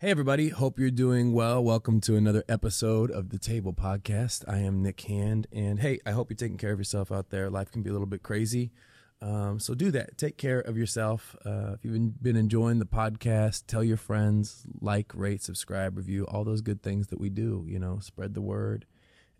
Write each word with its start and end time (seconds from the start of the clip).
Hey, 0.00 0.12
everybody. 0.12 0.50
Hope 0.50 0.78
you're 0.78 0.92
doing 0.92 1.32
well. 1.32 1.64
Welcome 1.64 2.00
to 2.02 2.14
another 2.14 2.44
episode 2.48 3.10
of 3.10 3.30
the 3.30 3.38
Table 3.38 3.72
Podcast. 3.72 4.44
I 4.46 4.58
am 4.58 4.80
Nick 4.80 5.00
Hand. 5.00 5.48
And 5.50 5.80
hey, 5.80 5.98
I 6.06 6.12
hope 6.12 6.30
you're 6.30 6.36
taking 6.36 6.56
care 6.56 6.70
of 6.70 6.78
yourself 6.78 7.10
out 7.10 7.30
there. 7.30 7.50
Life 7.50 7.72
can 7.72 7.82
be 7.82 7.90
a 7.90 7.92
little 7.92 8.06
bit 8.06 8.22
crazy. 8.22 8.70
Um, 9.20 9.58
so 9.58 9.74
do 9.74 9.90
that. 9.90 10.16
Take 10.16 10.36
care 10.36 10.60
of 10.60 10.78
yourself. 10.78 11.34
Uh, 11.44 11.72
if 11.72 11.84
you've 11.84 12.22
been 12.22 12.36
enjoying 12.36 12.78
the 12.78 12.86
podcast, 12.86 13.64
tell 13.66 13.82
your 13.82 13.96
friends, 13.96 14.68
like, 14.80 15.10
rate, 15.16 15.42
subscribe, 15.42 15.96
review, 15.96 16.24
all 16.28 16.44
those 16.44 16.60
good 16.60 16.80
things 16.80 17.08
that 17.08 17.18
we 17.18 17.28
do. 17.28 17.64
You 17.66 17.80
know, 17.80 17.98
spread 17.98 18.34
the 18.34 18.40
word 18.40 18.86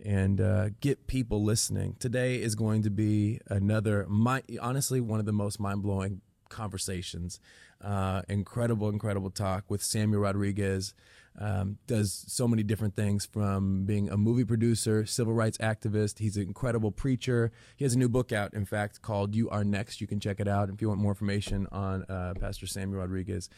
and 0.04 0.40
uh, 0.40 0.70
get 0.80 1.06
people 1.06 1.44
listening. 1.44 1.94
Today 2.00 2.42
is 2.42 2.56
going 2.56 2.82
to 2.82 2.90
be 2.90 3.38
another, 3.46 4.06
my, 4.08 4.42
honestly, 4.60 5.00
one 5.00 5.20
of 5.20 5.26
the 5.26 5.32
most 5.32 5.60
mind 5.60 5.82
blowing 5.84 6.20
conversations. 6.48 7.38
Uh, 7.82 8.22
incredible, 8.28 8.88
incredible 8.88 9.30
talk 9.30 9.64
with 9.68 9.82
Samuel 9.82 10.22
Rodriguez. 10.22 10.94
Um, 11.40 11.78
does 11.86 12.24
so 12.26 12.48
many 12.48 12.64
different 12.64 12.96
things 12.96 13.24
from 13.24 13.84
being 13.84 14.10
a 14.10 14.16
movie 14.16 14.44
producer, 14.44 15.06
civil 15.06 15.32
rights 15.32 15.56
activist. 15.58 16.18
He's 16.18 16.36
an 16.36 16.42
incredible 16.42 16.90
preacher. 16.90 17.52
He 17.76 17.84
has 17.84 17.94
a 17.94 17.98
new 17.98 18.08
book 18.08 18.32
out, 18.32 18.54
in 18.54 18.64
fact, 18.64 19.02
called 19.02 19.36
You 19.36 19.48
Are 19.48 19.62
Next. 19.62 20.00
You 20.00 20.08
can 20.08 20.18
check 20.18 20.40
it 20.40 20.48
out. 20.48 20.68
If 20.68 20.82
you 20.82 20.88
want 20.88 21.00
more 21.00 21.12
information 21.12 21.68
on 21.70 22.02
uh, 22.08 22.34
Pastor 22.40 22.66
Samuel 22.66 22.98
Rodriguez, 23.00 23.48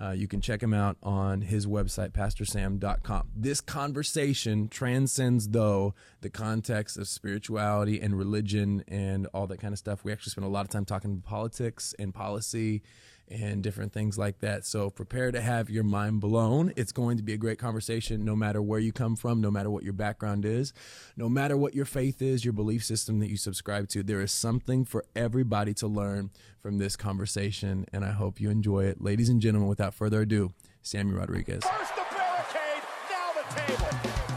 uh, 0.00 0.10
you 0.10 0.28
can 0.28 0.42
check 0.42 0.62
him 0.62 0.74
out 0.74 0.98
on 1.02 1.40
his 1.40 1.66
website, 1.66 2.10
pastorsam.com. 2.10 3.28
This 3.34 3.62
conversation 3.62 4.68
transcends, 4.68 5.48
though, 5.48 5.94
the 6.20 6.28
context 6.28 6.98
of 6.98 7.08
spirituality 7.08 8.02
and 8.02 8.18
religion 8.18 8.84
and 8.86 9.26
all 9.32 9.46
that 9.46 9.60
kind 9.60 9.72
of 9.72 9.78
stuff. 9.78 10.04
We 10.04 10.12
actually 10.12 10.32
spend 10.32 10.44
a 10.44 10.50
lot 10.50 10.66
of 10.66 10.70
time 10.70 10.84
talking 10.84 11.22
politics 11.22 11.94
and 11.98 12.12
policy 12.12 12.82
and 13.30 13.62
different 13.62 13.92
things 13.92 14.18
like 14.18 14.40
that. 14.40 14.66
So 14.66 14.90
prepare 14.90 15.30
to 15.30 15.40
have 15.40 15.70
your 15.70 15.84
mind 15.84 16.20
blown. 16.20 16.72
It's 16.76 16.92
going 16.92 17.16
to 17.16 17.22
be 17.22 17.32
a 17.32 17.36
great 17.36 17.58
conversation 17.58 18.24
no 18.24 18.34
matter 18.34 18.60
where 18.60 18.80
you 18.80 18.92
come 18.92 19.16
from, 19.16 19.40
no 19.40 19.50
matter 19.50 19.70
what 19.70 19.84
your 19.84 19.92
background 19.92 20.44
is, 20.44 20.72
no 21.16 21.28
matter 21.28 21.56
what 21.56 21.74
your 21.74 21.84
faith 21.84 22.20
is, 22.20 22.44
your 22.44 22.52
belief 22.52 22.84
system 22.84 23.20
that 23.20 23.30
you 23.30 23.36
subscribe 23.36 23.88
to. 23.90 24.02
There 24.02 24.20
is 24.20 24.32
something 24.32 24.84
for 24.84 25.04
everybody 25.14 25.74
to 25.74 25.86
learn 25.86 26.30
from 26.60 26.78
this 26.78 26.96
conversation, 26.96 27.86
and 27.92 28.04
I 28.04 28.10
hope 28.10 28.40
you 28.40 28.50
enjoy 28.50 28.84
it. 28.84 29.00
Ladies 29.00 29.28
and 29.28 29.40
gentlemen, 29.40 29.68
without 29.68 29.94
further 29.94 30.22
ado, 30.22 30.52
Samuel 30.82 31.18
Rodriguez. 31.18 31.62
First 31.64 31.94
the 31.94 32.02
barricade, 32.10 32.82
now 33.10 33.32
the 33.34 33.60
table. 33.60 34.29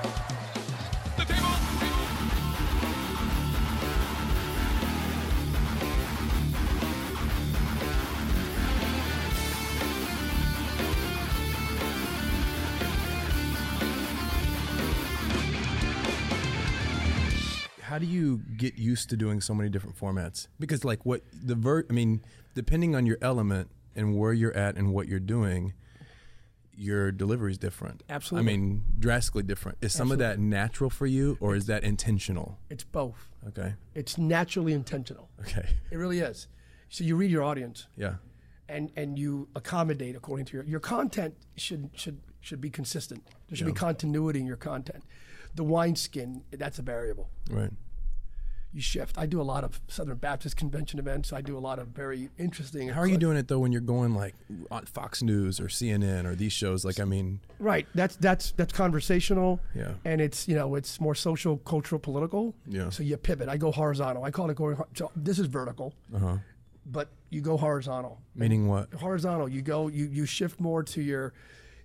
How 17.93 17.99
do 17.99 18.07
you 18.07 18.41
get 18.57 18.75
used 18.75 19.07
to 19.11 19.15
doing 19.15 19.39
so 19.39 19.53
many 19.53 19.69
different 19.69 19.95
formats? 19.95 20.47
Because 20.59 20.83
like 20.83 21.05
what 21.05 21.21
the 21.31 21.53
ver 21.53 21.85
I 21.87 21.93
mean, 21.93 22.23
depending 22.55 22.95
on 22.95 23.05
your 23.05 23.19
element 23.21 23.69
and 23.95 24.17
where 24.17 24.33
you're 24.33 24.57
at 24.57 24.77
and 24.77 24.91
what 24.91 25.07
you're 25.07 25.19
doing, 25.19 25.73
your 26.75 27.11
delivery 27.11 27.51
is 27.51 27.59
different. 27.59 28.01
Absolutely. 28.09 28.51
I 28.51 28.57
mean, 28.57 28.83
drastically 28.97 29.43
different. 29.43 29.77
Is 29.81 29.93
some 29.93 30.11
of 30.11 30.17
that 30.17 30.39
natural 30.39 30.89
for 30.89 31.05
you 31.05 31.37
or 31.39 31.55
is 31.55 31.67
that 31.67 31.83
intentional? 31.83 32.57
It's 32.71 32.83
both. 32.83 33.29
Okay. 33.49 33.75
It's 33.93 34.17
naturally 34.17 34.73
intentional. 34.73 35.29
Okay. 35.41 35.69
It 35.91 35.97
really 35.97 36.17
is. 36.17 36.47
So 36.89 37.03
you 37.03 37.15
read 37.15 37.29
your 37.29 37.43
audience 37.43 37.85
Yeah. 37.95 38.15
and, 38.67 38.91
and 38.95 39.19
you 39.19 39.49
accommodate 39.55 40.15
according 40.15 40.47
to 40.47 40.57
your 40.57 40.63
your 40.65 40.79
content 40.79 41.35
should 41.57 41.91
should 41.93 42.21
should 42.41 42.59
be 42.59 42.71
consistent. 42.71 43.21
There 43.49 43.55
should 43.55 43.67
be 43.67 43.71
continuity 43.73 44.39
in 44.39 44.47
your 44.47 44.57
content. 44.57 45.03
The 45.55 45.63
wineskin, 45.63 46.43
that's 46.51 46.79
a 46.79 46.81
variable. 46.81 47.29
Right. 47.49 47.71
You 48.75 48.81
shift. 48.81 49.19
I 49.19 49.27
do 49.27 49.39
a 49.39 49.43
lot 49.43 49.63
of 49.63 49.79
Southern 49.87 50.17
Baptist 50.17 50.57
Convention 50.57 50.97
events. 50.97 51.31
I 51.31 51.41
do 51.41 51.55
a 51.55 51.59
lot 51.59 51.77
of 51.77 51.89
very 51.89 52.29
interesting. 52.39 52.89
How 52.89 53.01
are 53.01 53.07
you 53.07 53.19
doing 53.19 53.37
it 53.37 53.47
though 53.47 53.59
when 53.59 53.71
you're 53.71 53.81
going 53.81 54.15
like 54.15 54.33
on 54.71 54.85
Fox 54.85 55.21
News 55.21 55.59
or 55.59 55.65
CNN 55.67 56.25
or 56.25 56.33
these 56.33 56.53
shows? 56.53 56.83
Like, 56.83 56.99
I 56.99 57.03
mean, 57.03 57.39
Right. 57.59 57.85
That's 57.93 58.15
that's 58.15 58.51
that's 58.53 58.73
conversational. 58.73 59.59
Yeah. 59.75 59.91
And 60.05 60.19
it's 60.21 60.47
you 60.47 60.55
know 60.55 60.73
it's 60.73 60.99
more 60.99 61.13
social, 61.13 61.57
cultural, 61.57 61.99
political. 61.99 62.55
Yeah. 62.67 62.89
So 62.89 63.03
you 63.03 63.15
pivot. 63.17 63.47
I 63.47 63.57
go 63.57 63.71
horizontal. 63.71 64.23
I 64.23 64.31
call 64.31 64.49
it 64.49 64.55
going. 64.57 64.75
So 64.95 65.11
this 65.15 65.37
is 65.37 65.45
vertical. 65.45 65.93
uh 66.15 66.17
huh. 66.19 66.37
But 66.87 67.09
you 67.29 67.41
go 67.41 67.57
horizontal. 67.57 68.21
Meaning 68.35 68.67
what? 68.67 68.91
horizontal. 68.95 69.47
You 69.47 69.61
go, 69.61 69.87
you 69.87 70.05
you 70.07 70.25
shift 70.25 70.59
more 70.59 70.81
to 70.81 70.99
your. 71.01 71.33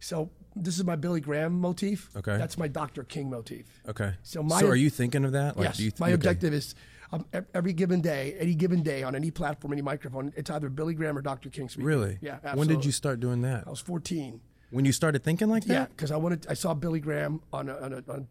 So 0.00 0.30
this 0.62 0.76
is 0.76 0.84
my 0.84 0.96
Billy 0.96 1.20
Graham 1.20 1.60
motif. 1.60 2.10
Okay. 2.16 2.36
That's 2.36 2.58
my 2.58 2.68
Dr. 2.68 3.04
King 3.04 3.30
motif. 3.30 3.66
Okay. 3.88 4.14
So 4.22 4.42
my- 4.42 4.60
so 4.60 4.68
are 4.68 4.76
you 4.76 4.90
thinking 4.90 5.24
of 5.24 5.32
that? 5.32 5.56
Like, 5.56 5.68
yes. 5.68 5.80
you 5.80 5.92
my 5.98 6.06
okay. 6.06 6.14
objective 6.14 6.52
is 6.52 6.74
um, 7.12 7.24
every 7.54 7.72
given 7.72 8.00
day, 8.00 8.36
any 8.38 8.54
given 8.54 8.82
day 8.82 9.02
on 9.02 9.14
any 9.14 9.30
platform, 9.30 9.72
any 9.72 9.82
microphone, 9.82 10.32
it's 10.36 10.50
either 10.50 10.68
Billy 10.68 10.94
Graham 10.94 11.16
or 11.16 11.22
Dr. 11.22 11.48
King 11.48 11.68
speaking. 11.68 11.86
Really? 11.86 12.18
Yeah. 12.20 12.34
Absolutely. 12.34 12.58
When 12.58 12.68
did 12.68 12.84
you 12.84 12.92
start 12.92 13.20
doing 13.20 13.42
that? 13.42 13.64
I 13.66 13.70
was 13.70 13.80
14. 13.80 14.40
When 14.70 14.84
you 14.84 14.92
started 14.92 15.24
thinking 15.24 15.48
like 15.48 15.64
that? 15.64 15.72
Yeah, 15.72 15.86
because 15.86 16.10
I 16.10 16.16
wanted. 16.16 16.46
I 16.48 16.52
saw 16.52 16.74
Billy 16.74 17.00
Graham 17.00 17.40
on 17.54 17.70
a, 17.70 17.76
on 17.78 17.92
a 17.94 18.12
on 18.12 18.28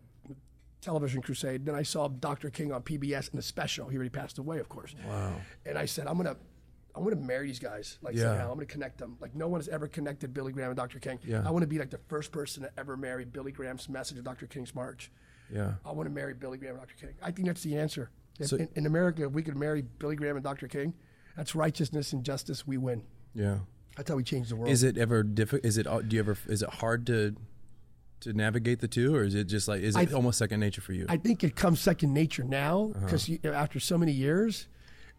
television 0.81 1.21
crusade. 1.21 1.65
Then 1.65 1.75
I 1.75 1.83
saw 1.83 2.07
Dr. 2.07 2.49
King 2.49 2.71
on 2.71 2.81
PBS 2.81 3.33
in 3.33 3.39
a 3.39 3.41
special. 3.41 3.87
He 3.89 3.95
already 3.95 4.09
passed 4.09 4.37
away, 4.37 4.59
of 4.59 4.69
course. 4.69 4.95
Wow. 5.07 5.33
And 5.65 5.77
I 5.77 5.85
said, 5.85 6.07
I'm 6.07 6.17
gonna, 6.17 6.37
I'm 6.97 7.03
gonna 7.03 7.15
marry 7.15 7.47
these 7.47 7.59
guys. 7.59 7.97
Like 8.01 8.15
Yeah. 8.15 8.23
somehow, 8.23 8.49
I'm 8.51 8.55
gonna 8.57 8.65
connect 8.65 8.97
them. 8.97 9.17
Like 9.19 9.35
no 9.35 9.47
one 9.47 9.59
has 9.59 9.67
ever 9.69 9.87
connected 9.87 10.33
Billy 10.33 10.51
Graham 10.51 10.69
and 10.69 10.77
Dr. 10.77 10.99
King. 10.99 11.19
Yeah. 11.23 11.47
I 11.47 11.51
want 11.51 11.63
to 11.63 11.67
be 11.67 11.77
like 11.79 11.89
the 11.91 11.99
first 12.07 12.31
person 12.31 12.63
to 12.63 12.71
ever 12.77 12.97
marry 12.97 13.23
Billy 13.25 13.51
Graham's 13.51 13.87
message 13.87 14.17
of 14.17 14.23
Dr. 14.23 14.47
King's 14.47 14.73
march. 14.75 15.11
Yeah. 15.53 15.75
I 15.85 15.91
want 15.91 16.07
to 16.09 16.13
marry 16.13 16.33
Billy 16.33 16.57
Graham 16.57 16.75
and 16.75 16.81
Dr. 16.81 16.95
King. 16.99 17.15
I 17.21 17.31
think 17.31 17.47
that's 17.47 17.63
the 17.63 17.77
answer. 17.77 18.09
So- 18.41 18.57
in, 18.57 18.67
in 18.75 18.85
America, 18.85 19.23
if 19.25 19.31
we 19.31 19.43
could 19.43 19.55
marry 19.57 19.81
Billy 19.81 20.15
Graham 20.15 20.35
and 20.35 20.43
Dr. 20.43 20.67
King, 20.67 20.93
that's 21.35 21.55
righteousness 21.55 22.13
and 22.13 22.23
justice. 22.23 22.67
We 22.67 22.77
win. 22.77 23.03
Yeah. 23.33 23.59
That's 23.95 24.09
how 24.09 24.15
we 24.15 24.23
change 24.23 24.49
the 24.49 24.55
world. 24.55 24.69
Is 24.71 24.83
it 24.83 24.97
ever 24.97 25.23
difficult? 25.23 25.65
Is 25.65 25.77
it? 25.77 25.83
Do 25.85 26.15
you 26.15 26.19
ever? 26.19 26.37
Is 26.47 26.61
it 26.61 26.69
hard 26.69 27.07
to 27.07 27.35
to 28.21 28.33
navigate 28.33 28.79
the 28.79 28.87
two, 28.87 29.15
or 29.15 29.23
is 29.23 29.35
it 29.35 29.45
just 29.45 29.67
like? 29.67 29.81
Is 29.81 29.95
it 29.95 30.11
I- 30.11 30.13
almost 30.15 30.37
second 30.39 30.59
nature 30.59 30.81
for 30.81 30.93
you? 30.93 31.05
I 31.09 31.17
think 31.17 31.43
it 31.43 31.55
comes 31.55 31.79
second 31.79 32.13
nature 32.13 32.43
now 32.43 32.91
Uh-huh. 32.95 33.05
because 33.05 33.29
after 33.45 33.79
so 33.79 33.97
many 33.97 34.11
years, 34.11 34.67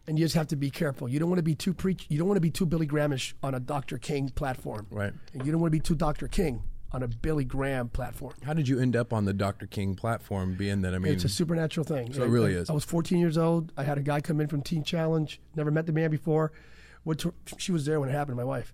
and 0.09 0.17
you 0.17 0.25
just 0.25 0.35
have 0.35 0.47
to 0.47 0.55
be 0.55 0.71
careful. 0.71 1.07
You 1.07 1.19
don't 1.19 1.29
want 1.29 1.37
to 1.37 1.43
be 1.43 1.53
too 1.53 1.71
preach. 1.73 2.07
You 2.09 2.17
don't 2.17 2.27
want 2.27 2.37
to 2.37 2.41
be 2.41 2.49
too 2.49 2.65
Billy 2.65 2.87
Grahamish 2.87 3.33
on 3.43 3.53
a 3.53 3.59
Dr. 3.59 3.99
King 3.99 4.29
platform, 4.29 4.87
right. 4.89 5.13
and 5.33 5.45
you 5.45 5.51
don't 5.51 5.61
want 5.61 5.71
to 5.71 5.77
be 5.77 5.79
too 5.79 5.93
Dr. 5.93 6.27
King 6.27 6.63
on 6.91 7.03
a 7.03 7.07
Billy 7.07 7.45
Graham 7.45 7.89
platform. 7.89 8.33
How 8.43 8.53
did 8.53 8.67
you 8.67 8.79
end 8.79 8.95
up 8.95 9.13
on 9.13 9.25
the 9.25 9.33
Dr. 9.33 9.67
King 9.67 9.93
platform? 9.93 10.55
Being 10.55 10.81
that 10.81 10.95
I 10.95 10.97
mean, 10.97 11.13
It's 11.13 11.23
a 11.23 11.29
supernatural 11.29 11.85
thing. 11.85 12.11
So 12.11 12.23
it 12.23 12.29
really 12.29 12.53
is. 12.53 12.71
I 12.71 12.73
was 12.73 12.83
14 12.83 13.19
years 13.19 13.37
old. 13.37 13.71
I 13.77 13.83
had 13.83 13.99
a 13.99 14.01
guy 14.01 14.19
come 14.19 14.41
in 14.41 14.47
from 14.47 14.63
Teen 14.63 14.83
Challenge. 14.83 15.39
Never 15.55 15.69
met 15.69 15.85
the 15.85 15.93
man 15.93 16.09
before. 16.09 16.51
To, 17.17 17.33
she 17.57 17.71
was 17.71 17.85
there 17.85 17.99
when 17.99 18.09
it 18.09 18.13
happened. 18.13 18.37
My 18.37 18.43
wife. 18.43 18.73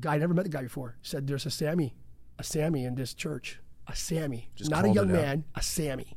Guy 0.00 0.18
never 0.18 0.34
met 0.34 0.42
the 0.42 0.50
guy 0.50 0.62
before. 0.62 0.96
Said 1.02 1.28
there's 1.28 1.46
a 1.46 1.50
Sammy, 1.50 1.94
a 2.36 2.42
Sammy 2.42 2.84
in 2.84 2.96
this 2.96 3.14
church. 3.14 3.60
A 3.86 3.94
Sammy, 3.94 4.50
Just 4.56 4.70
not 4.70 4.84
a 4.84 4.88
young 4.88 5.10
it 5.10 5.16
out. 5.16 5.22
man. 5.22 5.44
A 5.54 5.62
Sammy. 5.62 6.16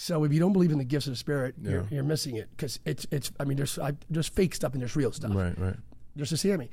So 0.00 0.22
if 0.22 0.32
you 0.32 0.38
don't 0.38 0.52
believe 0.52 0.70
in 0.70 0.78
the 0.78 0.84
gifts 0.84 1.08
of 1.08 1.12
the 1.12 1.16
Spirit, 1.16 1.56
you're, 1.60 1.84
you're 1.90 2.04
missing 2.04 2.36
it 2.36 2.48
because 2.56 2.78
it's 2.84 3.04
it's. 3.10 3.32
I 3.40 3.44
mean, 3.44 3.56
there's 3.56 3.80
I, 3.80 3.94
there's 4.08 4.28
fake 4.28 4.54
stuff 4.54 4.72
and 4.72 4.80
there's 4.80 4.94
real 4.94 5.10
stuff. 5.10 5.34
right, 5.34 5.58
right. 5.58 5.74
There's 6.14 6.30
a 6.30 6.36
Sammy, 6.36 6.70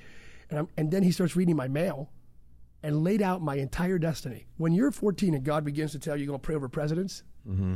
and 0.51 0.59
I'm, 0.59 0.67
and 0.77 0.91
then 0.91 1.01
he 1.01 1.11
starts 1.11 1.35
reading 1.35 1.55
my 1.55 1.67
mail, 1.67 2.11
and 2.83 3.03
laid 3.03 3.23
out 3.23 3.41
my 3.41 3.55
entire 3.55 3.97
destiny. 3.97 4.45
When 4.57 4.73
you're 4.73 4.91
14 4.91 5.33
and 5.33 5.43
God 5.43 5.65
begins 5.65 5.91
to 5.93 5.99
tell 5.99 6.15
you 6.15 6.21
you're 6.23 6.27
going 6.27 6.39
to 6.39 6.45
pray 6.45 6.55
over 6.55 6.69
presidents, 6.69 7.23
Mm-hmm. 7.49 7.75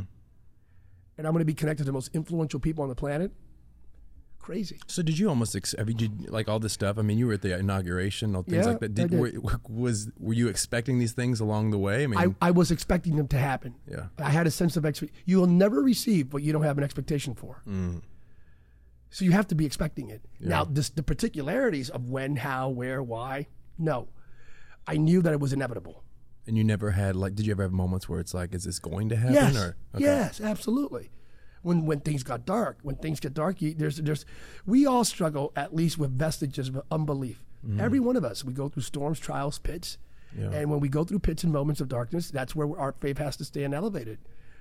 and 1.18 1.26
I'm 1.26 1.32
going 1.32 1.40
to 1.40 1.44
be 1.44 1.54
connected 1.54 1.82
to 1.84 1.86
the 1.86 1.92
most 1.92 2.14
influential 2.14 2.60
people 2.60 2.82
on 2.84 2.88
the 2.88 2.94
planet. 2.94 3.32
Crazy. 4.40 4.80
So 4.86 5.02
did 5.02 5.18
you 5.18 5.28
almost 5.28 5.54
ex- 5.54 5.74
have 5.78 5.88
you 5.88 5.94
did, 5.94 6.30
like 6.30 6.48
all 6.48 6.58
this 6.58 6.72
stuff? 6.72 6.98
I 6.98 7.02
mean, 7.02 7.18
you 7.18 7.26
were 7.26 7.34
at 7.34 7.42
the 7.42 7.56
inauguration, 7.56 8.34
all 8.34 8.42
things 8.42 8.64
Yeah, 8.64 8.70
like 8.72 8.80
that. 8.80 8.94
Did, 8.94 9.10
did. 9.10 9.20
Were, 9.20 9.30
was 9.68 10.10
were 10.18 10.32
you 10.32 10.48
expecting 10.48 10.98
these 10.98 11.12
things 11.12 11.40
along 11.40 11.70
the 11.70 11.78
way? 11.78 12.04
I 12.04 12.06
mean, 12.06 12.18
I, 12.40 12.48
I 12.48 12.50
was 12.50 12.70
expecting 12.70 13.16
them 13.16 13.28
to 13.28 13.38
happen. 13.38 13.74
yeah, 13.86 14.06
I 14.18 14.30
had 14.30 14.46
a 14.46 14.50
sense 14.50 14.76
of 14.76 14.84
expect. 14.86 15.12
You 15.26 15.38
will 15.38 15.46
never 15.46 15.82
receive 15.82 16.32
what 16.32 16.42
you 16.42 16.52
don't 16.52 16.62
have 16.64 16.78
an 16.78 16.84
expectation 16.84 17.34
for. 17.34 17.62
Mm. 17.68 18.02
So 19.10 19.24
you 19.24 19.32
have 19.32 19.46
to 19.48 19.54
be 19.54 19.66
expecting 19.66 20.08
it. 20.08 20.22
Now, 20.38 20.64
this, 20.64 20.88
the 20.88 21.02
particularities 21.02 21.90
of 21.90 22.08
when, 22.08 22.36
how, 22.36 22.68
where, 22.68 23.02
why, 23.02 23.48
no. 23.76 24.08
I 24.86 24.96
knew 24.96 25.20
that 25.22 25.32
it 25.32 25.40
was 25.40 25.52
inevitable. 25.52 26.02
and 26.46 26.56
you 26.56 26.64
never 26.64 26.92
had 26.92 27.14
like. 27.16 27.34
Did 27.34 27.44
you 27.46 27.52
ever 27.52 27.62
have 27.64 27.72
moments 27.72 28.08
where 28.08 28.20
it's 28.20 28.32
like, 28.34 28.54
is 28.54 28.64
this 28.64 28.78
going 28.78 29.08
to 29.10 29.16
happen? 29.16 29.34
Yes. 29.34 29.56
Or 29.56 29.76
okay. 29.94 30.04
Yes, 30.04 30.40
absolutely. 30.40 31.10
When 31.62 31.84
when 31.84 32.00
things 32.00 32.22
got 32.22 32.46
dark, 32.46 32.78
when 32.82 32.96
things 32.96 33.20
get 33.20 33.34
dark, 33.34 33.60
you, 33.60 33.74
there's 33.74 33.98
there's 33.98 34.24
we 34.66 34.86
all 34.86 35.04
struggle 35.04 35.52
at 35.56 35.74
least 35.74 35.98
with 35.98 36.10
vestiges 36.18 36.68
of 36.68 36.80
unbelief. 36.90 37.44
Mm-hmm. 37.66 37.80
Every 37.80 38.00
one 38.00 38.16
of 38.16 38.24
us, 38.24 38.42
we 38.44 38.54
go 38.54 38.68
through 38.70 38.82
storms, 38.84 39.18
trials, 39.20 39.58
pits. 39.58 39.98
Yeah. 40.38 40.50
and 40.52 40.70
when 40.70 40.78
we 40.80 40.88
go 40.88 41.02
through 41.04 41.18
pits 41.18 41.42
and 41.42 41.52
moments 41.52 41.80
of 41.80 41.88
darkness, 41.88 42.30
that's 42.30 42.54
where 42.54 42.78
our 42.78 42.92
faith 43.00 43.18
has 43.18 43.36
to 43.38 43.44
stand 43.44 43.74
elevated. 43.74 44.18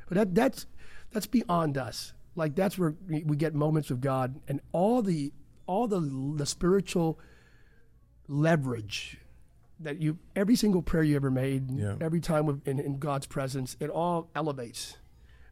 But 0.08 0.16
that 0.18 0.36
that's 0.36 0.66
that's 1.12 1.28
beyond 1.28 1.78
us. 1.78 2.14
Like 2.36 2.56
that's 2.56 2.78
where 2.78 2.96
we 3.08 3.24
we 3.24 3.38
get 3.38 3.54
moments 3.56 3.90
with 3.90 4.02
God 4.02 4.40
and 4.48 4.60
all 4.72 5.02
the 5.02 5.32
all 5.68 5.88
the 5.88 6.02
the 6.36 6.46
spiritual 6.46 7.20
leverage 8.28 9.18
that 9.80 10.02
you 10.02 10.18
every 10.36 10.56
single 10.56 10.82
prayer 10.82 11.04
you 11.04 11.16
ever 11.16 11.32
made, 11.32 11.72
Yeah. 11.72 11.96
every 12.02 12.20
time 12.20 12.62
in, 12.66 12.80
in 12.80 12.98
God's 12.98 13.28
presence, 13.28 13.78
it 13.80 13.90
all 13.90 14.30
elevates. 14.36 14.98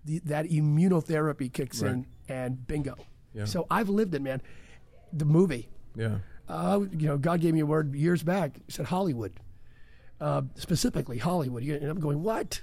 The, 0.05 0.19
that 0.25 0.45
immunotherapy 0.45 1.51
kicks 1.51 1.81
in, 1.81 2.05
and 2.29 2.65
bingo. 2.67 2.95
Yeah. 3.33 3.45
So 3.45 3.67
I've 3.69 3.89
lived 3.89 4.15
it, 4.15 4.21
man. 4.21 4.41
The 5.11 5.25
movie, 5.25 5.69
Yeah. 5.95 6.19
uh, 6.47 6.81
you 6.91 7.07
know, 7.07 7.17
God 7.17 7.41
gave 7.41 7.53
me 7.53 7.59
a 7.59 7.65
word 7.65 7.94
years 7.94 8.23
back. 8.23 8.57
He 8.65 8.71
said 8.71 8.85
Hollywood, 8.88 9.33
uh, 10.21 10.44
specifically 10.55 11.17
Hollywood. 11.17 11.63
And 11.63 11.89
I'm 11.89 11.99
going, 11.99 12.23
what? 12.23 12.61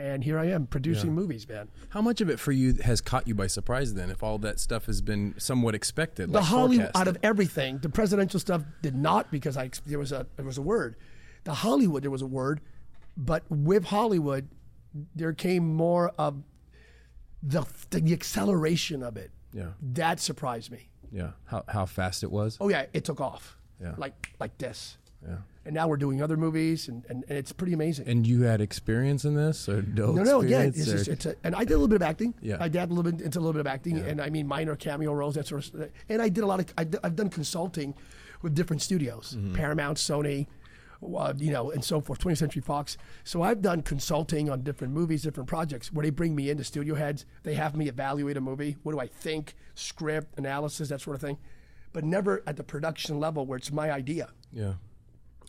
And 0.00 0.22
here 0.22 0.38
I 0.38 0.46
am 0.46 0.66
producing 0.68 1.12
movies, 1.12 1.48
man. 1.48 1.68
How 1.88 2.00
much 2.00 2.20
of 2.20 2.30
it 2.30 2.38
for 2.38 2.52
you 2.52 2.74
has 2.74 3.00
caught 3.00 3.26
you 3.26 3.34
by 3.34 3.48
surprise 3.48 3.94
then? 3.94 4.10
If 4.10 4.22
all 4.22 4.38
that 4.38 4.60
stuff 4.60 4.86
has 4.86 5.00
been 5.02 5.34
somewhat 5.38 5.74
expected, 5.74 6.28
the 6.30 6.34
like 6.38 6.44
Hollywood 6.44 6.90
out 6.94 7.08
of 7.08 7.18
everything, 7.24 7.78
the 7.78 7.88
presidential 7.88 8.38
stuff 8.38 8.62
did 8.80 8.94
not 8.94 9.30
because 9.32 9.56
I 9.56 9.70
there 9.86 9.98
was 9.98 10.12
a 10.12 10.26
there 10.36 10.46
was 10.46 10.56
a 10.56 10.62
word. 10.62 10.94
The 11.42 11.52
Hollywood 11.54 12.04
there 12.04 12.12
was 12.12 12.22
a 12.22 12.26
word, 12.28 12.60
but 13.16 13.42
with 13.50 13.86
Hollywood, 13.86 14.48
there 15.16 15.32
came 15.32 15.66
more 15.74 16.10
of 16.16 16.44
the 17.42 17.64
the 17.90 18.12
acceleration 18.12 19.02
of 19.02 19.16
it. 19.16 19.30
Yeah. 19.52 19.68
That 19.94 20.20
surprised 20.20 20.70
me. 20.70 20.88
yeah, 21.10 21.30
how 21.46 21.64
how 21.68 21.86
fast 21.86 22.22
it 22.22 22.30
was. 22.30 22.56
Oh 22.60 22.68
yeah, 22.68 22.86
it 22.92 23.04
took 23.04 23.20
off. 23.20 23.56
Yeah. 23.80 23.94
Like 23.96 24.30
like 24.40 24.56
this. 24.58 24.98
Yeah. 25.26 25.36
And 25.64 25.74
now 25.74 25.86
we're 25.88 25.98
doing 25.98 26.22
other 26.22 26.36
movies, 26.38 26.88
and, 26.88 27.04
and, 27.10 27.24
and 27.28 27.36
it's 27.36 27.52
pretty 27.52 27.74
amazing. 27.74 28.08
And 28.08 28.26
you 28.26 28.42
had 28.42 28.60
experience 28.62 29.26
in 29.26 29.34
this, 29.34 29.68
or 29.68 29.82
no? 29.82 30.12
No, 30.12 30.22
no. 30.22 30.40
Again, 30.40 30.68
it's, 30.68 30.86
just, 30.86 31.08
it's 31.08 31.26
a, 31.26 31.34
and 31.44 31.54
I 31.54 31.58
did 31.64 31.72
a 31.74 31.76
little 31.76 31.88
bit 31.88 31.96
of 31.96 32.02
acting. 32.02 32.32
Yeah. 32.40 32.56
I 32.58 32.68
dabbed 32.68 32.90
a 32.90 32.94
little 32.94 33.10
bit 33.12 33.20
into 33.20 33.38
a 33.38 33.40
little 33.40 33.52
bit 33.52 33.60
of 33.60 33.66
acting, 33.66 33.98
and 33.98 34.20
I 34.20 34.30
mean 34.30 34.46
minor 34.46 34.76
cameo 34.76 35.12
roles, 35.12 35.34
that 35.34 35.46
sort 35.46 35.68
of. 35.74 35.90
And 36.08 36.22
I 36.22 36.28
did 36.30 36.42
a 36.44 36.46
lot 36.46 36.60
of. 36.60 36.72
I, 36.78 36.86
have 37.02 37.16
done 37.16 37.28
consulting 37.28 37.94
with 38.42 38.54
different 38.54 38.80
studios, 38.82 39.34
Mm-hmm. 39.36 39.54
Paramount, 39.56 39.98
Sony, 39.98 40.46
uh, 41.02 41.32
you 41.36 41.52
know, 41.52 41.70
and 41.70 41.84
so 41.84 42.00
forth, 42.00 42.18
20th 42.20 42.38
Century 42.38 42.62
Fox. 42.62 42.96
So 43.24 43.42
I've 43.42 43.62
done 43.62 43.82
consulting 43.82 44.50
on 44.50 44.62
different 44.62 44.92
movies, 44.92 45.22
different 45.22 45.48
projects, 45.48 45.92
where 45.92 46.02
they 46.02 46.10
bring 46.10 46.34
me 46.34 46.50
into 46.50 46.64
studio 46.64 46.94
heads. 46.94 47.24
They 47.44 47.54
have 47.54 47.76
me 47.76 47.88
evaluate 47.88 48.36
a 48.36 48.40
movie. 48.40 48.76
What 48.82 48.92
do 48.92 49.00
I 49.00 49.06
think? 49.06 49.54
Script 49.74 50.38
analysis, 50.38 50.88
that 50.88 51.00
sort 51.00 51.14
of 51.14 51.20
thing, 51.20 51.38
but 51.92 52.04
never 52.04 52.42
at 52.46 52.56
the 52.56 52.64
production 52.64 53.20
level 53.20 53.46
where 53.46 53.56
it's 53.58 53.70
my 53.72 53.90
idea. 53.90 54.30
yeah, 54.52 54.74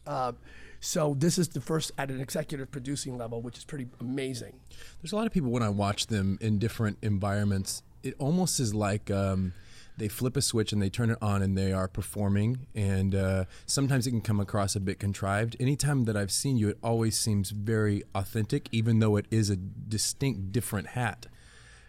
Uh, 0.05 0.33
so 0.81 1.13
this 1.17 1.37
is 1.37 1.49
the 1.49 1.59
first 1.61 1.91
at 1.97 2.09
an 2.09 2.21
executive 2.21 2.71
producing 2.71 3.17
level, 3.17 3.41
which 3.41 3.57
is 3.57 3.65
pretty 3.65 3.87
amazing. 3.99 4.59
There's 5.01 5.11
a 5.11 5.15
lot 5.15 5.25
of 5.27 5.33
people 5.33 5.49
when 5.51 5.63
I 5.63 5.69
watch 5.69 6.07
them 6.07 6.37
in 6.39 6.57
different 6.57 6.97
environments, 7.01 7.83
it 8.01 8.15
almost 8.17 8.59
is 8.61 8.73
like 8.73 9.11
um, 9.11 9.53
they 9.99 10.07
flip 10.07 10.35
a 10.35 10.41
switch 10.41 10.73
and 10.73 10.81
they 10.81 10.89
turn 10.89 11.09
it 11.11 11.17
on 11.21 11.41
and 11.41 11.57
they 11.57 11.71
are 11.71 11.87
performing. 11.87 12.65
And 12.73 13.13
uh, 13.13 13.45
sometimes 13.65 14.07
it 14.07 14.11
can 14.11 14.21
come 14.21 14.39
across 14.39 14.75
a 14.75 14.79
bit 14.79 14.99
contrived. 14.99 15.55
Anytime 15.59 16.05
that 16.05 16.17
I've 16.17 16.31
seen 16.31 16.57
you, 16.57 16.69
it 16.69 16.77
always 16.81 17.17
seems 17.17 17.51
very 17.51 18.03
authentic, 18.15 18.67
even 18.71 18.99
though 18.99 19.15
it 19.17 19.25
is 19.29 19.49
a 19.49 19.55
distinct 19.55 20.51
different 20.51 20.87
hat. 20.87 21.27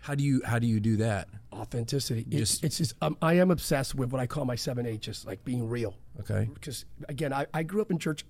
How 0.02 0.14
do 0.14 0.24
you 0.24 0.40
how 0.44 0.58
do 0.58 0.66
you 0.66 0.80
do 0.80 0.96
that? 0.98 1.28
authenticity. 1.52 2.24
It's, 2.30 2.50
Just- 2.52 2.64
it's 2.64 2.78
just 2.78 2.94
um, 3.02 3.16
I 3.20 3.34
am 3.34 3.50
obsessed 3.50 3.94
with 3.96 4.12
what 4.12 4.20
I 4.20 4.26
call 4.26 4.44
my 4.44 4.54
seven 4.54 4.86
H's, 4.86 5.24
like 5.26 5.44
being 5.44 5.68
real. 5.68 5.94
Okay. 6.20 6.48
Because 6.54 6.84
again, 7.08 7.32
I, 7.32 7.46
I 7.52 7.62
grew 7.64 7.80
up 7.82 7.90
in 7.90 7.98
church. 7.98 8.24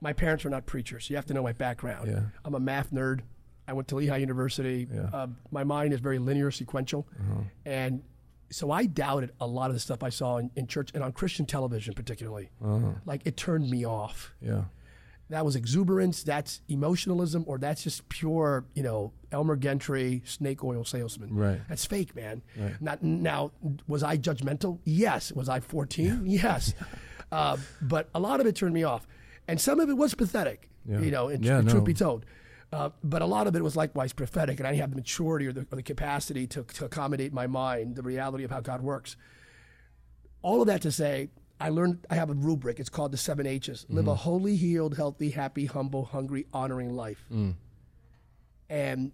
My 0.00 0.12
parents 0.14 0.44
are 0.46 0.50
not 0.50 0.64
preachers. 0.66 1.10
You 1.10 1.16
have 1.16 1.26
to 1.26 1.34
know 1.34 1.42
my 1.42 1.52
background. 1.52 2.08
Yeah. 2.10 2.22
I'm 2.44 2.54
a 2.54 2.60
math 2.60 2.90
nerd. 2.92 3.20
I 3.68 3.72
went 3.74 3.88
to 3.88 3.96
Lehigh 3.96 4.16
University. 4.16 4.88
Uh, 5.12 5.28
my 5.50 5.62
mind 5.64 5.92
is 5.92 6.00
very 6.00 6.18
linear, 6.18 6.50
sequential, 6.50 7.06
Uh-huh. 7.20 7.42
and 7.66 8.02
so 8.50 8.70
I 8.70 8.86
doubted 8.86 9.32
a 9.40 9.46
lot 9.46 9.70
of 9.70 9.74
the 9.74 9.80
stuff 9.80 10.02
I 10.02 10.08
saw 10.08 10.38
in, 10.38 10.50
in 10.56 10.66
church 10.66 10.90
and 10.94 11.02
on 11.04 11.12
Christian 11.12 11.46
television, 11.46 11.94
particularly. 11.94 12.50
Uh-huh. 12.64 12.92
Like 13.06 13.22
it 13.24 13.36
turned 13.36 13.70
me 13.70 13.84
off. 13.86 14.32
Yeah. 14.40 14.64
That 15.28 15.44
was 15.44 15.54
exuberance. 15.54 16.24
That's 16.24 16.60
emotionalism, 16.68 17.44
or 17.46 17.56
that's 17.58 17.84
just 17.84 18.08
pure, 18.08 18.64
you 18.74 18.82
know, 18.82 19.12
Elmer 19.30 19.54
Gantry 19.54 20.22
snake 20.24 20.64
oil 20.64 20.84
salesman. 20.84 21.32
Right. 21.32 21.60
That's 21.68 21.84
fake, 21.84 22.16
man. 22.16 22.42
Right. 22.58 22.74
Not 22.80 23.02
now. 23.04 23.52
Was 23.86 24.02
I 24.02 24.16
judgmental? 24.18 24.80
Yes. 24.84 25.30
Was 25.30 25.48
I 25.48 25.60
14? 25.60 26.24
Yes. 26.26 26.74
uh, 27.32 27.56
but 27.80 28.08
a 28.12 28.18
lot 28.18 28.40
of 28.40 28.46
it 28.46 28.56
turned 28.56 28.74
me 28.74 28.82
off, 28.82 29.06
and 29.46 29.60
some 29.60 29.78
of 29.78 29.88
it 29.88 29.94
was 29.96 30.14
pathetic. 30.16 30.68
Yeah. 30.84 30.98
You 30.98 31.10
know, 31.12 31.28
and 31.28 31.44
Yeah, 31.44 31.60
truth 31.60 31.74
no. 31.74 31.80
be 31.82 31.94
told. 31.94 32.26
Uh, 32.72 32.90
but 33.02 33.20
a 33.20 33.26
lot 33.26 33.46
of 33.48 33.56
it 33.56 33.62
was 33.64 33.74
likewise 33.74 34.12
prophetic, 34.12 34.58
and 34.60 34.66
I 34.66 34.70
didn't 34.70 34.82
have 34.82 34.90
the 34.90 34.96
maturity 34.96 35.46
or 35.48 35.52
the, 35.52 35.66
or 35.72 35.76
the 35.76 35.82
capacity 35.82 36.46
to, 36.48 36.62
to 36.62 36.84
accommodate 36.84 37.32
my 37.32 37.46
mind, 37.48 37.96
the 37.96 38.02
reality 38.02 38.44
of 38.44 38.50
how 38.52 38.60
God 38.60 38.80
works. 38.80 39.16
All 40.42 40.60
of 40.60 40.68
that 40.68 40.80
to 40.82 40.92
say, 40.92 41.30
I 41.60 41.68
learned 41.70 42.06
I 42.08 42.14
have 42.14 42.30
a 42.30 42.34
rubric. 42.34 42.78
It's 42.78 42.88
called 42.88 43.10
the 43.12 43.16
seven 43.18 43.44
H's. 43.46 43.86
Live 43.88 44.04
Mm-hmm. 44.04 44.10
a 44.10 44.14
holy, 44.14 44.56
healed, 44.56 44.96
healthy, 44.96 45.30
happy, 45.30 45.66
humble, 45.66 46.04
hungry, 46.04 46.46
honoring 46.54 46.94
life. 46.94 47.24
Mm. 47.30 47.54
And 48.68 49.12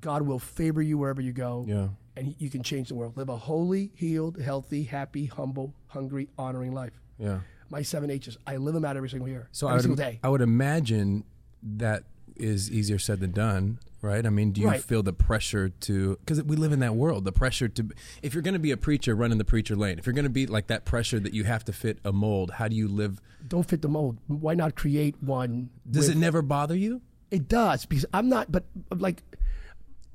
God 0.00 0.22
will 0.22 0.38
favor 0.40 0.82
you 0.82 0.98
wherever 0.98 1.20
you 1.22 1.32
go. 1.32 1.64
Yeah. 1.68 1.88
And 2.16 2.34
you 2.38 2.50
can 2.50 2.62
change 2.64 2.88
the 2.88 2.94
world. 2.96 3.16
Live 3.16 3.28
a 3.28 3.36
holy, 3.36 3.92
healed, 3.94 4.40
healthy, 4.40 4.82
happy, 4.82 5.26
humble, 5.26 5.72
hungry, 5.86 6.28
honoring 6.36 6.72
life. 6.74 7.00
Yeah. 7.18 7.40
My 7.70 7.82
seven 7.82 8.10
H's. 8.10 8.36
I 8.46 8.56
live 8.56 8.74
them 8.74 8.84
out 8.84 8.96
every 8.96 9.08
single 9.08 9.28
year. 9.28 9.48
So 9.52 9.66
every 9.68 9.72
I 9.72 9.76
would, 9.76 9.82
single 9.82 9.96
day. 9.96 10.20
I 10.24 10.28
would 10.28 10.40
imagine 10.40 11.24
that 11.62 12.04
is 12.36 12.70
easier 12.70 12.98
said 12.98 13.18
than 13.20 13.32
done, 13.32 13.78
right? 14.00 14.24
I 14.24 14.30
mean, 14.30 14.52
do 14.52 14.60
you 14.60 14.68
Right. 14.68 14.82
feel 14.82 15.02
the 15.02 15.12
pressure 15.12 15.70
to 15.70 16.16
because 16.20 16.42
we 16.44 16.54
live 16.56 16.70
in 16.72 16.78
that 16.80 16.94
world, 16.94 17.24
the 17.24 17.32
pressure 17.32 17.66
to 17.68 17.88
if 18.22 18.32
you're 18.34 18.42
going 18.42 18.54
to 18.54 18.60
be 18.60 18.70
a 18.70 18.76
preacher, 18.76 19.14
run 19.16 19.32
in 19.32 19.38
the 19.38 19.44
preacher 19.44 19.74
lane. 19.74 19.98
If 19.98 20.06
you're 20.06 20.12
going 20.12 20.24
to 20.24 20.30
be 20.30 20.46
like 20.46 20.68
that 20.68 20.84
pressure 20.84 21.18
that 21.18 21.34
you 21.34 21.44
have 21.44 21.64
to 21.64 21.72
fit 21.72 21.98
a 22.04 22.12
mold, 22.12 22.52
how 22.52 22.68
do 22.68 22.76
you 22.76 22.86
live? 22.86 23.20
Don't 23.46 23.68
fit 23.68 23.82
the 23.82 23.88
mold. 23.88 24.18
Why 24.28 24.54
not 24.54 24.76
create 24.76 25.16
one? 25.20 25.70
Does 25.90 26.06
with- 26.08 26.16
it 26.16 26.20
never 26.20 26.42
bother 26.42 26.76
you? 26.76 27.02
It 27.30 27.48
does 27.48 27.84
because 27.86 28.06
I'm 28.14 28.28
not. 28.28 28.50
But 28.52 28.64
like, 28.96 29.22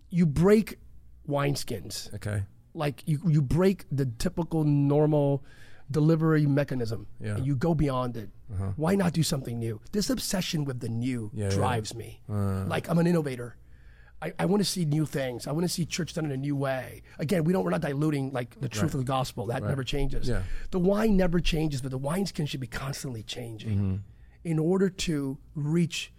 you 0.10 0.26
break 0.26 0.80
wineskins. 1.28 2.14
Okay. 2.16 2.44
like 2.76 3.04
you 3.06 3.20
you 3.28 3.40
break 3.42 3.86
the 3.92 4.06
typical 4.18 4.64
normal 4.64 5.44
delivery 6.00 6.46
mechanism 6.62 7.02
Yeah. 7.20 7.28
Uh-huh. 7.30 7.38
and 7.38 7.46
you 7.48 7.56
go 7.56 7.72
beyond 7.86 8.14
it 8.24 8.30
why 8.84 8.94
not 9.02 9.14
do 9.14 9.24
something 9.24 9.58
new 9.66 9.76
this 9.98 10.10
obsession 10.16 10.60
with 10.68 10.78
the 10.86 10.90
new 10.90 11.22
Yeah, 11.34 11.46
Uh. 11.46 11.50
yeah. 11.50 11.56
drives 11.60 11.92
me 12.02 12.10
like 12.74 12.86
i'm 12.90 13.00
an 13.04 13.08
innovator 13.14 13.50
I, 14.26 14.32
I 14.44 14.46
want 14.52 14.62
to 14.66 14.70
see 14.76 14.86
new 14.86 15.06
things. 15.06 15.48
I 15.48 15.52
want 15.56 15.66
to 15.70 15.74
see 15.78 15.86
church 15.86 16.14
done 16.14 16.24
in 16.24 16.32
a 16.32 16.38
new 16.48 16.56
way. 16.56 17.02
Again, 17.20 17.44
we 17.44 17.52
don't. 17.52 17.64
We're 17.66 17.76
not 17.78 17.82
diluting 17.82 18.26
like 18.40 18.50
the 18.66 18.70
truth 18.78 18.94
of 18.96 19.02
the 19.04 19.10
gospel. 19.18 19.42
That 19.48 19.64
never 19.72 19.84
changes. 19.84 20.32
The 20.76 20.80
wine 20.92 21.18
never 21.24 21.42
changes, 21.42 21.82
but 21.82 21.92
the 21.92 21.98
wineskin 22.10 22.46
should 22.46 22.62
be 22.62 22.72
constantly 22.86 23.22
changing 23.36 23.78
Mm-hmm. 23.78 23.96
in 24.52 24.58
order 24.72 24.88
to 25.08 25.16
reach 25.56 26.14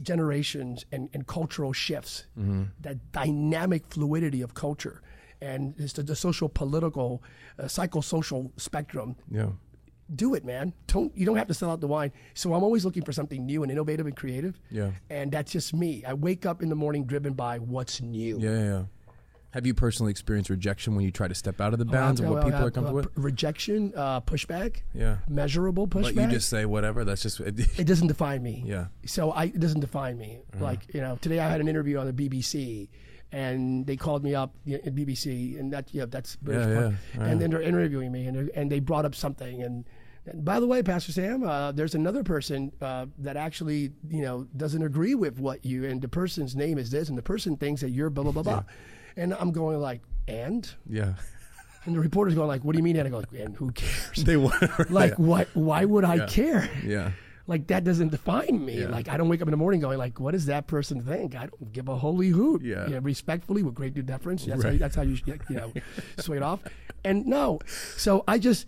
generations 0.00 0.84
and, 0.92 1.08
and 1.12 1.26
cultural 1.26 1.72
shifts. 1.72 2.24
Mm-hmm. 2.38 2.62
That 2.80 3.12
dynamic 3.12 3.82
fluidity 3.88 4.42
of 4.42 4.54
culture 4.54 5.02
and 5.42 5.74
it's 5.78 5.92
the, 5.94 6.02
the 6.02 6.16
social, 6.16 6.48
political, 6.48 7.22
uh, 7.58 7.64
psychosocial 7.64 8.50
spectrum 8.60 9.16
Yeah. 9.30 9.50
do 10.14 10.34
it, 10.34 10.44
man. 10.44 10.72
Don't 10.86 11.16
you 11.16 11.24
don't 11.26 11.36
have 11.36 11.48
to 11.48 11.54
sell 11.54 11.70
out 11.70 11.80
the 11.80 11.86
wine. 11.88 12.12
So 12.34 12.52
I'm 12.54 12.62
always 12.64 12.84
looking 12.84 13.04
for 13.04 13.12
something 13.12 13.46
new 13.46 13.62
and 13.62 13.70
innovative 13.70 14.06
and 14.06 14.16
creative. 14.16 14.60
Yeah. 14.70 14.90
And 15.08 15.30
that's 15.32 15.52
just 15.52 15.72
me. 15.74 16.04
I 16.04 16.14
wake 16.14 16.44
up 16.46 16.62
in 16.62 16.68
the 16.68 16.74
morning 16.76 17.04
driven 17.04 17.32
by 17.34 17.58
what's 17.58 18.00
new. 18.00 18.38
Yeah. 18.40 18.50
Yeah. 18.50 18.64
yeah. 18.64 18.82
Have 19.52 19.66
you 19.66 19.74
personally 19.74 20.10
experienced 20.12 20.48
rejection 20.48 20.94
when 20.94 21.04
you 21.04 21.10
try 21.10 21.26
to 21.26 21.34
step 21.34 21.60
out 21.60 21.72
of 21.72 21.80
the 21.80 21.84
bounds 21.84 22.20
of 22.20 22.28
what 22.28 22.44
people 22.44 22.60
are 22.64 22.70
comfortable 22.70 23.00
uh, 23.00 23.02
with? 23.02 23.08
Rejection, 23.16 23.92
uh, 23.96 24.20
pushback, 24.20 24.82
Yeah. 24.94 25.16
measurable 25.28 25.88
pushback. 25.88 26.14
But 26.14 26.22
you 26.26 26.26
just 26.28 26.48
say 26.48 26.66
whatever. 26.66 27.04
That's 27.04 27.20
just 27.22 27.40
it 27.40 27.84
doesn't 27.84 28.06
define 28.06 28.44
me. 28.44 28.62
Yeah. 28.64 28.86
So 29.06 29.32
I 29.32 29.44
it 29.46 29.58
doesn't 29.58 29.80
define 29.80 30.18
me. 30.18 30.40
Like 30.60 30.94
you 30.94 31.00
know, 31.00 31.18
today 31.20 31.40
I 31.40 31.48
had 31.50 31.60
an 31.60 31.66
interview 31.66 31.98
on 31.98 32.06
the 32.06 32.12
BBC, 32.12 32.88
and 33.32 33.86
they 33.86 33.96
called 33.96 34.22
me 34.24 34.34
up 34.34 34.54
you 34.64 34.74
know, 34.78 34.82
at 34.84 34.94
BBC, 34.94 35.58
and 35.58 35.72
that 35.72 35.88
yeah, 35.92 36.06
that's 36.08 36.36
British 36.36 36.66
Yeah, 36.66 36.80
part. 36.80 36.94
yeah, 37.16 37.24
And 37.26 37.40
then 37.40 37.50
they're 37.50 37.62
interviewing 37.62 38.10
me, 38.12 38.26
and 38.26 38.50
and 38.54 38.70
they 38.70 38.80
brought 38.80 39.04
up 39.04 39.14
something, 39.14 39.62
and, 39.62 39.84
and 40.26 40.44
by 40.44 40.60
the 40.60 40.66
way, 40.66 40.82
Pastor 40.82 41.12
Sam, 41.12 41.42
uh, 41.42 41.72
there's 41.72 41.94
another 41.94 42.22
person 42.24 42.72
uh, 42.80 43.06
that 43.18 43.36
actually 43.36 43.92
you 44.08 44.22
know 44.22 44.46
doesn't 44.56 44.82
agree 44.82 45.14
with 45.14 45.38
what 45.38 45.64
you, 45.64 45.84
and 45.84 46.00
the 46.02 46.08
person's 46.08 46.54
name 46.56 46.76
is 46.78 46.90
this, 46.90 47.08
and 47.08 47.16
the 47.16 47.22
person 47.22 47.56
thinks 47.56 47.80
that 47.82 47.90
you're 47.90 48.10
blah 48.10 48.24
blah 48.24 48.32
blah 48.32 48.42
blah, 48.42 48.62
and 49.16 49.32
I'm 49.34 49.52
going 49.52 49.78
like, 49.80 50.02
and. 50.28 50.68
yeah. 50.88 51.14
And 51.86 51.94
the 51.94 52.00
reporter's 52.00 52.34
going 52.34 52.46
like, 52.46 52.62
"What 52.62 52.72
do 52.72 52.76
you 52.78 52.82
mean?" 52.82 52.96
And 52.96 53.08
I 53.08 53.10
go, 53.10 53.22
"And 53.38 53.56
who 53.56 53.72
cares? 53.72 54.22
They 54.22 54.36
want 54.36 54.90
like, 54.90 55.18
what? 55.18 55.48
Why 55.54 55.86
would 55.86 56.04
I 56.04 56.26
care? 56.26 56.68
Yeah. 56.84 57.12
Like 57.50 57.66
that 57.66 57.82
doesn't 57.84 58.10
define 58.10 58.64
me. 58.64 58.80
Yeah. 58.82 58.88
Like 58.88 59.08
I 59.08 59.16
don't 59.16 59.28
wake 59.28 59.42
up 59.42 59.48
in 59.48 59.50
the 59.50 59.56
morning 59.56 59.80
going 59.80 59.98
like, 59.98 60.20
"What 60.20 60.30
does 60.32 60.46
that 60.46 60.68
person 60.68 61.02
think?" 61.02 61.34
I 61.34 61.46
don't 61.46 61.72
give 61.72 61.88
a 61.88 61.96
holy 61.96 62.28
hoot. 62.28 62.62
Yeah. 62.62 62.86
You 62.86 62.94
know, 62.94 63.00
respectfully, 63.00 63.62
with 63.64 63.74
great 63.74 63.92
due 63.92 64.02
deference. 64.02 64.46
That's 64.46 64.62
how 64.62 64.68
Right. 64.68 64.72
you, 64.74 64.78
that's 64.78 64.94
how 64.94 65.02
you 65.02 65.18
you 65.26 65.56
know 65.56 65.72
sway 66.18 66.36
it 66.36 66.42
off. 66.44 66.60
And 67.04 67.26
no, 67.26 67.58
so 67.96 68.24
I 68.26 68.38
just. 68.38 68.66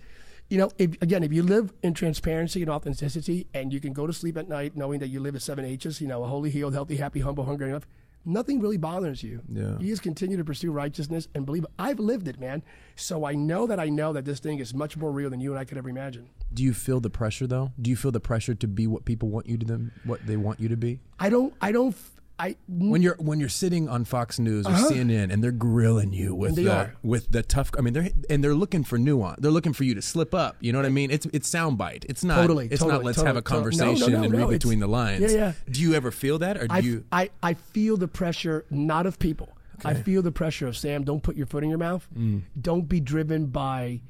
You 0.50 0.58
know, 0.58 0.70
if, 0.76 1.00
again, 1.00 1.22
if 1.22 1.32
you 1.32 1.42
live 1.42 1.72
in 1.82 1.94
transparency 1.94 2.60
and 2.60 2.70
authenticity, 2.70 3.46
and 3.54 3.72
you 3.72 3.80
can 3.80 3.94
go 3.94 4.06
to 4.06 4.12
sleep 4.12 4.36
at 4.36 4.50
night 4.50 4.76
knowing 4.76 5.00
that 5.00 5.08
you 5.08 5.18
live 5.18 5.34
at 5.34 5.40
seven 5.40 5.64
H's, 5.64 5.98
you 5.98 6.06
know, 6.06 6.22
a 6.24 6.26
holy, 6.26 6.50
healed, 6.50 6.74
healthy, 6.74 6.96
happy, 6.96 7.20
humble, 7.20 7.44
hungry 7.44 7.70
enough, 7.70 7.86
nothing 8.24 8.60
really 8.60 8.76
bothers 8.76 9.22
you. 9.22 9.40
Yeah. 9.48 9.78
You 9.78 9.88
just 9.88 10.02
continue 10.02 10.36
to 10.36 10.44
pursue 10.44 10.70
righteousness 10.72 11.28
and 11.34 11.46
believe. 11.46 11.66
I've 11.78 11.98
lived 11.98 12.28
it, 12.28 12.38
man. 12.38 12.62
So 12.96 13.24
I 13.24 13.34
know 13.34 13.66
that 13.66 13.80
I 13.80 13.88
know 13.88 14.12
that 14.12 14.24
this 14.24 14.40
thing 14.40 14.58
is 14.58 14.74
much 14.74 14.96
more 14.96 15.12
real 15.12 15.30
than 15.30 15.40
you 15.40 15.50
and 15.50 15.58
I 15.58 15.64
could 15.64 15.78
ever 15.78 15.88
imagine. 15.88 16.28
Do 16.52 16.62
you 16.62 16.74
feel 16.74 17.00
the 17.00 17.10
pressure 17.10 17.46
though? 17.46 17.72
Do 17.80 17.90
you 17.90 17.96
feel 17.96 18.12
the 18.12 18.20
pressure 18.20 18.54
to 18.54 18.66
be 18.68 18.86
what 18.86 19.04
people 19.04 19.28
want 19.28 19.46
you 19.46 19.56
to 19.58 19.66
them, 19.66 19.92
what 20.04 20.26
they 20.26 20.36
want 20.36 20.60
you 20.60 20.68
to 20.68 20.76
be? 20.76 21.00
I 21.18 21.30
don't. 21.30 21.54
I 21.60 21.72
don't. 21.72 21.96
I 22.42 22.56
When 22.66 23.02
you're 23.02 23.16
when 23.20 23.38
you're 23.38 23.48
sitting 23.48 23.88
on 23.88 24.04
Fox 24.04 24.38
News 24.40 24.66
or 24.66 24.70
CNN 24.70 25.32
and 25.32 25.42
they're 25.44 25.52
grilling 25.52 26.12
you 26.12 26.34
with 26.34 26.58
Uh-huh. 26.58 26.62
The 26.62 26.74
are. 26.74 26.94
with 27.02 27.30
the 27.30 27.42
tough. 27.42 27.70
I 27.78 27.82
mean, 27.82 27.94
they're 27.94 28.08
and 28.28 28.42
they're 28.42 28.54
looking 28.54 28.82
for 28.82 28.98
nuance. 28.98 29.38
They're 29.40 29.52
looking 29.52 29.72
for 29.72 29.84
you 29.84 29.94
to 29.94 30.02
slip 30.02 30.34
up. 30.34 30.56
You 30.60 30.72
know 30.72 30.78
what 30.80 30.86
I 30.86 30.90
mean? 30.90 31.10
It's 31.12 31.26
it's 31.32 31.48
soundbite. 31.48 32.04
It's 32.08 32.24
not. 32.24 32.36
Totally, 32.36 32.66
It's 32.70 32.82
not. 32.82 33.04
Let's 33.04 33.16
totally, 33.18 33.26
have 33.28 33.36
a 33.36 33.42
totally. 33.42 33.76
No, 33.76 33.84
no, 33.84 33.90
conversation 33.92 34.12
no, 34.14 34.22
and 34.24 34.32
read 34.34 34.48
between 34.48 34.80
the 34.80 34.88
lines. 34.88 35.20
Yeah, 35.32 35.38
yeah. 35.38 35.52
Do 35.70 35.80
you 35.80 35.94
ever 35.94 36.10
feel 36.10 36.38
that, 36.40 36.56
or 36.56 36.66
do 36.66 36.74
I, 36.74 36.78
you? 36.80 37.04
I, 37.12 37.30
I 37.42 37.54
feel 37.54 37.96
the 37.96 38.08
pressure 38.08 38.64
not 38.70 39.06
of 39.06 39.18
people. 39.18 39.48
I 39.84 39.94
feel 39.94 40.22
the 40.22 40.30
pressure 40.32 40.66
of 40.68 40.76
Sam. 40.76 41.02
Don't 41.04 41.22
put 41.22 41.36
your 41.36 41.46
foot 41.46 41.62
in 41.64 41.68
your 41.70 41.78
mouth. 41.78 42.08
Mm. 42.16 42.42
Don't 42.60 42.88
be 42.88 43.00
driven 43.00 43.46
by 43.46 44.00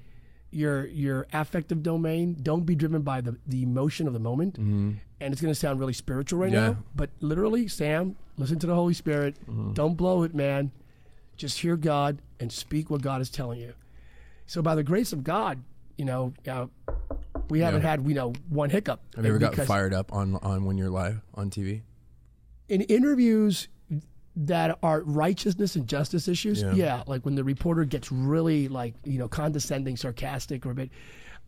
your 0.50 0.86
your 0.86 1.26
affective 1.32 1.82
domain. 1.82 2.36
Don't 2.42 2.64
be 2.66 2.74
driven 2.74 3.02
by 3.02 3.20
the, 3.22 3.36
the 3.46 3.62
emotion 3.62 4.06
of 4.06 4.12
the 4.12 4.20
moment. 4.20 4.58
And 5.22 5.32
it's 5.32 5.40
going 5.40 5.52
to 5.54 5.58
sound 5.58 5.78
really 5.80 5.92
spiritual 5.92 6.38
right. 6.40 6.52
Yeah. 6.52 6.60
now, 6.68 6.76
but 6.94 7.10
literally, 7.20 7.68
Sam, 7.68 8.16
listen 8.36 8.58
to 8.60 8.66
the 8.66 8.74
Holy 8.74 8.94
Spirit. 8.94 9.36
Mm-hmm. 9.48 9.72
Don't 9.72 9.94
blow 9.96 10.22
it, 10.24 10.34
man. 10.34 10.70
Just 11.36 11.60
hear 11.60 11.76
God 11.76 12.20
and 12.40 12.50
speak 12.52 12.90
what 12.90 13.02
God 13.02 13.20
is 13.20 13.30
telling 13.30 13.60
you. 13.60 13.74
So, 14.46 14.60
by 14.62 14.74
the 14.74 14.82
grace 14.82 15.12
of 15.12 15.24
God, 15.24 15.62
you 15.96 16.04
know, 16.04 16.34
uh, 16.48 16.66
we 17.48 17.60
haven't 17.60 17.82
Yeah. 17.82 17.90
had 17.90 18.06
you 18.08 18.14
know 18.14 18.32
one 18.48 18.70
hiccup. 18.70 19.00
have 19.16 19.24
you 19.24 19.30
ever 19.30 19.38
got 19.38 19.54
fired 19.66 19.94
up 19.94 20.12
on 20.12 20.36
on 20.36 20.64
when 20.64 20.76
you're 20.78 20.90
live 20.90 21.20
on 21.34 21.50
TV? 21.50 21.82
in 22.68 22.80
interviews 22.82 23.68
that 24.34 24.78
are 24.82 25.02
righteousness 25.02 25.76
and 25.76 25.86
justice 25.86 26.26
issues, 26.26 26.62
Yeah. 26.62 26.72
yeah. 26.74 27.02
like 27.06 27.24
when 27.26 27.34
the 27.34 27.44
reporter 27.44 27.84
gets 27.84 28.10
really 28.10 28.68
like 28.68 28.94
you 29.04 29.18
know 29.18 29.28
condescending, 29.28 29.96
sarcastic, 29.96 30.64
or 30.64 30.70
a 30.70 30.74
bit, 30.74 30.90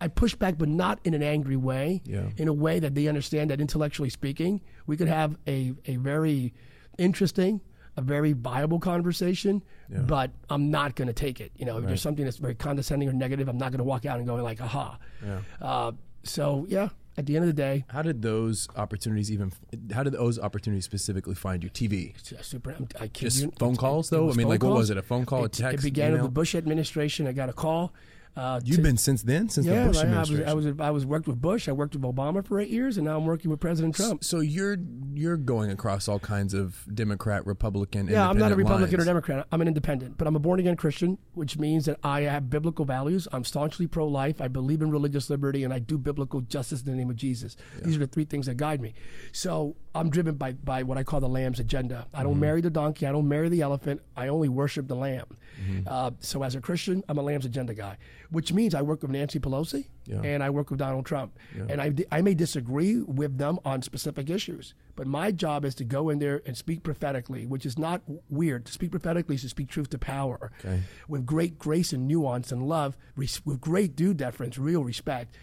I 0.00 0.08
push 0.08 0.34
back, 0.34 0.58
but 0.58 0.68
not 0.68 0.98
in 1.04 1.14
an 1.14 1.22
angry 1.22 1.56
way. 1.56 2.02
Yeah. 2.04 2.28
In 2.36 2.48
a 2.48 2.52
way 2.52 2.78
that 2.80 2.94
they 2.94 3.06
understand 3.08 3.50
that 3.50 3.60
intellectually 3.60 4.10
speaking, 4.10 4.60
we 4.86 4.96
could 4.96 5.08
have 5.08 5.36
a 5.46 5.72
a 5.86 5.96
very 5.96 6.52
interesting, 6.98 7.60
a 7.96 8.02
very 8.02 8.32
viable 8.32 8.80
conversation. 8.80 9.62
yeah. 9.90 10.00
But 10.00 10.30
I'm 10.50 10.70
not 10.70 10.94
going 10.96 11.08
to 11.08 11.14
take 11.14 11.40
it. 11.40 11.52
You 11.56 11.64
know, 11.66 11.78
if 11.78 11.86
there's 11.86 12.02
something 12.02 12.24
that's 12.24 12.38
very 12.38 12.54
condescending 12.54 13.08
or 13.08 13.12
negative, 13.12 13.48
I'm 13.48 13.58
not 13.58 13.70
going 13.70 13.78
to 13.78 13.84
walk 13.84 14.04
out 14.04 14.18
and 14.18 14.26
go 14.26 14.34
like, 14.36 14.60
"Aha." 14.60 14.98
Yeah. 15.24 15.40
Uh, 15.60 15.92
so 16.22 16.66
yeah, 16.68 16.88
at 17.16 17.26
the 17.26 17.36
end 17.36 17.44
of 17.44 17.48
the 17.48 17.52
day, 17.62 17.84
How 17.88 18.02
did 18.02 18.20
those 18.22 18.68
opportunities 18.76 19.30
even? 19.30 19.52
How 19.92 20.02
did 20.02 20.14
those 20.14 20.38
opportunities 20.38 20.84
specifically 20.84 21.34
find 21.34 21.62
you? 21.62 21.70
TV, 21.70 22.14
super. 22.44 22.74
I 23.00 23.08
kid 23.08 23.26
just 23.26 23.42
you, 23.42 23.52
phone 23.58 23.74
it- 23.74 23.78
calls 23.78 24.10
though. 24.10 24.30
I 24.30 24.34
mean, 24.34 24.48
like, 24.48 24.62
what 24.62 24.72
was 24.74 24.90
it? 24.90 24.96
A 24.96 25.02
phone 25.02 25.24
call, 25.24 25.44
a 25.44 25.48
text, 25.48 25.84
it 25.84 25.88
began 25.88 26.08
email? 26.10 26.22
with 26.22 26.30
the 26.30 26.34
Bush 26.34 26.54
administration. 26.54 27.26
I 27.26 27.32
got 27.32 27.48
a 27.48 27.52
call. 27.52 27.92
Uh, 28.36 28.60
You've 28.64 28.78
to- 28.78 28.82
been 28.82 28.96
since 28.96 29.22
then, 29.22 29.48
since 29.48 29.66
yeah, 29.66 29.84
the 29.84 29.88
Bush 29.90 29.96
I, 29.98 30.12
I 30.12 30.20
was. 30.20 30.40
I 30.40 30.52
was 30.54 30.66
I 30.80 30.90
was 30.90 31.06
worked 31.06 31.28
with 31.28 31.40
Bush. 31.40 31.68
I 31.68 31.72
worked 31.72 31.94
with 31.94 32.02
Obama 32.02 32.44
for 32.44 32.58
eight 32.58 32.68
years, 32.68 32.96
and 32.96 33.06
now 33.06 33.16
I'm 33.16 33.26
working 33.26 33.50
with 33.50 33.60
President 33.60 33.94
Trump. 33.94 34.24
So 34.24 34.40
you're 34.40 34.76
you're 35.12 35.36
going 35.36 35.70
across 35.70 36.08
all 36.08 36.18
kinds 36.18 36.52
of 36.52 36.84
Democrat, 36.92 37.46
Republican. 37.46 38.08
Yeah, 38.08 38.28
I'm 38.28 38.36
not 38.36 38.50
a 38.50 38.56
Republican 38.56 39.00
or. 39.00 39.04
Democrat. 39.04 39.46
I'm 39.52 39.60
an 39.60 39.68
independent, 39.68 40.18
but 40.18 40.26
I'm 40.26 40.34
a 40.34 40.40
born 40.40 40.58
again 40.58 40.76
Christian, 40.76 41.18
which 41.34 41.58
means 41.58 41.84
that 41.84 41.98
I 42.02 42.22
have 42.22 42.50
biblical 42.50 42.84
values. 42.84 43.28
I'm 43.32 43.44
staunchly 43.44 43.86
pro 43.86 44.08
life. 44.08 44.40
I 44.40 44.48
believe 44.48 44.82
in 44.82 44.90
religious 44.90 45.30
liberty, 45.30 45.62
and 45.62 45.72
I 45.72 45.78
do 45.78 45.96
biblical 45.96 46.40
justice 46.40 46.82
in 46.82 46.90
the 46.90 46.96
name 46.96 47.10
of 47.10 47.16
Jesus. 47.16 47.56
These 47.82 47.96
are 47.96 48.00
the 48.00 48.06
three 48.08 48.24
things 48.24 48.46
that 48.46 48.56
guide 48.56 48.80
me. 48.80 48.94
So 49.30 49.76
I'm 49.94 50.10
driven 50.10 50.34
by, 50.34 50.52
by 50.52 50.82
what 50.82 50.98
I 50.98 51.04
call 51.04 51.20
the 51.20 51.28
lamb's 51.28 51.60
agenda. 51.60 52.06
I 52.12 52.22
don't 52.22 52.32
Mm-hmm. 52.32 52.40
marry 52.40 52.60
the 52.60 52.70
donkey. 52.70 53.06
I 53.06 53.12
don't 53.12 53.28
marry 53.28 53.48
the 53.48 53.60
elephant. 53.60 54.00
I 54.16 54.28
only 54.28 54.48
worship 54.48 54.88
the 54.88 54.96
lamb. 54.96 55.26
Mm-hmm. 55.62 55.86
Uh, 55.86 56.10
so 56.18 56.42
as 56.42 56.56
a 56.56 56.60
Christian, 56.60 57.04
I'm 57.08 57.16
a 57.16 57.22
lamb's 57.22 57.46
agenda 57.46 57.74
guy, 57.74 57.96
which 58.30 58.52
means 58.52 58.74
I 58.74 58.82
work 58.82 59.02
with 59.02 59.12
Nancy 59.12 59.38
Pelosi 59.38 59.86
Yeah. 60.04 60.20
and 60.22 60.42
I 60.42 60.50
work 60.50 60.70
with 60.70 60.80
Donald 60.80 61.06
Trump. 61.06 61.38
And 61.68 61.80
I, 61.80 61.92
I 62.10 62.22
may 62.22 62.34
disagree 62.34 63.00
with 63.02 63.38
them 63.38 63.60
on 63.64 63.82
specific 63.82 64.28
issues, 64.30 64.74
but 64.96 65.06
my 65.06 65.30
job 65.30 65.64
is 65.64 65.76
to 65.76 65.84
go 65.84 66.10
in 66.10 66.18
there 66.18 66.42
and 66.44 66.56
speak 66.56 66.82
prophetically, 66.82 67.46
which 67.46 67.64
is 67.64 67.78
not 67.78 68.02
weird. 68.28 68.66
To 68.66 68.72
speak 68.72 68.90
prophetically 68.90 69.36
is 69.36 69.42
to 69.42 69.48
speak 69.48 69.68
truth 69.68 69.90
to 69.90 69.98
power 69.98 70.50
Okay. 70.58 70.80
with 71.08 71.24
great 71.24 71.56
grace 71.56 71.92
and 71.92 72.08
nuance 72.08 72.50
and 72.50 72.66
love, 72.66 72.96
res- 73.14 73.40
with 73.46 73.60
great 73.60 73.94
due 73.94 74.12
deference, 74.12 74.58
real 74.58 74.82
respect. 74.82 75.36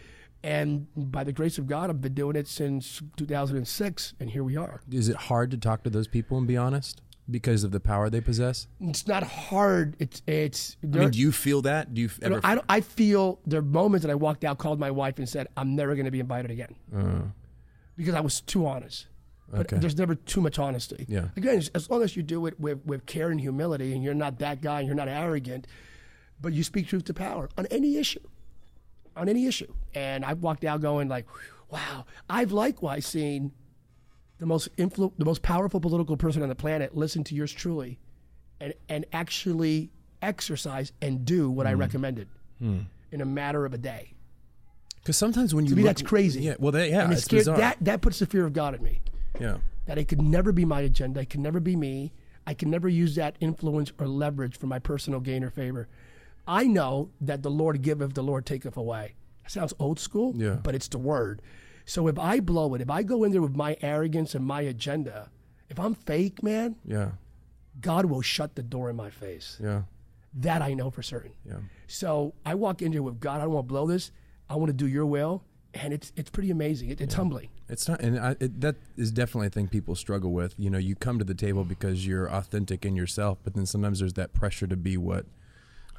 And 0.44 0.88
by 0.96 1.24
the 1.24 1.32
grace 1.32 1.58
of 1.60 1.68
God, 1.68 1.90
I've 1.90 2.02
been 2.02 2.16
doing 2.16 2.36
it 2.36 2.48
since 2.48 3.02
2006, 3.18 4.16
and 4.20 4.30
here 4.32 4.44
we 4.44 4.58
are. 4.58 4.82
Is 4.92 5.08
it 5.08 5.16
hard 5.16 5.52
to 5.52 5.58
talk 5.58 5.84
to 5.84 5.90
those 5.90 6.08
people 6.08 6.38
and 6.38 6.48
be 6.48 6.58
honest 6.58 7.02
because 7.30 7.64
of 7.64 7.72
the 7.72 7.80
power 7.80 8.10
they 8.10 8.22
possess? 8.22 8.68
It's 8.80 9.06
not 9.06 9.22
hard. 9.24 9.96
It's 10.00 10.24
it's. 10.26 10.78
I 10.84 10.88
mean, 10.88 11.10
do 11.12 11.20
you 11.20 11.32
feel 11.32 11.62
that? 11.62 11.94
Do 11.94 12.02
you 12.02 12.10
You 12.24 12.30
know, 12.30 12.36
ever? 12.38 12.48
I, 12.48 12.56
don't- 12.56 12.66
I 12.70 12.82
feel 12.82 13.40
there 13.46 13.60
are 13.60 13.64
moments 13.64 14.04
that 14.04 14.12
I 14.12 14.16
walked 14.16 14.44
out, 14.44 14.58
called 14.58 14.80
my 14.80 14.90
wife, 14.90 15.20
and 15.20 15.30
said, 15.30 15.48
"I'm 15.56 15.76
never 15.76 15.94
going 15.94 16.06
to 16.06 16.12
be 16.12 16.20
invited 16.20 16.50
again," 16.50 17.34
because 17.96 18.16
I 18.16 18.22
was 18.22 18.42
too 18.42 18.66
honest. 18.66 19.08
But 19.50 19.58
Uh. 19.58 19.62
Okay. 19.62 19.78
there's 19.78 19.98
never 19.98 20.16
too 20.16 20.42
much 20.42 20.58
honesty. 20.58 21.06
Yeah. 21.08 21.28
Again, 21.36 21.58
as- 21.58 21.70
as 21.76 21.90
long 21.90 22.02
as 22.02 22.16
you 22.16 22.24
do 22.24 22.46
it 22.48 22.60
with, 22.60 22.84
with 22.86 23.06
care 23.06 23.30
and 23.30 23.40
humility, 23.40 23.94
and 23.94 24.02
you're 24.04 24.14
not 24.16 24.40
that 24.40 24.62
guy, 24.62 24.80
and 24.80 24.88
you're 24.88 24.96
not 24.96 25.08
arrogant, 25.10 25.68
but 26.42 26.54
you 26.54 26.64
speak 26.64 26.88
truth 26.88 27.04
to 27.06 27.14
power 27.14 27.50
on 27.58 27.66
any 27.68 27.98
issue, 27.98 28.22
on 29.22 29.30
any 29.30 29.46
issue. 29.46 29.72
And 29.94 30.26
I've 30.26 30.40
walked 30.40 30.66
out 30.66 30.82
going 30.82 31.08
like, 31.08 31.26
"Wow!" 31.70 32.06
I've 32.30 32.52
likewise 32.52 33.06
seen 33.06 33.52
the 34.40 34.46
most 34.46 34.76
influ- 34.78 35.14
the 35.18 35.26
most 35.26 35.42
powerful 35.44 35.80
political 35.80 36.18
person 36.18 36.42
on 36.42 36.50
the 36.50 36.56
planet 36.56 36.98
listen 36.98 37.24
to 37.26 37.36
yours 37.36 37.52
truly, 37.54 38.00
and 38.60 38.74
and 38.90 39.06
actually 39.14 39.92
exercise 40.22 40.92
and 41.02 41.24
do 41.26 41.50
what 41.50 41.66
Hmm. 41.66 41.72
I 41.72 41.74
recommended 41.76 42.28
in 42.60 43.22
a 43.22 43.26
matter 43.26 43.66
of 43.66 43.74
a 43.74 43.78
day. 43.78 44.14
Because 44.98 45.18
sometimes 45.18 45.56
when 45.56 45.66
you 45.66 45.70
To 45.72 45.76
me, 45.76 45.82
look- 45.84 45.90
that's 45.90 46.02
crazy. 46.04 46.42
Yeah. 46.44 46.56
Well, 46.60 46.72
that, 46.74 46.90
yeah, 46.90 47.04
and 47.04 47.12
it's 47.14 47.22
it's 47.34 47.44
scared, 47.46 47.58
that 47.60 47.78
that 47.82 48.02
puts 48.02 48.20
the 48.20 48.26
fear 48.28 48.46
of 48.46 48.54
God 48.54 48.76
in 48.76 48.84
me. 48.84 49.02
yeah. 49.40 49.58
That 49.88 49.98
it 49.98 50.08
could 50.08 50.22
never 50.22 50.52
be 50.52 50.64
my 50.66 50.82
agenda. 50.82 51.22
It 51.22 51.30
can 51.32 51.42
never 51.42 51.60
be 51.60 51.76
me. 51.76 52.14
I 52.46 52.54
can 52.54 52.70
never 52.70 52.88
use 52.88 53.16
that 53.16 53.36
influence 53.40 53.92
or 54.00 54.08
leverage 54.08 54.58
for 54.58 54.68
my 54.68 54.78
personal 54.80 55.20
gain 55.20 55.44
or 55.44 55.50
favor. 55.50 55.88
I 56.48 56.66
know 56.66 57.10
that 57.22 57.44
the 57.44 57.52
Lord 57.52 57.82
giveth, 57.82 58.14
the 58.14 58.24
Lord 58.24 58.46
taketh 58.46 58.76
away. 58.78 59.16
It 59.46 59.52
sounds 59.52 59.74
old 59.80 60.00
school, 60.00 60.34
Yeah. 60.36 60.56
but 60.64 60.76
it's 60.76 60.88
the 60.88 60.98
word. 60.98 61.42
So 61.86 62.08
if 62.08 62.18
I 62.20 62.40
blow 62.40 62.74
it, 62.76 62.82
if 62.82 62.90
I 62.90 63.04
go 63.04 63.24
in 63.24 63.32
there 63.32 63.42
with 63.42 63.56
my 63.56 63.76
arrogance 63.82 64.36
and 64.36 64.46
my 64.46 64.62
agenda, 64.62 65.30
if 65.70 65.80
I'm 65.80 65.96
fake, 65.96 66.42
man, 66.44 66.76
Yeah. 66.86 67.12
God 67.80 68.06
will 68.06 68.22
shut 68.22 68.56
the 68.56 68.64
door 68.64 68.90
in 68.90 68.96
my 68.96 69.10
face. 69.10 69.58
Yeah. 69.62 69.84
That 70.34 70.62
I 70.62 70.74
know 70.74 70.90
for 70.90 71.02
certain. 71.02 71.32
Yeah. 71.46 71.58
So 71.88 72.34
I 72.46 72.56
walk 72.56 72.82
in 72.82 72.92
here 72.92 73.04
with 73.04 73.20
God. 73.20 73.40
I 73.40 73.44
don't 73.44 73.54
want 73.54 73.66
to 73.68 73.74
blow 73.74 73.88
this. 73.88 74.12
I 74.50 74.56
want 74.56 74.68
to 74.68 74.74
do 74.74 74.88
Your 74.88 75.06
will, 75.06 75.44
and 75.74 75.94
it's 75.94 76.12
it's 76.16 76.30
pretty 76.30 76.52
amazing. 76.52 76.90
It, 76.90 77.00
it's 77.02 77.16
humbling. 77.16 77.50
It's 77.70 77.88
not, 77.88 78.02
and 78.02 78.20
I, 78.20 78.36
it, 78.40 78.60
that 78.62 78.76
is 78.98 79.12
definitely 79.12 79.48
a 79.48 79.50
thing 79.52 79.68
people 79.70 79.96
struggle 79.96 80.32
with. 80.34 80.54
You 80.58 80.70
know, 80.70 80.78
you 80.78 80.96
come 80.96 81.18
to 81.20 81.26
the 81.26 81.34
table 81.34 81.64
because 81.64 82.06
you're 82.06 82.28
authentic 82.30 82.86
in 82.86 82.96
yourself, 82.98 83.40
but 83.44 83.54
then 83.54 83.66
sometimes 83.66 84.00
there's 84.00 84.14
that 84.14 84.34
pressure 84.34 84.68
to 84.68 84.76
be 84.76 84.98
what, 84.98 85.26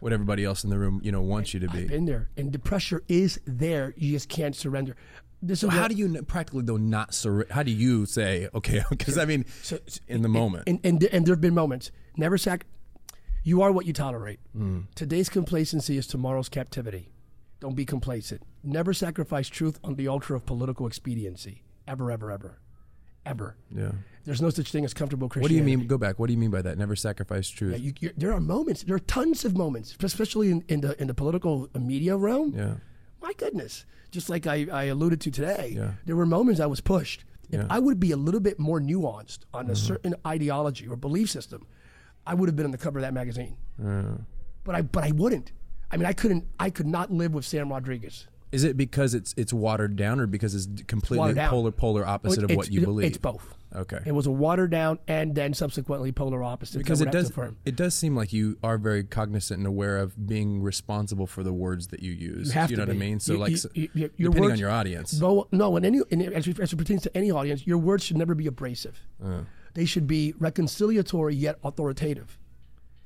what 0.03 0.13
everybody 0.13 0.45
else 0.45 0.65
in 0.65 0.71
the 0.71 0.79
room, 0.79 1.01
you 1.05 1.13
know, 1.13 1.21
wants 1.23 1.55
you 1.55 1.61
to 1.61 1.69
be. 1.69 1.85
Been 1.87 2.07
there, 2.07 2.29
and 2.37 2.53
the 2.53 2.59
pressure 2.59 3.05
is 3.09 3.41
there. 3.47 3.95
You 3.97 4.11
just 4.13 4.29
can't 4.29 4.57
surrender. 4.57 4.97
This 5.41 5.61
So 5.61 5.69
is 5.69 5.75
how 5.75 5.87
do 5.89 5.95
you 5.95 6.07
n- 6.07 6.25
practically 6.25 6.65
though 6.65 6.77
not 6.77 7.15
surrender? 7.15 7.53
How 7.55 7.63
do 7.63 7.71
you 7.71 8.05
say 8.07 8.49
okay? 8.53 8.83
Because 8.91 9.17
I 9.17 9.25
mean, 9.25 9.45
so- 9.63 9.79
in 10.09 10.23
the 10.23 10.29
moment, 10.29 10.65
And 10.69 10.81
and, 10.85 11.03
and 11.05 11.25
there 11.25 11.35
have 11.35 11.41
been 11.41 11.55
moments. 11.55 11.93
Never 12.17 12.37
sac. 12.37 12.67
You 13.45 13.63
are 13.63 13.71
what 13.73 13.87
you 13.87 13.93
tolerate. 13.93 14.41
Mm. 14.57 14.87
Today's 14.95 15.29
complacency 15.29 15.97
is 15.97 16.07
tomorrow's 16.07 16.49
captivity. 16.49 17.13
Don't 17.61 17.75
be 17.77 17.85
complacent. 17.85 18.43
Never 18.65 18.93
sacrifice 18.93 19.49
truth 19.49 19.79
on 19.85 19.95
the 19.95 20.09
altar 20.09 20.35
of 20.35 20.45
political 20.47 20.87
expediency. 20.87 21.63
Ever, 21.87 22.11
ever, 22.11 22.31
ever, 22.33 22.59
ever. 23.27 23.57
yeah. 23.75 23.93
There's 24.25 24.41
no 24.41 24.51
such 24.51 24.71
thing 24.71 24.85
as 24.85 24.95
comfortable 24.95 25.29
Christianity. 25.29 25.61
What 25.61 25.67
do 25.67 25.71
you 25.73 25.79
mean? 25.79 25.87
Go 25.89 25.99
back. 25.99 26.21
What 26.21 26.29
do 26.29 26.33
you 26.33 26.39
mean 26.39 26.53
by 26.53 26.63
that? 26.63 26.79
Never 26.79 26.95
sacrifice 26.95 27.49
truth. 27.49 27.81
Yeah, 27.81 27.93
you, 27.99 28.11
there 28.17 28.33
are 28.33 28.39
moments. 28.41 28.85
There 28.85 28.95
are 28.95 29.01
tons 29.01 29.45
of 29.45 29.57
moments, 29.57 29.97
especially 30.01 30.53
in, 30.53 30.63
in 30.69 30.81
the 30.81 31.01
in 31.03 31.09
the 31.09 31.15
political 31.15 31.69
media 31.77 32.17
realm. 32.17 32.55
yeah. 32.57 32.75
My 33.21 33.33
goodness, 33.33 33.85
just 34.13 34.31
like 34.31 34.47
I, 34.47 34.67
I 34.73 34.85
alluded 34.85 35.21
to 35.23 35.31
today, 35.33 35.75
Yeah. 35.77 35.93
there 36.07 36.15
were 36.17 36.27
moments 36.27 36.61
I 36.61 36.67
was 36.67 36.81
pushed. 36.81 37.25
If 37.45 37.51
Yeah. 37.55 37.61
Mm-hmm. 37.63 37.73
I 37.73 37.79
would 37.81 37.99
be 37.99 38.13
a 38.13 38.17
little 38.17 38.41
bit 38.41 38.59
more 38.61 38.81
nuanced 38.81 39.41
on 39.53 39.69
a 39.71 39.75
certain 39.77 40.15
ideology 40.25 40.87
or 40.87 40.95
belief 40.97 41.29
system, 41.31 41.67
I 42.25 42.35
would 42.35 42.49
have 42.49 42.55
been 42.57 42.67
on 42.67 42.71
the 42.73 42.79
cover 42.79 42.99
of 43.01 43.03
that 43.03 43.15
magazine. 43.15 43.57
Yeah. 43.83 44.19
But 44.63 44.75
I 44.77 44.83
but 44.83 45.03
I 45.03 45.11
wouldn't. 45.11 45.51
I 45.91 45.97
mean, 45.97 46.07
I 46.07 46.13
couldn't. 46.13 46.45
I 46.61 46.71
could 46.71 46.87
not 46.87 47.11
live 47.13 47.35
with 47.35 47.45
Sam 47.45 47.71
Rodriguez. 47.73 48.29
Is 48.53 48.65
it 48.65 48.77
because 48.77 49.15
it's 49.15 49.35
it's 49.37 49.53
watered 49.53 49.97
down, 49.97 50.21
or 50.21 50.27
because 50.27 50.55
it's 50.55 50.69
completely 50.85 51.33
down. 51.35 51.49
polar 51.51 51.71
polar 51.73 52.07
opposite 52.07 52.45
of 52.45 52.51
It's- 52.51 52.57
what 52.57 52.71
you 52.71 52.83
believe? 52.83 53.07
It's 53.07 53.19
both. 53.19 53.55
Okay. 53.75 54.01
It 54.05 54.13
was 54.13 54.27
a 54.27 54.31
watered 54.31 54.71
down 54.71 54.99
and 55.09 55.35
then 55.35 55.55
subsequently 55.55 56.13
polar 56.13 56.43
opposite. 56.43 56.77
because 56.77 57.01
it 57.01 57.11
does 57.11 57.33
it 57.65 57.75
does 57.75 57.95
seem 57.95 58.15
like 58.15 58.31
you 58.31 58.59
are 58.63 58.77
very 58.77 59.03
cognizant 59.03 59.57
and 59.59 59.67
aware 59.67 59.97
of 59.97 60.27
being 60.29 60.61
responsible 60.61 61.27
for 61.27 61.43
the 61.43 61.55
words 61.55 61.87
that 61.89 62.03
you 62.03 62.13
use. 62.13 62.49
You 62.49 62.53
have 62.61 62.71
know 62.71 62.77
to 62.77 62.83
what 62.83 62.89
I 62.91 62.93
be. 62.93 62.99
mean? 62.99 63.19
So 63.21 63.33
You- 63.33 63.39
like 63.39 63.51
you- 63.53 63.57
s- 63.57 63.67
you- 63.73 63.89
your 63.95 64.09
depending 64.11 64.43
words- 64.43 64.53
on 64.53 64.59
your 64.59 64.71
audience. 64.71 65.19
No, 65.19 65.49
no. 65.53 65.75
In 65.79 65.87
any, 65.87 66.03
as, 66.35 66.47
it, 66.47 66.61
as 66.61 66.71
it 66.75 66.77
pertains 66.77 67.03
to 67.05 67.17
any 67.17 67.31
audience, 67.31 67.67
your 67.67 67.79
words 67.79 68.05
should 68.05 68.19
never 68.19 68.35
be 68.35 68.47
abrasive. 68.47 69.01
Uh. 69.25 69.45
They 69.73 69.87
should 69.87 70.07
be 70.07 70.35
reconciliatory 70.39 71.41
yet 71.41 71.59
authoritative. 71.65 72.39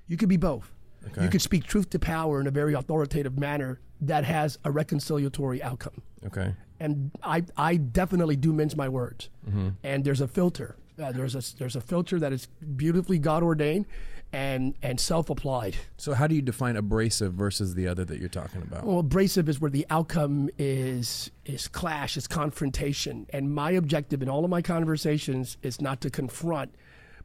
You 0.08 0.16
could 0.16 0.28
be 0.28 0.36
both. 0.36 0.72
Okay. 1.08 1.22
You 1.22 1.28
could 1.28 1.42
speak 1.42 1.64
truth 1.64 1.90
to 1.90 1.98
power 1.98 2.40
in 2.40 2.46
a 2.46 2.50
very 2.50 2.74
authoritative 2.74 3.38
manner 3.38 3.80
that 4.00 4.24
has 4.24 4.58
a 4.64 4.70
reconciliatory 4.70 5.60
outcome. 5.60 6.02
Okay. 6.26 6.54
And 6.80 7.10
I, 7.22 7.44
I 7.56 7.76
definitely 7.76 8.36
do 8.36 8.52
mince 8.52 8.76
my 8.76 8.88
words. 8.88 9.30
Mm-hmm. 9.48 9.68
And 9.82 10.04
there's 10.04 10.20
a 10.20 10.28
filter. 10.28 10.76
Uh, 11.02 11.12
there's 11.12 11.34
a 11.34 11.56
there's 11.58 11.76
a 11.76 11.80
filter 11.80 12.18
that 12.18 12.32
is 12.32 12.46
beautifully 12.76 13.18
God 13.18 13.42
ordained, 13.42 13.86
and 14.32 14.74
and 14.82 14.98
self 14.98 15.28
applied. 15.28 15.76
So 15.98 16.14
how 16.14 16.26
do 16.26 16.34
you 16.34 16.42
define 16.42 16.76
abrasive 16.76 17.34
versus 17.34 17.74
the 17.74 17.86
other 17.86 18.04
that 18.06 18.18
you're 18.18 18.28
talking 18.28 18.62
about? 18.62 18.84
Well, 18.84 19.00
abrasive 19.00 19.48
is 19.48 19.60
where 19.60 19.70
the 19.70 19.86
outcome 19.90 20.48
is 20.58 21.30
is 21.44 21.68
clash, 21.68 22.16
is 22.16 22.26
confrontation, 22.26 23.26
and 23.30 23.54
my 23.54 23.72
objective 23.72 24.22
in 24.22 24.28
all 24.28 24.44
of 24.44 24.50
my 24.50 24.62
conversations 24.62 25.58
is 25.62 25.80
not 25.80 26.00
to 26.00 26.10
confront, 26.10 26.74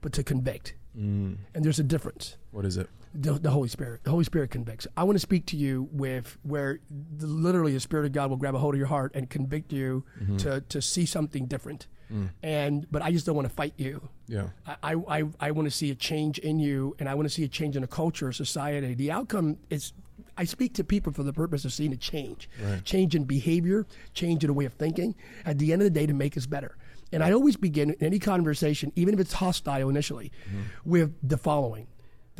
but 0.02 0.12
to 0.14 0.24
convict. 0.24 0.76
Mm. 0.98 1.38
And 1.56 1.64
there's 1.64 1.80
a 1.80 1.84
difference. 1.84 2.36
What 2.52 2.66
is 2.66 2.76
it? 2.76 2.90
The, 3.14 3.34
the 3.34 3.50
Holy 3.50 3.68
Spirit. 3.68 4.04
The 4.04 4.12
Holy 4.12 4.24
Spirit 4.24 4.52
convicts. 4.52 4.88
I 4.96 5.04
want 5.04 5.16
to 5.16 5.20
speak 5.20 5.46
to 5.48 5.58
you 5.58 5.90
with 5.92 6.38
where 6.44 6.80
the, 6.90 7.28
literally 7.28 7.74
the 7.74 7.80
Spirit 7.80 8.06
of 8.06 8.14
God 8.14 8.30
will 8.30 8.38
grab 8.38 8.56
a 8.56 8.58
hold 8.58 8.74
of 8.74 8.78
your 8.78 8.88
heart 8.88 9.12
and 9.14 9.30
convict 9.30 9.74
you 9.74 10.06
mm-hmm. 10.22 10.38
to 10.38 10.62
to 10.62 10.82
see 10.82 11.06
something 11.06 11.46
different. 11.46 11.88
Mm. 12.12 12.30
And 12.44 12.88
but 12.92 13.02
I 13.02 13.12
just 13.12 13.26
don't 13.26 13.36
want 13.36 13.48
to 13.48 13.54
fight 13.54 13.74
you. 13.78 14.10
Yeah. 14.28 14.48
I, 14.84 14.96
I, 15.08 15.24
I 15.40 15.52
want 15.52 15.66
to 15.66 15.72
see 15.72 15.92
a 15.92 15.96
change 15.96 16.40
in 16.40 16.60
you, 16.60 16.96
and 17.00 17.10
I 17.10 17.16
want 17.16 17.26
to 17.28 17.34
see 17.34 17.44
a 17.44 17.48
change 17.48 17.76
in 17.76 17.84
a 17.84 17.88
culture, 17.88 18.30
a 18.30 18.34
society. 18.34 18.94
The 18.94 19.12
outcome 19.12 19.58
is, 19.70 19.94
I 20.38 20.46
speak 20.46 20.74
to 20.76 20.84
people 20.84 21.12
for 21.12 21.24
the 21.24 21.34
purpose 21.34 21.66
of 21.66 21.74
seeing 21.74 21.94
a 21.94 21.98
change, 21.98 22.50
change 22.84 23.16
in 23.16 23.26
behavior, 23.26 23.86
change 24.14 24.44
in 24.44 24.50
a 24.50 24.54
way 24.54 24.66
of 24.66 24.74
thinking. 24.74 25.16
At 25.46 25.58
the 25.58 25.74
end 25.74 25.82
of 25.82 25.86
the 25.86 26.00
day, 26.00 26.06
to 26.06 26.14
make 26.14 26.38
us 26.38 26.46
better. 26.46 26.78
And 27.14 27.24
I 27.24 27.34
always 27.34 27.58
begin 27.58 27.96
any 28.00 28.20
conversation, 28.20 28.94
even 28.96 29.14
if 29.14 29.20
it's 29.20 29.34
hostile 29.34 29.90
initially, 29.90 30.32
mm-hmm. 30.48 30.90
with 30.90 31.14
the 31.28 31.38
following: 31.38 31.88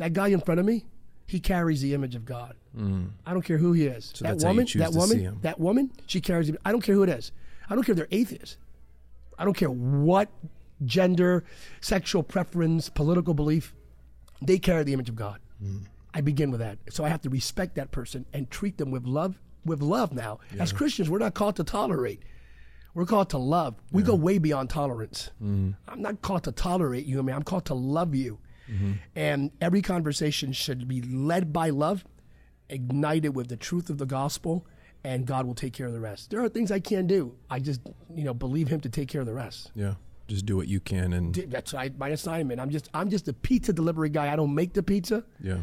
That 0.02 0.14
guy 0.14 0.28
in 0.28 0.40
front 0.40 0.58
of 0.58 0.66
me, 0.66 0.84
he 1.28 1.38
carries 1.38 1.80
the 1.80 1.94
image 1.94 2.16
of 2.16 2.24
God. 2.24 2.56
Mm. 2.76 3.10
I 3.24 3.32
don't 3.32 3.42
care 3.42 3.56
who 3.56 3.72
he 3.72 3.86
is. 3.86 4.10
So 4.14 4.24
that 4.24 4.32
that's 4.32 4.42
how 4.42 4.50
you 4.50 4.56
woman, 4.56 4.66
that 4.74 4.92
woman, 4.92 5.38
that 5.42 5.60
woman, 5.60 5.92
she 6.08 6.20
carries. 6.20 6.48
The, 6.48 6.58
I 6.64 6.72
don't 6.72 6.80
care 6.80 6.96
who 6.96 7.04
it 7.04 7.08
is. 7.08 7.30
I 7.70 7.76
don't 7.76 7.84
care 7.84 7.92
if 7.92 7.96
they're 7.98 8.08
atheists. 8.10 8.56
I 9.38 9.44
don't 9.44 9.54
care 9.54 9.70
what 9.70 10.28
gender, 10.84 11.44
sexual 11.80 12.24
preference, 12.24 12.88
political 12.88 13.32
belief, 13.32 13.74
they 14.40 14.58
carry 14.58 14.82
the 14.82 14.92
image 14.92 15.08
of 15.08 15.14
God. 15.14 15.38
Mm. 15.62 15.82
I 16.12 16.20
begin 16.20 16.50
with 16.50 16.58
that. 16.58 16.78
So 16.90 17.04
I 17.04 17.08
have 17.08 17.22
to 17.22 17.30
respect 17.30 17.76
that 17.76 17.92
person 17.92 18.26
and 18.32 18.50
treat 18.50 18.78
them 18.78 18.90
with 18.90 19.04
love. 19.06 19.38
With 19.64 19.82
love 19.82 20.12
now. 20.12 20.40
As 20.58 20.72
Christians, 20.72 21.08
we're 21.08 21.20
not 21.20 21.34
called 21.34 21.54
to 21.56 21.62
tolerate. 21.62 22.24
We're 22.94 23.06
called 23.06 23.30
to 23.30 23.38
love. 23.38 23.76
We 23.92 24.02
go 24.02 24.16
way 24.16 24.38
beyond 24.38 24.68
tolerance. 24.68 25.30
Mm. 25.40 25.76
I'm 25.86 26.02
not 26.02 26.20
called 26.22 26.42
to 26.42 26.52
tolerate 26.52 27.06
you, 27.06 27.20
I 27.20 27.22
mean, 27.22 27.36
I'm 27.36 27.44
called 27.44 27.66
to 27.66 27.74
love 27.74 28.16
you. 28.16 28.40
Mm-hmm. 28.70 28.92
And 29.16 29.50
every 29.60 29.82
conversation 29.82 30.52
should 30.52 30.88
be 30.88 31.02
led 31.02 31.52
by 31.52 31.70
love, 31.70 32.04
ignited 32.68 33.34
with 33.34 33.48
the 33.48 33.56
truth 33.56 33.90
of 33.90 33.98
the 33.98 34.06
gospel, 34.06 34.66
and 35.04 35.26
God 35.26 35.46
will 35.46 35.54
take 35.54 35.72
care 35.72 35.86
of 35.86 35.92
the 35.92 36.00
rest. 36.00 36.30
There 36.30 36.42
are 36.42 36.48
things 36.48 36.70
I 36.70 36.80
can't 36.80 37.06
do. 37.06 37.34
I 37.50 37.58
just, 37.58 37.80
you 38.14 38.24
know, 38.24 38.34
believe 38.34 38.68
Him 38.68 38.80
to 38.80 38.88
take 38.88 39.08
care 39.08 39.20
of 39.20 39.26
the 39.26 39.34
rest. 39.34 39.70
Yeah. 39.74 39.94
Just 40.28 40.46
do 40.46 40.56
what 40.56 40.68
you 40.68 40.80
can 40.80 41.12
and 41.12 41.34
That's 41.34 41.74
I, 41.74 41.90
my 41.98 42.08
assignment. 42.08 42.60
I'm 42.60 42.70
just, 42.70 42.88
I'm 42.94 43.10
just 43.10 43.28
a 43.28 43.32
pizza 43.32 43.72
delivery 43.72 44.08
guy. 44.08 44.32
I 44.32 44.36
don't 44.36 44.54
make 44.54 44.72
the 44.72 44.82
pizza. 44.82 45.24
yeah. 45.40 45.58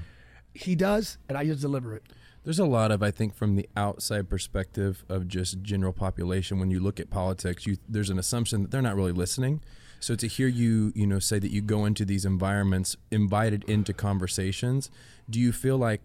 He 0.53 0.75
does, 0.75 1.19
and 1.29 1.37
I 1.37 1.45
just 1.45 1.61
deliver 1.61 1.95
it. 1.95 2.03
There's 2.43 2.59
a 2.59 2.65
lot 2.65 2.91
of, 2.91 3.03
I 3.03 3.11
think, 3.11 3.35
from 3.35 3.55
the 3.55 3.69
outside 3.77 4.29
perspective 4.29 5.05
of 5.07 5.27
just 5.27 5.61
general 5.61 5.93
population. 5.93 6.59
When 6.59 6.71
you 6.71 6.79
look 6.79 6.99
at 6.99 7.09
politics, 7.09 7.67
you 7.67 7.77
there's 7.87 8.09
an 8.09 8.17
assumption 8.17 8.63
that 8.63 8.71
they're 8.71 8.81
not 8.81 8.95
really 8.95 9.11
listening. 9.11 9.61
So 9.99 10.15
to 10.15 10.27
hear 10.27 10.47
you, 10.47 10.91
you 10.95 11.05
know, 11.05 11.19
say 11.19 11.39
that 11.39 11.51
you 11.51 11.61
go 11.61 11.85
into 11.85 12.05
these 12.05 12.25
environments, 12.25 12.95
invited 13.11 13.63
into 13.65 13.93
conversations, 13.93 14.89
do 15.29 15.39
you 15.39 15.51
feel 15.51 15.77
like 15.77 16.01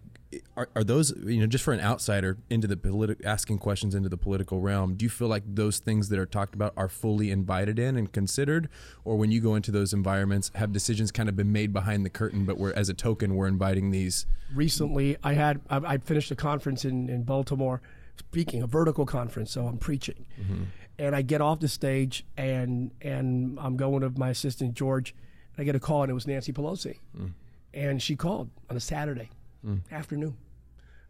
are, 0.57 0.67
are 0.75 0.83
those, 0.83 1.13
you 1.23 1.39
know, 1.39 1.47
just 1.47 1.63
for 1.63 1.73
an 1.73 1.79
outsider 1.79 2.37
into 2.49 2.67
the 2.67 2.75
politi- 2.75 3.23
asking 3.25 3.57
questions 3.57 3.95
into 3.95 4.09
the 4.09 4.17
political 4.17 4.59
realm, 4.59 4.95
do 4.95 5.05
you 5.05 5.09
feel 5.09 5.29
like 5.29 5.43
those 5.47 5.79
things 5.79 6.09
that 6.09 6.19
are 6.19 6.25
talked 6.25 6.53
about 6.53 6.73
are 6.75 6.89
fully 6.89 7.31
invited 7.31 7.79
in 7.79 7.95
and 7.95 8.11
considered, 8.11 8.67
or 9.05 9.15
when 9.15 9.31
you 9.31 9.39
go 9.39 9.55
into 9.55 9.71
those 9.71 9.93
environments, 9.93 10.51
have 10.55 10.73
decisions 10.73 11.09
kind 11.11 11.29
of 11.29 11.37
been 11.37 11.53
made 11.53 11.71
behind 11.71 12.05
the 12.05 12.09
curtain, 12.09 12.43
but 12.43 12.57
we're 12.57 12.73
as 12.73 12.89
a 12.89 12.93
token, 12.93 13.35
we're 13.35 13.47
inviting 13.47 13.91
these? 13.91 14.25
recently 14.53 15.17
I 15.23 15.33
had 15.33 15.61
I, 15.69 15.77
I 15.77 15.97
finished 15.97 16.31
a 16.31 16.35
conference 16.35 16.85
in, 16.85 17.09
in 17.09 17.23
Baltimore 17.23 17.81
speaking 18.17 18.61
a 18.61 18.67
vertical 18.67 19.05
conference 19.05 19.51
so 19.51 19.67
I'm 19.67 19.77
preaching 19.77 20.25
mm-hmm. 20.39 20.63
And 20.97 21.15
I 21.15 21.21
get 21.21 21.41
off 21.41 21.59
the 21.59 21.67
stage 21.67 22.25
and 22.37 22.91
and 23.01 23.59
I'm 23.59 23.75
going 23.77 24.01
with 24.01 24.17
my 24.17 24.29
assistant 24.29 24.73
George 24.73 25.13
and 25.55 25.61
I 25.61 25.65
get 25.65 25.75
a 25.75 25.79
call 25.79 26.03
and 26.03 26.09
it 26.09 26.13
was 26.13 26.27
Nancy 26.27 26.53
Pelosi. 26.53 26.99
Mm. 27.17 27.33
And 27.73 28.01
she 28.01 28.15
called 28.15 28.49
on 28.69 28.77
a 28.77 28.79
Saturday 28.79 29.29
mm. 29.65 29.81
afternoon 29.91 30.37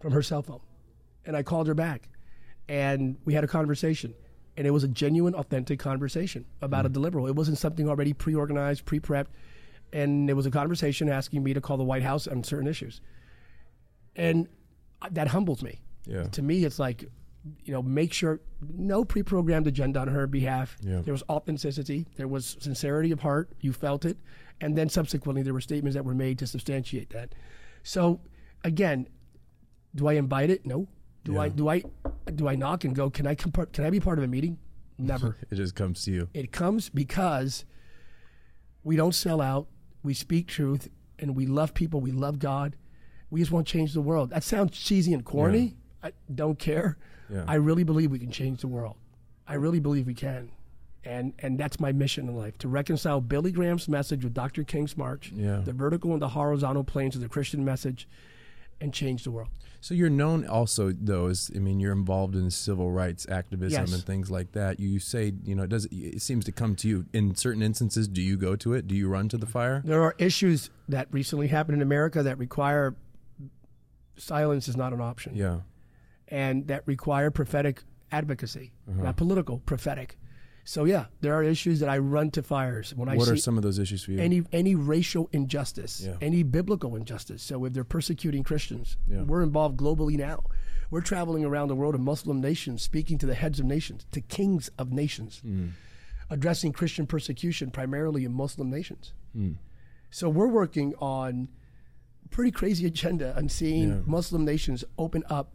from 0.01 0.11
her 0.13 0.23
cell 0.23 0.41
phone. 0.41 0.61
And 1.25 1.35
I 1.35 1.43
called 1.43 1.67
her 1.67 1.73
back 1.73 2.09
and 2.67 3.17
we 3.25 3.33
had 3.33 3.43
a 3.43 3.47
conversation. 3.47 4.13
And 4.57 4.65
it 4.65 4.71
was 4.71 4.85
a 4.85 4.87
genuine 4.87 5.35
authentic 5.35 5.79
conversation 5.79 6.45
about 6.61 6.85
a 6.85 6.89
mm. 6.89 6.93
deliverable. 6.93 7.27
It 7.27 7.35
wasn't 7.35 7.57
something 7.57 7.89
already 7.89 8.13
pre-organized 8.13 8.85
pre-prepped. 8.85 9.27
And 9.93 10.29
it 10.29 10.33
was 10.33 10.45
a 10.45 10.51
conversation 10.51 11.09
asking 11.09 11.43
me 11.43 11.53
to 11.53 11.61
call 11.61 11.77
the 11.77 11.83
White 11.83 12.03
House 12.03 12.27
on 12.27 12.43
certain 12.43 12.67
issues. 12.67 13.01
And 14.15 14.47
that 15.11 15.27
humbles 15.27 15.61
me. 15.61 15.81
Yeah. 16.05 16.23
To 16.23 16.41
me, 16.41 16.63
it's 16.63 16.79
like, 16.79 17.05
you 17.63 17.73
know, 17.73 17.81
make 17.81 18.13
sure 18.13 18.39
no 18.75 19.05
pre-programmed 19.05 19.67
agenda 19.67 19.99
on 19.99 20.07
her 20.07 20.27
behalf. 20.27 20.77
Yeah. 20.81 21.01
There 21.01 21.13
was 21.13 21.23
authenticity, 21.29 22.07
there 22.15 22.27
was 22.27 22.57
sincerity 22.59 23.11
of 23.11 23.19
heart. 23.19 23.51
You 23.61 23.73
felt 23.73 24.05
it, 24.05 24.17
and 24.61 24.77
then 24.77 24.89
subsequently 24.89 25.43
there 25.43 25.53
were 25.53 25.61
statements 25.61 25.95
that 25.95 26.05
were 26.05 26.15
made 26.15 26.39
to 26.39 26.47
substantiate 26.47 27.09
that. 27.11 27.35
So, 27.83 28.21
again, 28.63 29.07
do 29.93 30.07
I 30.07 30.13
invite 30.13 30.49
it? 30.49 30.65
No. 30.65 30.87
Do 31.23 31.39
I? 31.39 31.49
Do 31.49 31.69
I? 31.69 31.83
Do 32.35 32.47
I 32.47 32.55
knock 32.55 32.83
and 32.83 32.95
go? 32.95 33.09
Can 33.09 33.25
I? 33.25 33.33
Comp- 33.33 33.73
can 33.73 33.83
I 33.83 33.89
be 33.89 33.99
part 33.99 34.19
of 34.19 34.23
a 34.23 34.27
meeting? 34.27 34.59
Never. 34.97 35.37
It 35.49 35.55
just 35.55 35.75
comes 35.75 36.03
to 36.05 36.11
you. 36.11 36.29
It 36.33 36.51
comes 36.51 36.89
because 36.89 37.65
we 38.83 38.95
don't 38.95 39.15
sell 39.15 39.41
out. 39.41 39.67
We 40.03 40.13
speak 40.13 40.47
truth, 40.47 40.87
and 41.17 41.35
we 41.35 41.47
love 41.47 41.73
people. 41.73 41.99
We 41.99 42.11
love 42.11 42.37
God. 42.37 42.75
We 43.31 43.39
just 43.39 43.51
want 43.51 43.65
to 43.67 43.73
change 43.73 43.93
the 43.93 44.01
world. 44.01 44.29
That 44.29 44.43
sounds 44.43 44.77
cheesy 44.77 45.13
and 45.13 45.25
corny. 45.25 45.75
I 46.03 46.11
don't 46.33 46.59
care. 46.59 46.97
Yeah. 47.29 47.43
I 47.47 47.55
really 47.55 47.83
believe 47.83 48.11
we 48.11 48.19
can 48.19 48.31
change 48.31 48.61
the 48.61 48.67
world. 48.67 48.95
I 49.47 49.55
really 49.55 49.79
believe 49.79 50.07
we 50.07 50.13
can, 50.15 50.49
and 51.03 51.33
and 51.39 51.57
that's 51.59 51.79
my 51.79 51.91
mission 51.91 52.27
in 52.27 52.35
life 52.35 52.57
to 52.59 52.67
reconcile 52.67 53.21
Billy 53.21 53.51
Graham's 53.51 53.87
message 53.87 54.23
with 54.23 54.33
Dr. 54.33 54.63
King's 54.63 54.97
march, 54.97 55.31
Yeah. 55.35 55.61
the 55.63 55.73
vertical 55.73 56.13
and 56.13 56.21
the 56.21 56.29
horizontal 56.29 56.83
planes 56.83 57.15
of 57.15 57.21
the 57.21 57.29
Christian 57.29 57.63
message, 57.63 58.07
and 58.81 58.93
change 58.93 59.23
the 59.23 59.31
world. 59.31 59.49
So 59.81 59.93
you're 59.93 60.09
known 60.09 60.47
also, 60.47 60.91
though, 60.91 61.27
as 61.27 61.51
I 61.55 61.59
mean, 61.59 61.79
you're 61.79 61.91
involved 61.93 62.35
in 62.35 62.49
civil 62.49 62.91
rights 62.91 63.27
activism 63.29 63.81
Yes. 63.83 63.93
and 63.93 64.03
things 64.03 64.31
like 64.31 64.53
that. 64.53 64.79
You 64.79 64.97
say, 64.99 65.33
you 65.43 65.53
know, 65.53 65.63
it 65.63 65.69
does 65.69 65.85
it 65.91 66.23
seems 66.23 66.43
to 66.45 66.51
come 66.51 66.75
to 66.77 66.87
you 66.87 67.05
in 67.13 67.35
certain 67.35 67.61
instances? 67.61 68.07
Do 68.07 68.21
you 68.23 68.35
go 68.35 68.55
to 68.55 68.73
it? 68.73 68.87
Do 68.87 68.95
you 68.95 69.07
run 69.07 69.29
to 69.29 69.37
the 69.37 69.45
fire? 69.45 69.83
There 69.85 70.01
are 70.01 70.15
issues 70.17 70.71
that 70.89 71.07
recently 71.11 71.47
happened 71.49 71.75
in 71.75 71.81
America 71.83 72.23
that 72.23 72.39
require 72.39 72.95
silence 74.17 74.67
is 74.67 74.75
not 74.75 74.91
an 74.93 75.01
option. 75.01 75.35
Yeah, 75.35 75.59
and 76.27 76.67
that 76.67 76.83
require 76.87 77.31
prophetic 77.31 77.83
advocacy, 78.11 78.71
Uh-huh. 78.89 79.03
not 79.03 79.17
political, 79.17 79.59
prophetic. 79.59 80.17
So 80.67 80.85
yeah, 80.85 81.05
there 81.21 81.33
are 81.35 81.43
issues 81.43 81.79
that 81.81 81.89
I 81.89 81.99
run 81.99 82.31
to 82.31 82.41
fires 82.41 82.95
when 82.95 83.07
I 83.07 83.13
see. 83.13 83.17
what 83.19 83.27
are 83.29 83.37
some 83.37 83.55
of 83.57 83.61
those 83.63 83.77
issues 83.77 84.03
for 84.03 84.11
you? 84.13 84.19
any 84.19 84.43
any 84.51 84.73
racial 84.73 85.29
injustice, 85.31 86.01
Yeah. 86.01 86.17
any 86.21 86.41
biblical 86.43 86.95
injustice. 86.95 87.43
So 87.43 87.65
if 87.65 87.73
they're 87.73 87.83
persecuting 87.83 88.43
Christians, 88.43 88.97
Yeah. 89.07 89.21
we're 89.23 89.43
involved 89.43 89.77
globally 89.77 90.17
now. 90.17 90.43
We're 90.89 91.01
traveling 91.01 91.43
around 91.45 91.67
the 91.67 91.75
world 91.75 91.93
in 91.95 92.01
Muslim 92.03 92.41
nations, 92.41 92.81
speaking 92.81 93.17
to 93.19 93.25
the 93.27 93.35
heads 93.35 93.59
of 93.59 93.65
nations, 93.67 94.05
to 94.11 94.21
kings 94.21 94.69
of 94.79 94.91
nations, 94.91 95.39
Hmm. 95.39 95.67
addressing 96.31 96.71
Christian 96.71 97.05
persecution 97.05 97.69
primarily 97.69 98.25
in 98.25 98.33
Muslim 98.33 98.69
nations. 98.71 99.13
Hmm. 99.33 99.53
So 100.09 100.29
we're 100.29 100.47
working 100.47 100.95
on 100.95 101.49
pretty 102.31 102.51
crazy 102.51 102.85
agenda 102.87 103.35
on 103.37 103.49
seeing 103.49 103.89
Yeah. 103.89 104.01
Muslim 104.07 104.43
nations 104.45 104.83
open 104.97 105.23
up 105.29 105.53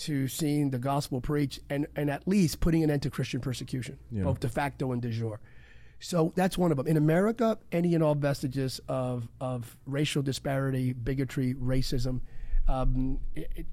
to 0.00 0.28
seeing 0.28 0.70
the 0.70 0.78
gospel 0.78 1.20
preached 1.20 1.60
and, 1.70 1.86
and 1.96 2.10
at 2.10 2.26
least 2.26 2.60
putting 2.60 2.82
an 2.82 2.90
end 2.90 3.02
to 3.02 3.10
Christian 3.10 3.40
persecution, 3.40 3.98
Yeah. 4.10 4.24
both 4.24 4.40
de 4.40 4.48
facto 4.48 4.92
and 4.92 5.00
de 5.02 5.10
jure. 5.10 5.40
So 6.00 6.32
that's 6.34 6.56
one 6.56 6.70
of 6.70 6.78
them. 6.78 6.86
In 6.86 6.96
America, 6.96 7.58
any 7.72 7.94
and 7.94 8.02
all 8.02 8.14
vestiges 8.14 8.80
of, 8.88 9.28
of 9.40 9.76
racial 9.86 10.22
disparity, 10.22 10.94
bigotry, 10.94 11.54
racism, 11.54 12.20
um, 12.66 13.20
it, 13.34 13.66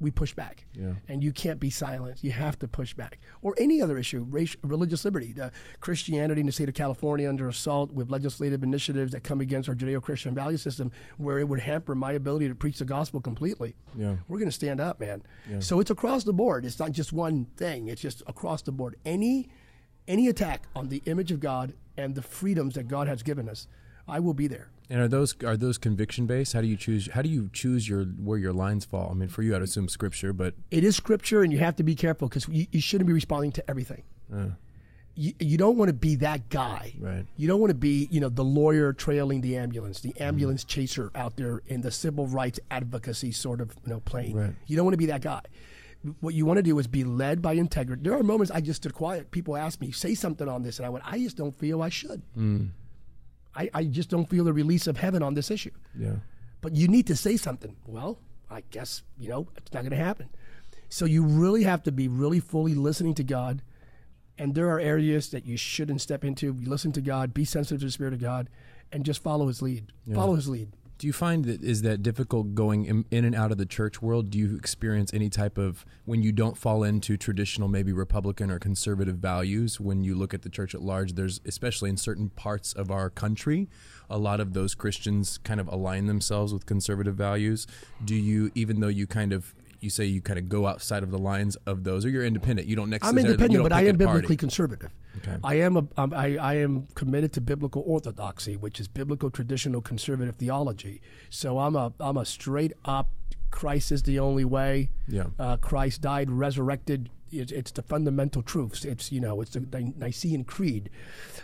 we 0.00 0.10
push 0.10 0.34
back. 0.34 0.66
Yeah. 0.74 0.94
And 1.08 1.22
you 1.22 1.32
can't 1.32 1.58
be 1.58 1.70
silent. 1.70 2.18
You 2.22 2.30
have 2.32 2.58
to 2.60 2.68
push 2.68 2.94
back. 2.94 3.18
Or 3.40 3.54
any 3.58 3.80
other 3.80 3.98
issue, 3.98 4.26
race, 4.28 4.56
religious 4.62 5.04
liberty. 5.04 5.32
The 5.32 5.52
Christianity 5.80 6.40
in 6.40 6.46
the 6.46 6.52
state 6.52 6.68
of 6.68 6.74
California 6.74 7.28
under 7.28 7.48
assault 7.48 7.92
with 7.92 8.10
legislative 8.10 8.62
initiatives 8.62 9.12
that 9.12 9.24
come 9.24 9.40
against 9.40 9.68
our 9.68 9.74
Judeo 9.74 10.02
Christian 10.02 10.34
value 10.34 10.58
system 10.58 10.92
where 11.16 11.38
it 11.38 11.48
would 11.48 11.60
hamper 11.60 11.94
my 11.94 12.12
ability 12.12 12.48
to 12.48 12.54
preach 12.54 12.78
the 12.78 12.84
gospel 12.84 13.20
completely. 13.20 13.74
Yeah. 13.96 14.16
We're 14.28 14.38
going 14.38 14.48
to 14.48 14.52
stand 14.52 14.80
up, 14.80 15.00
man. 15.00 15.22
So 15.60 15.80
it's 15.80 15.90
across 15.90 16.24
the 16.24 16.32
board. 16.32 16.64
It's 16.64 16.78
not 16.78 16.92
just 16.92 17.12
one 17.12 17.46
thing, 17.56 17.88
it's 17.88 18.00
just 18.00 18.22
across 18.26 18.62
the 18.62 18.72
board. 18.72 18.96
Any 19.04 19.48
any 20.08 20.28
attack 20.28 20.64
on 20.74 20.88
the 20.88 21.02
image 21.06 21.30
of 21.30 21.40
God 21.40 21.74
and 21.96 22.14
the 22.14 22.22
freedoms 22.22 22.74
that 22.74 22.88
God 22.88 23.06
has 23.06 23.22
given 23.22 23.48
us, 23.48 23.68
I 24.08 24.20
will 24.20 24.34
be 24.34 24.46
there. 24.46 24.68
And 24.90 25.00
are 25.00 25.08
those 25.08 25.34
are 25.42 25.56
those 25.56 25.78
conviction 25.78 26.26
based? 26.26 26.52
How 26.52 26.60
do 26.60 26.66
you 26.66 26.76
choose? 26.76 27.08
How 27.12 27.22
do 27.22 27.28
you 27.28 27.48
choose 27.52 27.88
your 27.88 28.04
where 28.04 28.38
your 28.38 28.52
lines 28.52 28.84
fall? 28.84 29.08
I 29.10 29.14
mean, 29.14 29.28
for 29.28 29.42
you, 29.42 29.56
I'd 29.56 29.62
assume 29.62 29.88
scripture, 29.88 30.32
but 30.32 30.54
It 30.70 30.84
is 30.84 30.96
scripture, 30.96 31.42
and 31.42 31.52
you 31.52 31.58
have 31.60 31.76
to 31.76 31.82
be 31.82 31.94
careful 31.94 32.28
because 32.28 32.46
you, 32.48 32.66
you 32.70 32.80
shouldn't 32.80 33.06
be 33.06 33.14
responding 33.14 33.52
to 33.52 33.70
everything. 33.70 34.02
Uh. 34.32 34.48
You, 35.14 35.34
you 35.40 35.58
don't 35.58 35.76
want 35.76 35.90
to 35.90 35.94
be 35.94 36.14
that 36.16 36.48
guy. 36.48 36.94
Right. 36.98 37.26
You 37.36 37.46
don't 37.46 37.60
want 37.60 37.70
to 37.70 37.76
be, 37.76 38.08
you 38.10 38.18
know, 38.18 38.30
the 38.30 38.44
lawyer 38.44 38.94
trailing 38.94 39.42
the 39.42 39.58
ambulance, 39.58 40.00
the 40.00 40.18
ambulance 40.18 40.62
mm-hmm. 40.62 40.80
chaser 40.80 41.10
out 41.14 41.36
there 41.36 41.60
in 41.66 41.82
the 41.82 41.90
civil 41.90 42.26
rights 42.26 42.58
advocacy 42.70 43.30
sort 43.32 43.60
of, 43.60 43.76
you 43.84 43.92
know, 43.92 44.00
plane. 44.00 44.34
Right. 44.34 44.54
You 44.66 44.76
don't 44.76 44.86
want 44.86 44.94
to 44.94 44.98
be 44.98 45.06
that 45.06 45.20
guy. 45.20 45.42
What 46.20 46.32
you 46.32 46.46
want 46.46 46.56
to 46.56 46.62
do 46.62 46.78
is 46.78 46.86
be 46.86 47.04
led 47.04 47.42
by 47.42 47.52
integrity. 47.52 48.02
There 48.02 48.14
are 48.14 48.22
moments 48.22 48.50
I 48.50 48.62
just 48.62 48.82
stood 48.82 48.94
quiet. 48.94 49.30
People 49.30 49.54
ask 49.54 49.80
me, 49.82 49.90
say 49.90 50.14
something 50.14 50.48
on 50.48 50.62
this, 50.62 50.78
and 50.78 50.86
I 50.86 50.88
went, 50.88 51.04
I 51.06 51.18
just 51.18 51.36
don't 51.36 51.54
feel 51.54 51.82
I 51.82 51.90
should. 51.90 52.22
Mm. 52.36 52.70
I, 53.54 53.70
I 53.74 53.84
just 53.84 54.08
don't 54.08 54.28
feel 54.28 54.44
the 54.44 54.52
release 54.52 54.86
of 54.86 54.96
heaven 54.96 55.22
on 55.22 55.34
this 55.34 55.50
issue. 55.50 55.72
yeah, 55.98 56.16
But 56.60 56.74
you 56.74 56.88
need 56.88 57.06
to 57.08 57.16
say 57.16 57.36
something. 57.36 57.76
Well, 57.86 58.18
I 58.50 58.62
guess, 58.70 59.02
you 59.18 59.28
know, 59.28 59.48
it's 59.56 59.72
not 59.72 59.80
going 59.80 59.90
to 59.90 59.96
happen. 59.96 60.28
So 60.88 61.04
you 61.04 61.22
really 61.24 61.62
have 61.64 61.82
to 61.84 61.92
be 61.92 62.08
really 62.08 62.40
fully 62.40 62.74
listening 62.74 63.14
to 63.14 63.24
God. 63.24 63.62
And 64.38 64.54
there 64.54 64.68
are 64.70 64.80
areas 64.80 65.30
that 65.30 65.44
you 65.46 65.56
shouldn't 65.56 66.00
step 66.00 66.24
into. 66.24 66.54
You 66.58 66.68
listen 66.68 66.92
to 66.92 67.00
God, 67.00 67.34
be 67.34 67.44
sensitive 67.44 67.80
to 67.80 67.86
the 67.86 67.92
Spirit 67.92 68.14
of 68.14 68.20
God, 68.20 68.48
and 68.90 69.04
just 69.04 69.22
follow 69.22 69.48
His 69.48 69.60
lead. 69.62 69.92
Follow 70.14 70.34
His 70.34 70.48
lead. 70.48 70.72
Do 71.02 71.08
you 71.08 71.12
find 71.12 71.44
that 71.46 71.64
is 71.64 71.82
that 71.82 72.00
difficult 72.04 72.54
going 72.54 72.84
in, 72.84 73.04
in 73.10 73.24
and 73.24 73.34
out 73.34 73.50
of 73.50 73.58
the 73.58 73.66
church 73.66 74.00
world? 74.00 74.30
Do 74.30 74.38
you 74.38 74.54
experience 74.54 75.12
any 75.12 75.28
type 75.28 75.58
of 75.58 75.84
when 76.04 76.22
you 76.22 76.30
don't 76.30 76.56
fall 76.56 76.84
into 76.84 77.16
traditional 77.16 77.66
maybe 77.66 77.92
Republican 77.92 78.52
or 78.52 78.60
conservative 78.60 79.16
values 79.16 79.80
when 79.80 80.04
you 80.04 80.14
look 80.14 80.32
at 80.32 80.42
the 80.42 80.48
church 80.48 80.76
at 80.76 80.80
large? 80.80 81.14
There's 81.14 81.40
especially 81.44 81.90
in 81.90 81.96
certain 81.96 82.28
parts 82.28 82.72
of 82.72 82.92
our 82.92 83.10
country, 83.10 83.68
a 84.08 84.16
lot 84.16 84.38
of 84.38 84.52
those 84.52 84.76
Christians 84.76 85.38
kind 85.38 85.58
of 85.58 85.66
align 85.66 86.06
themselves 86.06 86.52
with 86.52 86.66
conservative 86.66 87.16
values. 87.16 87.66
Do 88.04 88.14
you 88.14 88.52
even 88.54 88.78
though 88.78 88.86
you 88.86 89.08
kind 89.08 89.32
of 89.32 89.56
you 89.82 89.90
say 89.90 90.04
you 90.04 90.20
kind 90.20 90.38
of 90.38 90.48
go 90.48 90.66
outside 90.66 91.02
of 91.02 91.10
the 91.10 91.18
lines 91.18 91.56
of 91.66 91.84
those, 91.84 92.04
or 92.04 92.08
you're 92.08 92.24
independent. 92.24 92.68
You 92.68 92.76
don't 92.76 92.90
necessarily. 92.90 93.20
I'm 93.20 93.26
independent, 93.26 93.62
but 93.62 93.72
I 93.72 93.82
am 93.82 93.86
a 93.86 93.98
party. 93.98 94.04
biblically 94.04 94.36
conservative. 94.36 94.90
Okay. 95.18 95.36
I 95.44 95.54
am 95.56 95.76
a, 95.76 95.86
um, 95.96 96.12
I, 96.14 96.36
I 96.36 96.54
am 96.54 96.86
committed 96.94 97.32
to 97.34 97.40
biblical 97.40 97.82
orthodoxy, 97.86 98.56
which 98.56 98.80
is 98.80 98.88
biblical 98.88 99.30
traditional 99.30 99.80
conservative 99.80 100.36
theology. 100.36 101.00
So 101.30 101.58
I'm 101.58 101.76
a 101.76 101.92
I'm 102.00 102.16
a 102.16 102.24
straight 102.24 102.72
up 102.84 103.08
Christ 103.52 103.92
is 103.92 104.02
the 104.02 104.18
only 104.18 104.44
way. 104.44 104.90
Yeah. 105.06 105.26
Uh, 105.38 105.56
Christ 105.58 106.00
died, 106.00 106.30
resurrected. 106.30 107.10
It's, 107.30 107.52
it's 107.52 107.70
the 107.70 107.82
fundamental 107.82 108.42
truths. 108.42 108.84
It's 108.84 109.12
you 109.12 109.20
know 109.20 109.40
it's 109.40 109.52
the, 109.52 109.60
the 109.60 109.92
Nicene 109.96 110.42
Creed. 110.42 110.90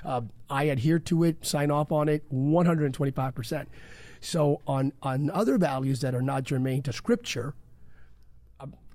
Uh, 0.04 0.22
I 0.50 0.64
adhere 0.64 0.98
to 1.00 1.22
it, 1.22 1.46
sign 1.46 1.70
off 1.70 1.92
on 1.92 2.08
it, 2.08 2.24
125 2.30 3.34
percent. 3.34 3.68
So 4.20 4.60
on 4.66 4.92
on 5.02 5.30
other 5.30 5.56
values 5.58 6.00
that 6.00 6.14
are 6.14 6.22
not 6.22 6.42
germane 6.42 6.82
to 6.82 6.92
Scripture, 6.92 7.54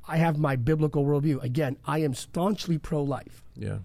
I 0.08 0.18
have 0.18 0.38
my 0.38 0.56
biblical 0.56 1.06
worldview. 1.06 1.42
Again, 1.44 1.78
I 1.86 2.00
am 2.00 2.14
staunchly 2.14 2.78
pro-life. 2.78 3.44
Yeah. 3.56 3.80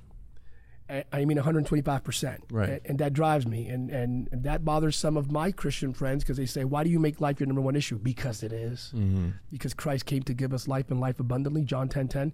I- 1.13 1.25
mean 1.25 1.37
125%. 1.37 2.39
Right. 2.51 2.81
And, 2.85 2.99
that 2.99 3.13
drives 3.13 3.47
me. 3.47 3.69
And, 3.69 3.91
and 3.91 4.29
that 4.33 4.65
bothers 4.65 4.97
some 4.97 5.17
of 5.17 5.31
my 5.31 5.53
Christian 5.53 5.93
friends 5.93 6.25
because 6.25 6.39
they 6.39 6.47
say, 6.47 6.65
why 6.65 6.83
do 6.83 6.91
you 6.91 6.99
make 6.99 7.21
life 7.21 7.39
your 7.41 7.47
number 7.47 7.61
one 7.61 7.77
issue? 7.77 7.99
Because 7.99 8.43
it 8.43 8.53
is. 8.53 8.93
Mm-hmm. 8.97 9.31
Because 9.53 9.75
Christ 9.75 10.07
came 10.07 10.23
to 10.23 10.35
give 10.35 10.55
us 10.55 10.67
life 10.67 10.91
and 10.91 10.99
life 10.99 11.21
abundantly, 11.21 11.63
John 11.63 11.89
10 11.89 12.09
10. 12.09 12.33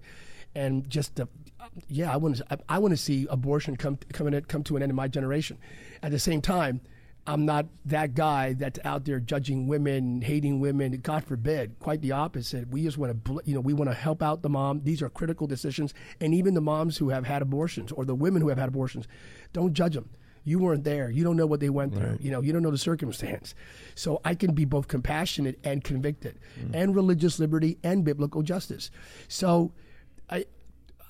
And 0.55 0.88
just, 0.88 1.16
the, 1.16 1.29
yeah, 1.88 2.12
I 2.12 2.16
want 2.16 2.37
to, 2.37 2.47
I, 2.49 2.77
I 2.77 2.79
want 2.79 2.92
to 2.92 2.97
see 2.97 3.27
abortion 3.29 3.77
come, 3.77 3.99
come, 4.12 4.29
in, 4.29 4.40
come 4.44 4.62
to 4.64 4.77
an 4.77 4.83
end 4.85 4.90
in 4.90 4.97
my 4.97 5.09
generation. 5.09 5.59
At 6.01 6.12
the 6.12 6.20
same 6.20 6.40
time, 6.40 6.81
I'm 7.26 7.46
not 7.46 7.66
that 7.87 8.14
guy 8.14 8.52
that's 8.52 8.78
out 8.84 9.06
there 9.06 9.18
judging 9.18 9.66
women, 9.66 10.20
hating 10.20 10.60
women. 10.60 10.92
God 11.02 11.24
forbid. 11.24 11.78
Quite 11.78 12.02
the 12.02 12.12
opposite. 12.12 12.68
We 12.68 12.82
just 12.82 12.98
want 12.98 13.10
to, 13.10 13.14
bl- 13.14 13.40
you 13.44 13.54
know, 13.54 13.60
we 13.60 13.72
want 13.72 13.90
to 13.90 13.94
help 13.94 14.22
out 14.22 14.42
the 14.42 14.50
mom. 14.50 14.82
These 14.84 15.00
are 15.00 15.08
critical 15.08 15.46
decisions, 15.46 15.94
and 16.20 16.34
even 16.34 16.52
the 16.54 16.60
moms 16.60 16.98
who 16.98 17.08
have 17.08 17.24
had 17.24 17.40
abortions 17.40 17.92
or 17.92 18.04
the 18.04 18.14
women 18.14 18.42
who 18.42 18.48
have 18.48 18.58
had 18.58 18.68
abortions, 18.68 19.08
don't 19.54 19.72
judge 19.72 19.94
them. 19.94 20.10
You 20.46 20.58
weren't 20.58 20.84
there. 20.84 21.08
You 21.08 21.24
don't 21.24 21.37
know 21.37 21.46
what 21.46 21.60
they 21.60 21.70
went 21.70 21.94
through. 21.94 22.18
You 22.20 22.30
know, 22.30 22.42
you 22.42 22.52
don't 22.52 22.62
know 22.62 22.70
the 22.70 22.76
circumstance. 22.76 23.54
So 23.94 24.20
I 24.26 24.34
can 24.34 24.52
be 24.52 24.66
both 24.66 24.88
compassionate 24.88 25.58
and 25.64 25.82
convicted, 25.82 26.38
mm. 26.60 26.74
and 26.74 26.94
religious 26.94 27.38
liberty 27.38 27.78
and 27.82 28.04
biblical 28.04 28.42
justice. 28.42 28.90
So, 29.28 29.72
I, 30.28 30.44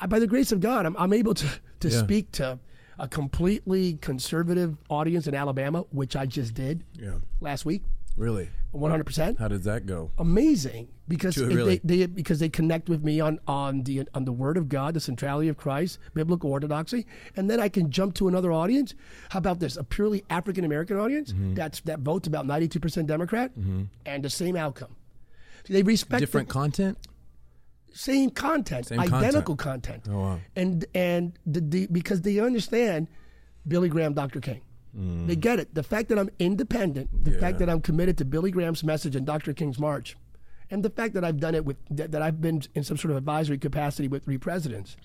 I 0.01 0.07
by 0.07 0.21
the 0.21 0.29
grace 0.29 0.53
of 0.53 0.61
God, 0.61 0.87
I'm, 0.87 0.97
I'm 0.97 1.13
able 1.13 1.35
to 1.35 1.49
to 1.81 1.89
Yeah. 1.89 1.99
speak 1.99 2.31
to 2.33 2.61
a 2.99 3.09
completely 3.09 3.95
conservative 3.95 4.77
audience 4.89 5.27
in 5.27 5.35
Alabama, 5.35 5.85
which 5.91 6.15
I 6.17 6.27
just 6.27 6.55
did 6.55 6.85
Yeah. 6.99 7.17
last 7.41 7.65
week, 7.65 7.83
Really? 8.17 8.49
100 8.71 9.05
percent 9.05 9.39
How 9.41 9.49
does 9.49 9.63
that 9.65 9.87
go? 9.87 10.11
amazing 10.19 10.87
because 11.09 11.37
really. 11.37 11.81
they, 11.85 11.97
they 11.99 12.07
because 12.07 12.39
they 12.39 12.49
connect 12.49 12.89
with 12.89 13.03
me 13.05 13.19
on 13.21 13.41
on 13.49 13.83
the 13.83 14.07
on 14.15 14.25
the 14.25 14.33
Word 14.33 14.57
of 14.57 14.69
God, 14.69 14.95
the 14.95 15.01
centrality 15.01 15.49
of 15.49 15.57
Christ, 15.57 15.99
biblical 16.15 16.51
orthodoxy, 16.51 17.07
and 17.37 17.51
then 17.51 17.59
I 17.61 17.69
can 17.69 17.91
jump 17.91 18.15
to 18.17 18.29
another 18.29 18.53
audience. 18.53 18.95
How 19.31 19.39
about 19.41 19.59
this? 19.59 19.77
A 19.77 19.83
purely 19.85 20.25
African 20.31 20.65
American 20.65 20.97
audience 20.97 21.33
Mm-hmm. 21.33 21.55
that's 21.55 21.81
that 21.83 22.01
votes 22.01 22.27
about 22.29 22.47
92 22.47 22.79
percent 22.81 23.07
Democrat, 23.09 23.51
and 24.07 24.25
the 24.25 24.31
same 24.31 24.55
outcome. 24.57 24.95
They 25.69 25.83
respect 25.83 26.21
the- 26.21 26.27
Different 26.27 26.49
content? 26.49 26.99
Same 27.95 28.31
content, 28.31 28.87
Same 28.87 29.01
identical 29.01 29.57
content. 29.57 30.05
Oh, 30.11 30.19
wow. 30.21 30.41
And 30.57 30.85
and 30.95 31.39
the, 31.47 31.61
the 31.61 31.87
because 31.87 32.21
they 32.23 32.39
understand 32.41 33.09
Billy 33.67 33.89
Graham, 33.89 34.13
Dr. 34.15 34.41
King. 34.41 34.61
They 35.27 35.35
get 35.35 35.59
it. 35.59 35.75
The 35.75 35.83
fact 35.83 36.09
that 36.11 36.21
I'm 36.21 36.31
independent, 36.39 37.09
the 37.25 37.31
Mm. 37.31 37.35
Yeah. 37.35 37.41
fact 37.41 37.59
that 37.59 37.69
I'm 37.69 37.81
committed 37.81 38.17
to 38.19 38.25
Billy 38.25 38.53
Graham's 38.53 38.85
message 38.85 39.17
and 39.17 39.27
Dr. 39.27 39.53
King's 39.53 39.81
march, 39.81 40.17
and 40.71 40.85
the 40.85 40.91
fact 40.91 41.15
that 41.15 41.25
I've 41.25 41.41
done 41.41 41.57
it 41.57 41.65
with 41.65 41.79
that, 41.91 42.13
that 42.13 42.23
I've 42.23 42.41
been 42.41 42.63
in 42.77 42.85
some 42.85 42.97
sort 42.97 43.11
of 43.11 43.17
advisory 43.17 43.59
capacity 43.59 44.07
with 44.07 44.25
three 44.25 44.39
presidents. 44.39 44.97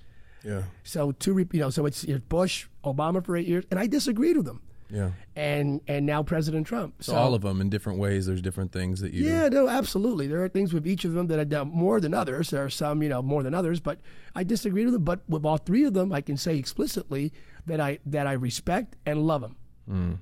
Yeah. 0.43 0.63
So 0.83 1.11
two, 1.11 1.39
you 1.51 1.59
know, 1.59 1.71
so 1.71 1.87
it's, 1.87 2.03
it's 2.03 2.23
Bush, 2.25 2.67
Obama 2.83 3.25
for 3.25 3.35
eight 3.35 3.47
years, 3.47 3.65
and 3.71 3.79
I 3.79 3.87
disagreed 3.87 4.37
with 4.37 4.45
them, 4.45 4.61
Yeah. 4.91 5.11
and 5.35 5.81
and 5.87 6.05
now 6.05 6.23
President 6.23 6.65
Trump. 6.65 6.95
So, 7.03 7.15
all 7.15 7.33
of 7.35 7.41
them 7.43 7.61
in 7.61 7.69
different 7.69 7.99
ways. 7.99 8.25
There's 8.25 8.41
different 8.41 8.71
things 8.71 9.01
that 9.01 9.13
you. 9.13 9.25
Yeah, 9.27 9.47
no, 9.49 9.67
absolutely. 9.67 10.25
There 10.27 10.43
are 10.43 10.49
things 10.49 10.73
with 10.73 10.87
each 10.87 11.05
of 11.05 11.13
them 11.13 11.27
that 11.27 11.39
I 11.39 11.43
do 11.43 11.63
more 11.65 11.99
than 12.01 12.13
others. 12.13 12.49
There 12.49 12.63
are 12.63 12.69
some, 12.71 13.03
you 13.03 13.09
know, 13.09 13.21
more 13.21 13.43
than 13.43 13.53
others, 13.53 13.79
but 13.79 13.99
I 14.35 14.43
disagree 14.43 14.85
with 14.85 14.93
them. 14.93 15.03
But 15.03 15.21
with 15.29 15.45
all 15.45 15.57
three 15.57 15.83
of 15.83 15.93
them, 15.93 16.11
I 16.11 16.21
can 16.21 16.37
say 16.37 16.57
explicitly 16.57 17.31
that 17.67 17.79
I 17.79 17.99
that 18.07 18.25
I 18.27 18.33
respect 18.33 18.95
and 19.05 19.21
love 19.27 19.41
them. 19.41 20.19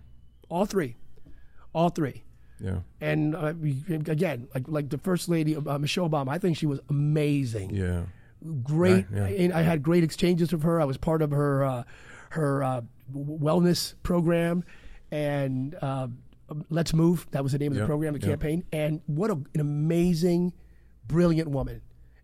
All 0.49 0.65
three, 0.65 0.95
all 1.73 1.89
three. 1.89 2.23
Yeah. 2.59 2.79
And 3.01 3.35
uh, 3.35 3.53
again, 4.07 4.47
like 4.53 4.67
like 4.67 4.89
the 4.89 4.97
first 4.97 5.29
lady, 5.29 5.55
uh, 5.55 5.77
Michelle 5.77 6.09
Obama, 6.09 6.29
I 6.29 6.39
think 6.39 6.57
she 6.57 6.65
was 6.65 6.79
amazing 6.89 7.69
Yeah. 7.69 8.03
great. 8.63 9.05
Right, 9.11 9.31
yeah. 9.31 9.43
and 9.45 9.53
I 9.53 9.61
had 9.61 9.83
great 9.83 10.03
exchanges 10.03 10.51
with 10.51 10.63
her. 10.63 10.81
I 10.81 10.85
was 10.85 10.97
part 10.97 11.21
of 11.21 11.31
her 11.31 11.63
uh, 11.63 11.83
her 12.31 12.63
uh, 12.63 12.81
wellness 13.13 13.93
program, 14.03 14.63
and 15.11 15.75
uh, 15.81 16.07
Let's 16.69 16.93
Move. 16.93 17.27
That 17.31 17.43
was 17.43 17.51
the 17.51 17.59
name 17.59 17.71
of 17.71 17.77
Yeah, 17.77 17.83
the 17.83 17.87
program, 17.87 18.13
the 18.13 18.19
yeah. 18.19 18.27
campaign. 18.27 18.63
And 18.71 19.01
what 19.07 19.29
a, 19.29 19.33
an 19.33 19.59
amazing, 19.59 20.53
brilliant 21.07 21.49
woman. 21.49 21.81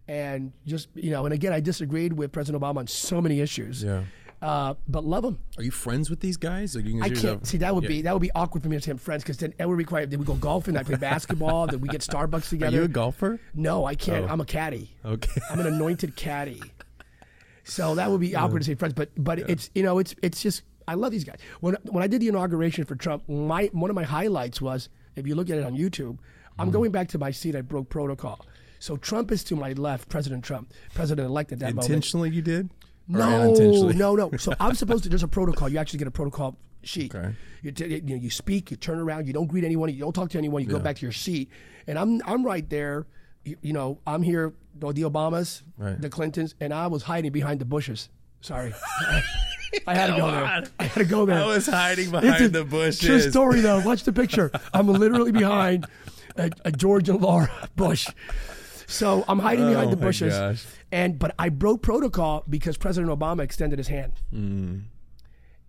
And 0.08 0.52
just 0.66 0.90
you 0.96 1.12
know, 1.12 1.26
and 1.26 1.34
again, 1.34 1.54
I 1.54 1.60
disagreed 1.62 2.14
with 2.14 2.32
President 2.32 2.62
Obama 2.62 2.78
on 2.78 2.88
so 2.88 3.22
many 3.22 3.40
issues. 3.40 3.84
Yeah. 3.84 4.04
Uh, 4.42 4.74
but 4.90 5.06
love 5.06 5.24
him. 5.24 5.40
Are 5.58 5.64
you 5.64 5.72
friends 5.72 6.10
with 6.10 6.20
these 6.20 6.36
guys? 6.36 6.76
Like 6.76 6.84
you 6.84 6.92
can 6.92 7.02
I 7.02 7.08
can't 7.08 7.16
yourself- 7.16 7.46
see 7.46 7.58
that 7.60 7.74
would 7.74 7.86
Yeah. 7.86 7.88
be 7.88 8.02
that 8.02 8.12
would 8.14 8.22
be 8.22 8.32
awkward 8.36 8.62
for 8.62 8.68
me 8.68 8.78
to 8.78 8.90
have 8.90 9.00
friends 9.00 9.24
because 9.24 9.38
then 9.38 9.54
it 9.58 9.66
would 9.66 9.78
require 9.78 10.06
then 10.06 10.20
we 10.20 10.26
go 10.26 10.36
golfing, 10.36 10.76
I 10.76 10.84
play 10.84 10.98
basketball, 10.98 11.68
then 11.68 11.80
we 11.80 11.88
get 11.88 12.02
Starbucks 12.02 12.34
Are 12.48 12.50
together. 12.50 12.76
you 12.76 12.84
a 12.84 12.88
golfer? 12.90 13.40
no, 13.54 13.86
I 13.86 13.96
can't. 13.96 14.26
Oh. 14.26 14.34
I'm 14.34 14.42
a 14.42 14.46
caddy. 14.46 14.94
Okay. 15.06 15.40
I'm 15.50 15.62
an 15.62 15.68
anointed 15.68 16.18
caddy. 16.18 16.62
So 17.66 17.96
that 17.96 18.12
would 18.12 18.20
be 18.20 18.36
awkward 18.36 18.60
to 18.60 18.66
say 18.66 18.76
friends, 18.76 18.94
but 18.94 19.10
but 19.18 19.40
it's 19.50 19.70
you 19.74 19.84
know 19.84 19.98
it's 20.00 20.14
it's 20.22 20.42
just 20.44 20.64
I 20.88 20.96
love 20.96 21.12
these 21.12 21.24
guys. 21.24 21.40
When 21.62 21.76
when 21.86 22.04
I 22.04 22.08
did 22.08 22.22
the 22.22 22.28
inauguration 22.28 22.86
for 22.86 22.96
Trump, 22.96 23.28
my 23.30 23.70
one 23.74 23.90
of 23.90 23.96
my 23.96 24.04
highlights 24.04 24.62
was 24.62 24.90
if 25.16 25.28
you 25.28 25.36
look 25.36 25.50
at 25.50 25.58
it 25.58 25.64
on 25.66 25.76
YouTube, 25.78 26.18
I'm 26.58 26.68
Mm-hmm. 26.68 26.72
going 26.74 26.92
back 26.92 27.08
to 27.10 27.18
my 27.18 27.32
seat. 27.32 27.56
I 27.56 27.62
broke 27.62 27.90
protocol. 27.90 28.46
So 28.80 28.98
Trump 28.98 29.32
is 29.32 29.44
to 29.46 29.56
my 29.56 29.74
left, 29.74 30.10
President 30.10 30.44
Trump, 30.44 30.72
President 30.94 31.26
elect 31.28 31.52
at 31.52 31.60
that 31.60 31.74
moment. 31.76 31.86
Intentionally, 31.90 32.30
you 32.32 32.42
did? 32.42 32.70
No, 33.08 33.54
no, 33.54 34.16
no. 34.16 34.32
So 34.38 34.54
I'm 34.60 34.76
supposed 34.82 35.04
to. 35.04 35.10
There's 35.10 35.24
a 35.24 35.28
protocol. 35.28 35.70
You 35.70 35.78
actually 35.78 36.00
get 36.00 36.08
a 36.08 36.12
protocol 36.12 36.58
sheet. 36.84 37.14
Okay. 37.16 37.34
You, 37.62 37.72
t- 37.72 37.86
you 37.88 38.02
know, 38.02 38.16
you 38.16 38.30
speak, 38.30 38.72
you 38.72 38.78
turn 38.78 39.00
around, 39.00 39.26
you 39.28 39.34
don't 39.34 39.48
greet 39.48 39.64
anyone, 39.64 39.90
you 39.90 40.00
don't 40.00 40.14
talk 40.14 40.30
to 40.32 40.38
anyone, 40.38 40.62
you 40.64 40.68
go 40.68 40.80
back 40.80 40.98
to 40.98 41.02
your 41.06 41.12
seat, 41.14 41.50
and 41.88 41.98
I'm 41.98 42.22
I'm 42.26 42.46
right 42.46 42.70
there. 42.70 43.08
You, 43.46 43.58
you 43.62 43.74
know, 43.74 44.00
I'm 44.08 44.22
here. 44.22 44.54
The 44.80 44.92
the 44.92 45.02
Obamas, 45.04 45.62
Right. 45.78 46.00
the 46.02 46.10
Clintons, 46.10 46.56
and 46.60 46.74
I 46.74 46.88
was 46.88 47.04
hiding 47.04 47.32
behind 47.32 47.60
the 47.62 47.66
bushes. 47.66 48.10
Sorry, 48.42 48.74
I 49.88 49.96
had 49.96 50.08
to 50.08 50.18
go 50.18 50.32
there. 50.32 50.64
I 50.80 50.84
had 50.84 50.94
to 50.94 51.06
go 51.06 51.26
there. 51.26 51.44
I 51.44 51.46
was 51.46 51.68
hiding 51.68 52.06
It's 52.06 52.22
behind 52.22 52.46
a 52.46 52.50
the 52.50 52.64
bushes. 52.66 53.00
True 53.00 53.20
story, 53.20 53.62
though. 53.62 53.80
Watch 53.82 54.04
the 54.04 54.14
picture. 54.14 54.52
I'm 54.74 54.88
literally 54.88 55.32
behind 55.44 55.86
a, 56.38 56.52
a 56.66 56.72
George 56.72 57.10
and 57.10 57.22
Laura 57.22 57.50
Bush. 57.76 58.08
So 58.88 59.24
I'm 59.28 59.40
hiding 59.40 59.70
behind 59.70 59.88
Oh 59.88 59.92
the 59.92 59.98
bushes, 59.98 60.34
gosh. 60.34 60.66
And 60.92 61.18
but 61.18 61.34
I 61.40 61.50
broke 61.50 61.82
protocol 61.82 62.44
because 62.48 62.78
President 62.78 63.12
Obama 63.18 63.42
extended 63.42 63.80
his 63.80 63.88
hand. 63.88 64.14
Hmm. 64.30 64.80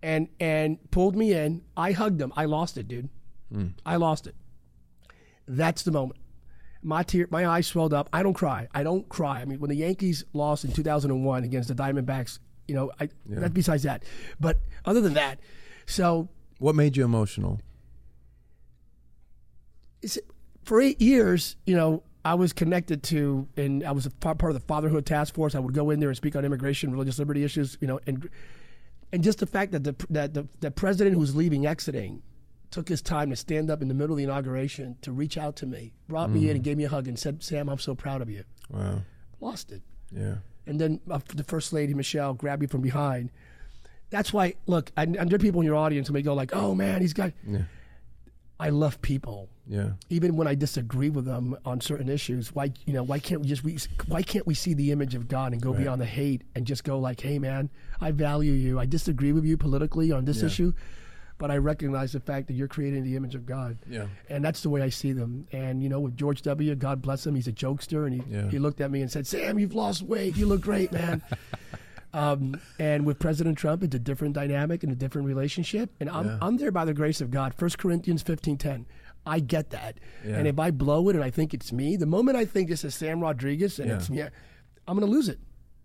And 0.03 0.27
and 0.39 0.77
pulled 0.91 1.15
me 1.15 1.33
in. 1.33 1.61
I 1.75 1.91
hugged 1.93 2.21
him. 2.21 2.31
I 2.35 2.45
lost 2.45 2.77
it, 2.77 2.87
dude. 2.87 3.09
Hmm. 3.51 3.67
I 3.85 3.95
lost 3.95 4.27
it. 4.27 4.35
That's 5.47 5.83
the 5.83 5.91
moment. 5.91 6.19
My 6.83 7.01
tear, 7.01 7.27
my 7.31 7.47
eyes 7.47 7.65
swelled 7.65 7.93
up. 7.93 8.09
I 8.13 8.21
don't 8.21 8.35
cry. 8.35 8.67
I 8.71 8.83
don't 8.83 9.09
cry. 9.09 9.41
I 9.41 9.45
mean, 9.45 9.59
when 9.59 9.69
the 9.69 9.75
Yankees 9.77 10.23
lost 10.33 10.63
in 10.65 10.71
2001 10.71 11.43
against 11.43 11.67
the 11.67 11.73
Diamondbacks, 11.73 12.37
you 12.67 12.75
know, 12.75 12.91
I 12.99 13.09
that's 13.25 13.53
besides 13.53 13.83
that. 13.83 14.03
But 14.39 14.59
other 14.85 15.01
than 15.01 15.13
that, 15.13 15.39
so 15.85 16.29
What 16.59 16.75
made 16.75 16.97
you 16.97 17.05
emotional? 17.05 17.59
for 20.63 20.81
eight 20.81 21.01
years, 21.01 21.55
you 21.65 21.75
know, 21.75 22.03
I 22.23 22.33
was 22.33 22.53
connected 22.53 23.03
to, 23.03 23.47
and 23.55 23.83
I 23.83 23.91
was 23.91 24.07
a 24.07 24.09
part 24.09 24.43
of 24.43 24.53
the 24.53 24.59
fatherhood 24.59 25.05
task 25.05 25.35
force. 25.35 25.53
I 25.53 25.59
would 25.59 25.73
go 25.73 25.91
in 25.91 25.99
there 25.99 26.09
and 26.09 26.17
speak 26.17 26.35
on 26.35 26.43
immigration, 26.43 26.91
religious 26.91 27.19
liberty 27.19 27.43
issues, 27.43 27.77
you 27.81 27.87
know, 27.87 27.99
and 28.07 28.27
and 29.11 29.23
just 29.23 29.39
the 29.39 29.45
fact 29.45 29.71
that 29.73 29.83
the 29.83 29.95
that 30.09 30.33
the, 30.33 30.47
the 30.59 30.71
president 30.71 31.15
who's 31.15 31.35
leaving, 31.35 31.67
exiting, 31.67 32.23
took 32.71 32.89
his 32.89 33.01
time 33.01 33.29
to 33.29 33.35
stand 33.35 33.69
up 33.69 33.83
in 33.83 33.87
the 33.87 33.93
middle 33.93 34.13
of 34.13 34.17
the 34.17 34.23
inauguration 34.23 34.97
to 35.03 35.11
reach 35.11 35.37
out 35.37 35.55
to 35.57 35.67
me, 35.67 35.93
brought 36.07 36.31
me 36.31 36.39
in 36.39 36.45
mm-hmm. 36.45 36.55
and 36.55 36.63
gave 36.63 36.77
me 36.77 36.85
a 36.85 36.89
hug 36.89 37.07
and 37.07 37.17
said, 37.17 37.43
"Sam, 37.43 37.69
I'm 37.69 37.77
so 37.77 37.93
proud 37.93 38.23
of 38.23 38.29
you." 38.29 38.43
Wow. 38.71 39.03
Lost 39.39 39.71
it. 39.71 39.83
Yeah. 40.11 40.37
And 40.67 40.79
then 40.79 40.99
uh, 41.09 41.19
the 41.35 41.43
first 41.43 41.73
lady 41.73 41.93
Michelle 41.93 42.33
grabbed 42.33 42.61
me 42.61 42.67
from 42.67 42.81
behind. 42.81 43.31
That's 44.09 44.31
why. 44.31 44.53
Look, 44.67 44.91
I, 44.95 45.03
and 45.03 45.15
there 45.15 45.35
are 45.35 45.39
people 45.39 45.61
in 45.61 45.65
your 45.65 45.75
audience 45.75 46.07
who 46.07 46.13
may 46.13 46.21
go 46.21 46.33
like, 46.33 46.55
"Oh 46.55 46.75
man, 46.75 47.01
he's 47.01 47.13
got." 47.13 47.33
Yeah. 47.47 47.63
I 48.57 48.69
love 48.69 49.01
people, 49.01 49.49
Yeah. 49.67 49.89
even 50.09 50.37
when 50.37 50.47
I 50.47 50.55
disagree 50.55 51.09
with 51.09 51.25
them 51.25 51.57
on 51.65 51.81
certain 51.81 52.07
issues. 52.07 52.55
Why, 52.55 52.71
you 52.85 52.93
know, 52.93 53.03
why 53.03 53.19
can't 53.19 53.41
we 53.41 53.47
just 53.47 53.65
we, 53.65 53.77
why 54.07 54.21
can't 54.21 54.47
we 54.47 54.53
see 54.53 54.73
the 54.73 54.93
image 54.93 55.13
of 55.13 55.27
God 55.27 55.51
and 55.51 55.61
go 55.61 55.73
beyond 55.73 55.99
the 55.99 56.05
hate 56.05 56.43
and 56.55 56.65
just 56.65 56.85
go 56.85 56.97
like, 56.97 57.19
"Hey 57.19 57.37
man, 57.37 57.69
I 57.99 58.11
value 58.11 58.53
you. 58.53 58.79
I 58.79 58.85
disagree 58.85 59.33
with 59.33 59.43
you 59.43 59.57
politically 59.57 60.11
on 60.13 60.23
this 60.25 60.39
Yeah. 60.39 60.45
issue." 60.45 60.73
But 61.37 61.51
I 61.51 61.57
recognize 61.57 62.13
the 62.13 62.21
fact 62.21 62.47
that 62.47 62.53
you're 62.53 62.69
creating 62.69 63.03
the 63.03 63.17
image 63.17 63.35
of 63.35 63.45
God. 63.45 63.77
Yeah. 63.89 64.07
And 64.29 64.43
that's 64.43 64.61
the 64.61 64.69
way 64.69 64.81
I 64.81 64.87
see 64.89 65.11
them. 65.11 65.47
And, 65.51 65.83
you 65.83 65.89
know, 65.89 65.99
with 65.99 66.15
George 66.15 66.41
W., 66.43 66.73
God 66.75 67.01
bless 67.01 67.27
him, 67.27 67.35
he's 67.35 67.47
a 67.47 67.51
jokester. 67.51 68.05
And 68.07 68.13
he, 68.21 68.33
Yeah. 68.33 68.47
he 68.49 68.57
looked 68.57 68.79
at 68.79 68.89
me 68.89 69.01
and 69.01 69.11
said, 69.11 69.27
Sam, 69.27 69.59
you've 69.59 69.75
lost 69.75 70.01
weight. 70.01 70.37
You 70.37 70.45
look 70.45 70.61
great, 70.61 70.93
man. 70.93 71.21
um, 72.13 72.59
and 72.79 73.05
with 73.05 73.19
President 73.19 73.57
Trump, 73.57 73.83
it's 73.83 73.93
a 73.95 73.99
different 73.99 74.33
dynamic 74.33 74.83
and 74.83 74.91
a 74.91 74.95
different 74.95 75.27
relationship. 75.27 75.89
And 75.99 76.09
I'm, 76.09 76.25
Yeah. 76.25 76.37
I'm 76.41 76.55
there 76.57 76.71
by 76.71 76.85
the 76.85 76.93
grace 76.93 77.19
of 77.19 77.31
God. 77.31 77.53
1 77.59 77.71
Corinthians 77.77 78.23
15.10. 78.23 78.85
I 79.25 79.39
get 79.41 79.71
that. 79.71 79.97
Yeah. 80.25 80.35
And 80.37 80.47
if 80.47 80.57
I 80.57 80.71
blow 80.71 81.09
it 81.09 81.15
and 81.15 81.23
I 81.25 81.31
think 81.31 81.53
it's 81.53 81.73
me, 81.73 81.97
the 81.97 82.05
moment 82.05 82.37
I 82.37 82.45
think 82.45 82.69
this 82.69 82.83
is 82.85 82.95
Sam 82.95 83.19
Rodriguez 83.19 83.79
and 83.79 83.91
it's 83.91 84.09
me, 84.09 84.21
I'm 84.21 84.97
going 84.97 84.99
to 85.05 85.11
lose 85.11 85.27
it. 85.27 85.39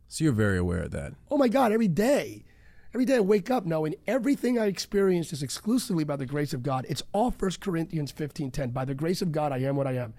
So 0.09 0.25
you're 0.25 0.33
very 0.33 0.59
aware 0.59 0.83
of 0.83 0.91
that. 0.93 1.15
Oh 1.31 1.39
my 1.39 1.49
God, 1.49 1.73
every 1.73 1.89
day. 1.89 2.45
Every 2.92 3.05
day 3.05 3.16
I 3.16 3.20
wake 3.20 3.50
up 3.50 3.66
knowing 3.66 3.94
everything 4.07 4.59
I 4.59 4.66
experience 4.66 5.33
is 5.33 5.42
exclusively 5.42 6.03
by 6.03 6.16
the 6.16 6.26
grace 6.26 6.53
of 6.53 6.62
God. 6.62 6.87
It's 6.88 7.03
all 7.12 7.31
1 7.31 7.61
Corinthians 7.61 8.12
15:10. 8.12 8.72
By 8.72 8.85
the 8.85 8.94
grace 8.94 9.22
of 9.22 9.31
God, 9.31 9.53
I 9.53 9.59
am 9.59 9.76
what 9.76 9.87
I 9.87 9.92
am. 9.92 10.14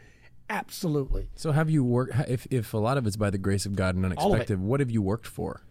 Absolutely. 0.50 1.30
So 1.36 1.52
have 1.52 1.70
you 1.70 1.84
worked? 1.84 2.14
If 2.30 2.48
if 2.50 2.74
a 2.74 2.78
lot 2.78 2.98
of 2.98 3.06
it's 3.08 3.18
by 3.18 3.30
the 3.30 3.38
grace 3.38 3.66
of 3.66 3.76
God 3.76 3.96
and 3.96 4.06
unexpected, 4.06 4.60
what 4.60 4.80
have 4.80 4.92
you 4.92 5.02
worked 5.02 5.28
for? 5.28 5.62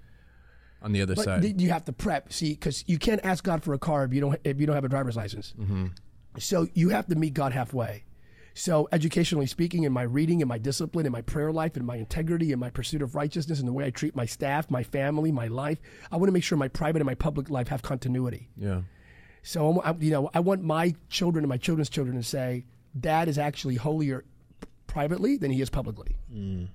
On 0.82 0.92
the 0.92 1.02
other 1.02 1.14
But 1.14 1.24
side. 1.24 1.42
th- 1.42 1.60
you 1.60 1.68
have 1.70 1.84
to 1.84 1.92
prep, 1.92 2.32
see, 2.32 2.52
because 2.52 2.84
you 2.86 2.96
can't 2.96 3.20
ask 3.22 3.44
God 3.44 3.62
for 3.62 3.74
a 3.74 3.78
car 3.78 4.04
if 4.04 4.14
you 4.14 4.20
don't 4.22 4.40
if 4.44 4.58
you 4.58 4.66
don't 4.66 4.74
have 4.74 4.84
a 4.84 4.88
driver's 4.88 5.16
license. 5.16 5.52
Mm-hmm. 5.58 5.86
So 6.38 6.68
you 6.72 6.90
have 6.90 7.06
to 7.08 7.14
meet 7.16 7.34
God 7.34 7.52
halfway. 7.52 8.04
So 8.54 8.88
educationally 8.92 9.46
speaking, 9.46 9.84
in 9.84 9.92
my 9.92 10.02
reading, 10.02 10.40
in 10.40 10.48
my 10.48 10.58
discipline, 10.58 11.06
in 11.06 11.12
my 11.12 11.22
prayer 11.22 11.52
life, 11.52 11.76
in 11.76 11.84
my 11.84 11.96
integrity, 11.96 12.52
in 12.52 12.58
my 12.58 12.70
pursuit 12.70 13.00
of 13.00 13.14
righteousness, 13.14 13.60
in 13.60 13.66
the 13.66 13.72
way 13.72 13.84
I 13.86 13.90
treat 13.90 14.14
my 14.16 14.26
staff, 14.26 14.70
my 14.70 14.82
family, 14.82 15.30
my 15.32 15.46
life, 15.46 15.78
I 16.10 16.16
want 16.16 16.28
to 16.28 16.32
make 16.32 16.42
sure 16.44 16.58
my 16.58 16.68
private 16.68 17.00
and 17.00 17.06
my 17.06 17.14
public 17.14 17.48
life 17.48 17.68
have 17.68 17.82
continuity. 17.82 18.48
yeah. 18.56 18.82
So 19.42 19.80
I, 19.80 19.94
you 19.98 20.10
know, 20.10 20.28
I 20.34 20.40
want 20.40 20.62
my 20.62 20.94
children 21.08 21.44
and 21.44 21.48
my 21.48 21.56
children's 21.56 21.88
children 21.88 22.14
to 22.18 22.22
say, 22.22 22.66
"Dad 22.98 23.26
is 23.26 23.38
actually 23.38 23.76
holier 23.76 24.24
privately 24.86 25.38
than 25.38 25.50
he 25.50 25.62
is 25.62 25.70
publicly." 25.70 26.16
Mm. 26.30 26.68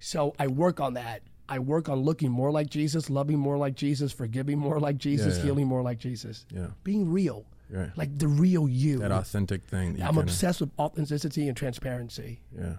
So 0.00 0.34
I 0.38 0.48
work 0.48 0.80
on 0.80 0.94
that. 0.94 1.22
I 1.48 1.60
work 1.60 1.88
on 1.88 2.00
looking 2.00 2.30
more 2.30 2.50
like 2.50 2.68
Jesus, 2.68 3.08
loving 3.08 3.38
more 3.38 3.56
like 3.56 3.74
Jesus, 3.74 4.12
forgiving 4.12 4.58
more 4.58 4.80
like 4.80 4.98
Jesus, 4.98 5.34
Yeah, 5.34 5.38
yeah. 5.38 5.44
healing 5.44 5.66
more 5.66 5.82
like 5.82 5.98
Jesus. 5.98 6.44
Yeah. 6.50 6.68
Being 6.82 7.10
real, 7.10 7.46
Right. 7.70 7.90
like 7.96 8.18
the 8.18 8.28
real 8.28 8.68
you. 8.68 8.98
That 8.98 9.12
authentic 9.12 9.64
thing. 9.64 9.94
that 9.94 10.02
I'm 10.02 10.08
kinda- 10.14 10.22
obsessed 10.22 10.60
with 10.60 10.70
authenticity 10.78 11.48
and 11.48 11.56
transparency. 11.56 12.40
Yeah. 12.56 12.74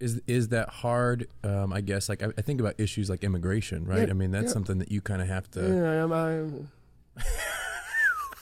Is 0.00 0.20
is 0.26 0.48
that 0.48 0.68
hard? 0.68 1.26
Um, 1.42 1.72
I 1.72 1.80
guess 1.80 2.08
like 2.08 2.22
I, 2.22 2.28
I 2.38 2.42
think 2.42 2.60
about 2.60 2.74
issues 2.78 3.10
like 3.10 3.24
immigration, 3.24 3.84
right? 3.84 4.06
Yeah, 4.06 4.10
I 4.10 4.12
mean 4.12 4.30
that's 4.30 4.46
yeah. 4.46 4.52
something 4.52 4.78
that 4.78 4.92
you 4.92 5.00
kind 5.00 5.20
of 5.20 5.26
have 5.28 5.50
to. 5.52 5.60
Yeah, 5.60 6.04
I'm, 6.04 6.12
I'm, 6.12 6.68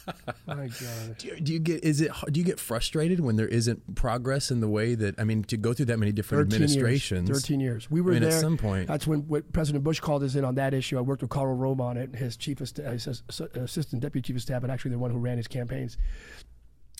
my 0.47 0.69
God. 0.69 1.19
Do 1.19 1.29
you, 1.29 1.41
do 1.41 1.53
you 1.53 1.59
get 1.59 1.85
is 1.85 2.01
it 2.01 2.11
do 2.31 2.41
you 2.41 2.47
get 2.47 2.61
frustrated 2.61 3.21
when 3.21 3.37
there 3.37 3.49
isn't 3.49 3.95
progress 3.95 4.51
in 4.51 4.61
the 4.61 4.69
way 4.69 4.95
that 4.95 5.19
I 5.19 5.25
mean 5.25 5.45
to 5.45 5.57
go 5.57 5.73
through 5.73 5.87
that 5.87 5.99
many 5.99 6.13
different 6.13 6.51
13 6.51 6.65
administrations? 6.65 7.29
Years, 7.29 7.43
13 7.43 7.61
years. 7.61 7.91
We 7.91 8.01
were 8.01 8.13
I 8.13 8.15
mean, 8.15 8.25
at 8.25 8.33
some 8.33 8.57
point- 8.57 8.89
That's 8.89 9.07
when, 9.07 9.27
President 9.53 9.85
Bush 9.85 10.01
called 10.01 10.23
us 10.23 10.35
in 10.35 10.45
on 10.45 10.55
that 10.57 10.75
issue. 10.75 10.99
I 10.99 11.01
worked 11.01 11.23
with 11.23 11.31
Karl 11.31 11.55
Rove 11.55 11.81
on 11.81 11.97
it, 11.97 12.15
his 12.15 12.37
chief 12.37 12.61
of 12.61 12.69
sta- 12.69 12.91
his 12.91 13.07
uh, 13.09 13.45
assistant 13.61 14.03
deputy 14.03 14.27
chief 14.27 14.37
of 14.37 14.43
staff, 14.43 14.63
and 14.63 14.71
actually 14.73 14.93
the 14.93 14.99
one 14.99 15.11
who 15.11 15.19
ran 15.19 15.37
his 15.37 15.49
campaigns. 15.49 15.97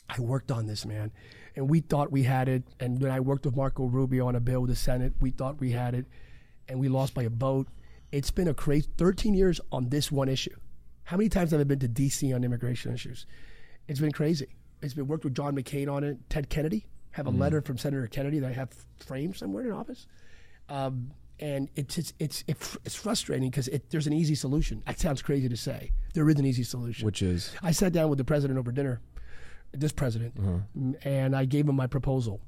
I 0.09 0.21
worked 0.21 0.51
on 0.51 0.67
this, 0.67 0.87
man. 0.87 1.13
And 1.55 1.69
we 1.71 1.81
thought 1.81 2.13
we 2.13 2.23
had 2.23 2.49
it. 2.49 2.63
And 2.81 3.01
when 3.01 3.11
I 3.11 3.21
worked 3.21 3.45
with 3.47 3.57
Marco 3.57 3.87
Rubio 3.87 4.27
on 4.27 4.37
a 4.37 4.41
bill 4.41 4.61
with 4.63 4.71
the 4.71 4.77
Senate. 4.77 5.15
We 5.21 5.31
thought 5.31 5.59
we 5.61 5.73
had 5.73 5.95
it. 5.95 6.07
And 6.69 6.79
we 6.79 6.89
lost 6.89 7.15
by 7.15 7.23
a 7.25 7.31
vote. 7.31 7.69
It's 8.13 8.31
been 8.31 8.49
a 8.49 8.55
crazy 8.55 8.89
13 8.99 9.35
years 9.35 9.61
on 9.73 9.89
this 9.89 10.13
one 10.13 10.29
issue. 10.29 10.55
How 11.07 11.17
many 11.17 11.29
times 11.29 11.53
have 11.53 11.61
I 11.61 11.65
been 11.65 11.79
to 11.79 11.89
D.C. 11.89 12.33
on 12.33 12.43
immigration 12.43 12.93
issues? 12.93 13.27
It's 13.87 14.01
been 14.01 14.13
crazy. 14.13 14.49
It's 14.83 14.93
been 14.93 15.07
worked 15.07 15.23
with 15.23 15.35
John 15.35 15.55
McCain 15.55 15.91
on 15.91 16.03
it, 16.03 16.19
Ted 16.29 16.49
Kennedy. 16.49 16.85
Have 17.13 17.27
a 17.27 17.31
letter 17.31 17.63
from 17.63 17.79
Senator 17.79 18.07
Kennedy 18.09 18.41
that 18.41 18.49
I 18.49 18.53
have 18.53 18.69
framed 18.99 19.37
somewhere 19.37 19.65
in 19.65 19.73
office. 19.73 20.07
Um, 20.69 21.13
and 21.39 21.69
it's 21.77 21.97
it's 21.97 22.13
it's 22.19 22.45
it's, 22.49 22.95
frustrating 22.95 23.49
because 23.51 23.69
it, 23.69 23.89
there's 23.91 24.07
an 24.07 24.13
easy 24.13 24.35
solution. 24.35 24.83
That 24.87 24.99
sounds 24.99 25.23
crazy 25.23 25.49
to 25.49 25.57
say. 25.57 25.93
There 26.13 26.29
is 26.29 26.39
an 26.39 26.45
easy 26.45 26.65
solution. 26.65 27.07
which 27.07 27.23
is 27.23 27.55
I 27.63 27.71
sat 27.71 27.93
down 27.93 28.11
with 28.11 28.19
the 28.19 28.25
president 28.25 28.59
over 28.59 28.73
dinner, 28.73 29.01
this 29.73 29.93
president, 29.93 30.35
m- 30.39 30.97
and 31.05 31.37
I 31.37 31.45
gave 31.45 31.69
him 31.69 31.77
my 31.77 31.87
proposal. 31.87 32.41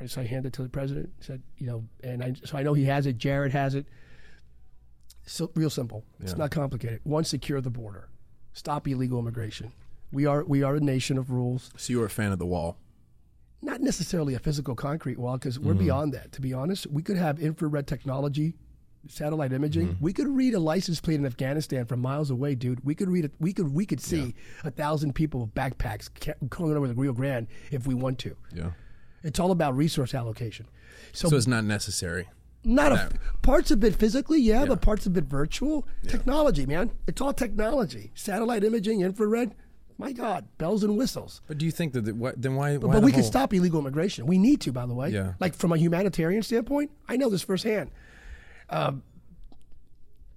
Right, 0.00 0.10
so 0.10 0.20
I 0.20 0.24
handed 0.24 0.48
it 0.48 0.52
to 0.54 0.62
the 0.62 0.68
president. 0.68 1.10
Said, 1.20 1.42
you 1.56 1.66
know, 1.66 1.84
and 2.04 2.22
I 2.22 2.34
so 2.44 2.58
I 2.58 2.62
know 2.62 2.74
he 2.74 2.84
has 2.84 3.06
it. 3.06 3.18
Jared 3.18 3.52
has 3.52 3.74
it. 3.74 3.86
So 5.28 5.50
real 5.54 5.70
simple. 5.70 6.04
It's 6.20 6.32
Yeah. 6.32 6.38
not 6.38 6.50
complicated. 6.50 7.00
One, 7.04 7.24
secure 7.24 7.60
the 7.60 7.70
border, 7.70 8.08
stop 8.52 8.88
illegal 8.88 9.18
immigration. 9.18 9.72
We 10.10 10.26
are 10.26 10.44
we 10.44 10.62
are 10.62 10.76
a 10.76 10.80
nation 10.80 11.18
of 11.18 11.30
rules. 11.30 11.70
so 11.76 11.92
you're 11.92 12.06
a 12.06 12.10
fan 12.10 12.32
of 12.32 12.38
the 12.38 12.46
wall. 12.46 12.78
Not 13.60 13.80
necessarily 13.80 14.34
a 14.34 14.38
physical 14.38 14.74
concrete 14.74 15.18
wall, 15.18 15.36
because 15.36 15.58
we're 15.58 15.72
mm-hmm. 15.72 15.84
beyond 15.84 16.14
that. 16.14 16.32
To 16.32 16.40
be 16.40 16.54
honest, 16.54 16.86
we 16.86 17.02
could 17.02 17.16
have 17.16 17.40
infrared 17.40 17.88
technology, 17.88 18.54
satellite 19.08 19.52
imaging. 19.52 19.88
Mm-hmm. 19.88 20.04
We 20.04 20.12
could 20.12 20.28
read 20.28 20.54
a 20.54 20.60
license 20.60 21.00
plate 21.00 21.16
in 21.16 21.26
Afghanistan 21.26 21.84
from 21.84 22.00
miles 22.00 22.30
away, 22.30 22.54
dude. 22.54 22.84
We 22.84 22.94
could 22.94 23.10
read 23.10 23.24
it. 23.24 23.32
We 23.40 23.52
could 23.52 23.74
we 23.74 23.84
could 23.84 24.00
see 24.00 24.34
a 24.64 24.70
thousand 24.70 25.14
people 25.14 25.40
with 25.40 25.54
backpacks 25.54 26.08
going 26.48 26.76
over 26.76 26.86
the 26.86 26.94
Rio 26.94 27.12
Grande 27.12 27.48
if 27.70 27.86
we 27.86 27.94
want 27.94 28.18
to. 28.20 28.36
Yeah. 28.54 28.70
It's 29.22 29.40
all 29.40 29.50
about 29.50 29.76
resource 29.76 30.14
allocation. 30.14 30.66
So, 31.12 31.28
So 31.28 31.36
it's 31.36 31.46
not 31.46 31.64
necessary. 31.64 32.28
Not 32.64 32.92
a, 32.92 33.10
parts 33.42 33.70
of 33.70 33.82
it 33.84 33.94
physically, 33.96 34.40
yeah, 34.40 34.64
but 34.66 34.80
parts 34.82 35.06
of 35.06 35.16
it 35.16 35.24
virtual. 35.24 35.86
Technology, 36.06 36.66
man. 36.66 36.90
It's 37.06 37.20
all 37.20 37.32
technology. 37.32 38.10
Satellite 38.14 38.64
imaging, 38.64 39.00
infrared. 39.00 39.54
My 40.00 40.12
God, 40.12 40.46
bells 40.58 40.84
and 40.84 40.96
whistles. 40.96 41.40
But 41.48 41.58
do 41.58 41.66
you 41.66 41.72
think 41.72 41.92
that 41.94 42.04
the, 42.04 42.14
what, 42.14 42.40
then 42.40 42.54
why? 42.54 42.76
But, 42.76 42.86
why 42.88 42.92
but 42.94 43.00
the 43.00 43.06
we 43.06 43.12
can 43.12 43.24
stop 43.24 43.52
illegal 43.52 43.80
immigration. 43.80 44.26
We 44.26 44.38
need 44.38 44.60
to, 44.60 44.72
by 44.72 44.86
the 44.86 44.94
way. 44.94 45.10
Yeah. 45.10 45.32
Like 45.40 45.54
from 45.54 45.72
a 45.72 45.76
humanitarian 45.76 46.42
standpoint, 46.42 46.92
I 47.08 47.16
know 47.16 47.28
this 47.28 47.42
firsthand. 47.42 47.90
Um, 48.70 49.02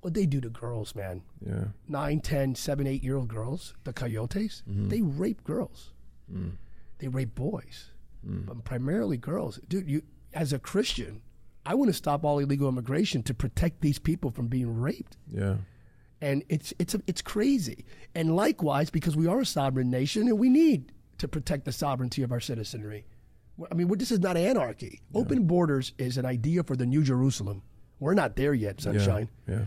what 0.02 0.16
they 0.16 0.26
do 0.26 0.42
to 0.42 0.50
girls, 0.50 0.96
man. 0.96 1.22
Yeah. 1.46 1.66
Nine, 1.88 2.22
ten, 2.22 2.56
seven, 2.56 2.88
eight 2.88 3.04
year 3.04 3.18
old 3.18 3.28
girls, 3.28 3.76
the 3.84 3.94
coyotes, 3.94 4.64
Mm-hmm. 4.68 4.90
they 4.90 5.02
rape 5.02 5.44
girls. 5.44 5.92
Mm. 6.34 6.54
They 6.98 7.08
rape 7.08 7.36
boys, 7.36 7.92
but 8.24 8.64
primarily 8.64 9.18
girls. 9.18 9.60
Dude, 9.68 9.88
you 9.90 10.02
as 10.34 10.54
a 10.54 10.60
Christian, 10.60 11.22
I 11.66 11.76
want 11.76 11.90
to 11.90 11.94
stop 11.94 12.24
all 12.26 12.40
illegal 12.40 12.68
immigration 12.70 13.22
to 13.24 13.34
protect 13.34 13.82
these 13.82 14.00
people 14.00 14.32
from 14.32 14.48
being 14.48 14.80
raped 14.82 15.18
Yeah. 15.28 15.58
and 16.22 16.44
it's 16.50 16.74
it's 16.80 16.96
it's 17.08 17.22
crazy. 17.22 17.86
And 18.16 18.36
likewise, 18.36 18.90
because 18.90 19.16
we 19.16 19.28
are 19.28 19.40
a 19.42 19.46
sovereign 19.46 19.90
nation, 19.90 20.28
and 20.28 20.38
we 20.40 20.50
need 20.50 20.92
to 21.20 21.28
protect 21.28 21.66
the 21.66 21.72
sovereignty 21.72 22.24
of 22.24 22.32
our 22.32 22.40
citizenry. 22.40 23.06
I 23.72 23.76
mean, 23.76 23.88
this 23.98 24.12
is 24.12 24.20
not 24.20 24.38
anarchy. 24.38 25.02
Open 25.14 25.46
borders 25.46 25.94
is 26.00 26.18
an 26.18 26.26
idea 26.26 26.64
for 26.64 26.76
the 26.76 26.86
New 26.86 27.04
Jerusalem. 27.04 27.62
We're 28.00 28.16
not 28.16 28.36
there 28.36 28.56
yet, 28.56 28.78
Yeah. 28.80 28.84
sunshine. 28.94 29.30
Yeah. 29.48 29.66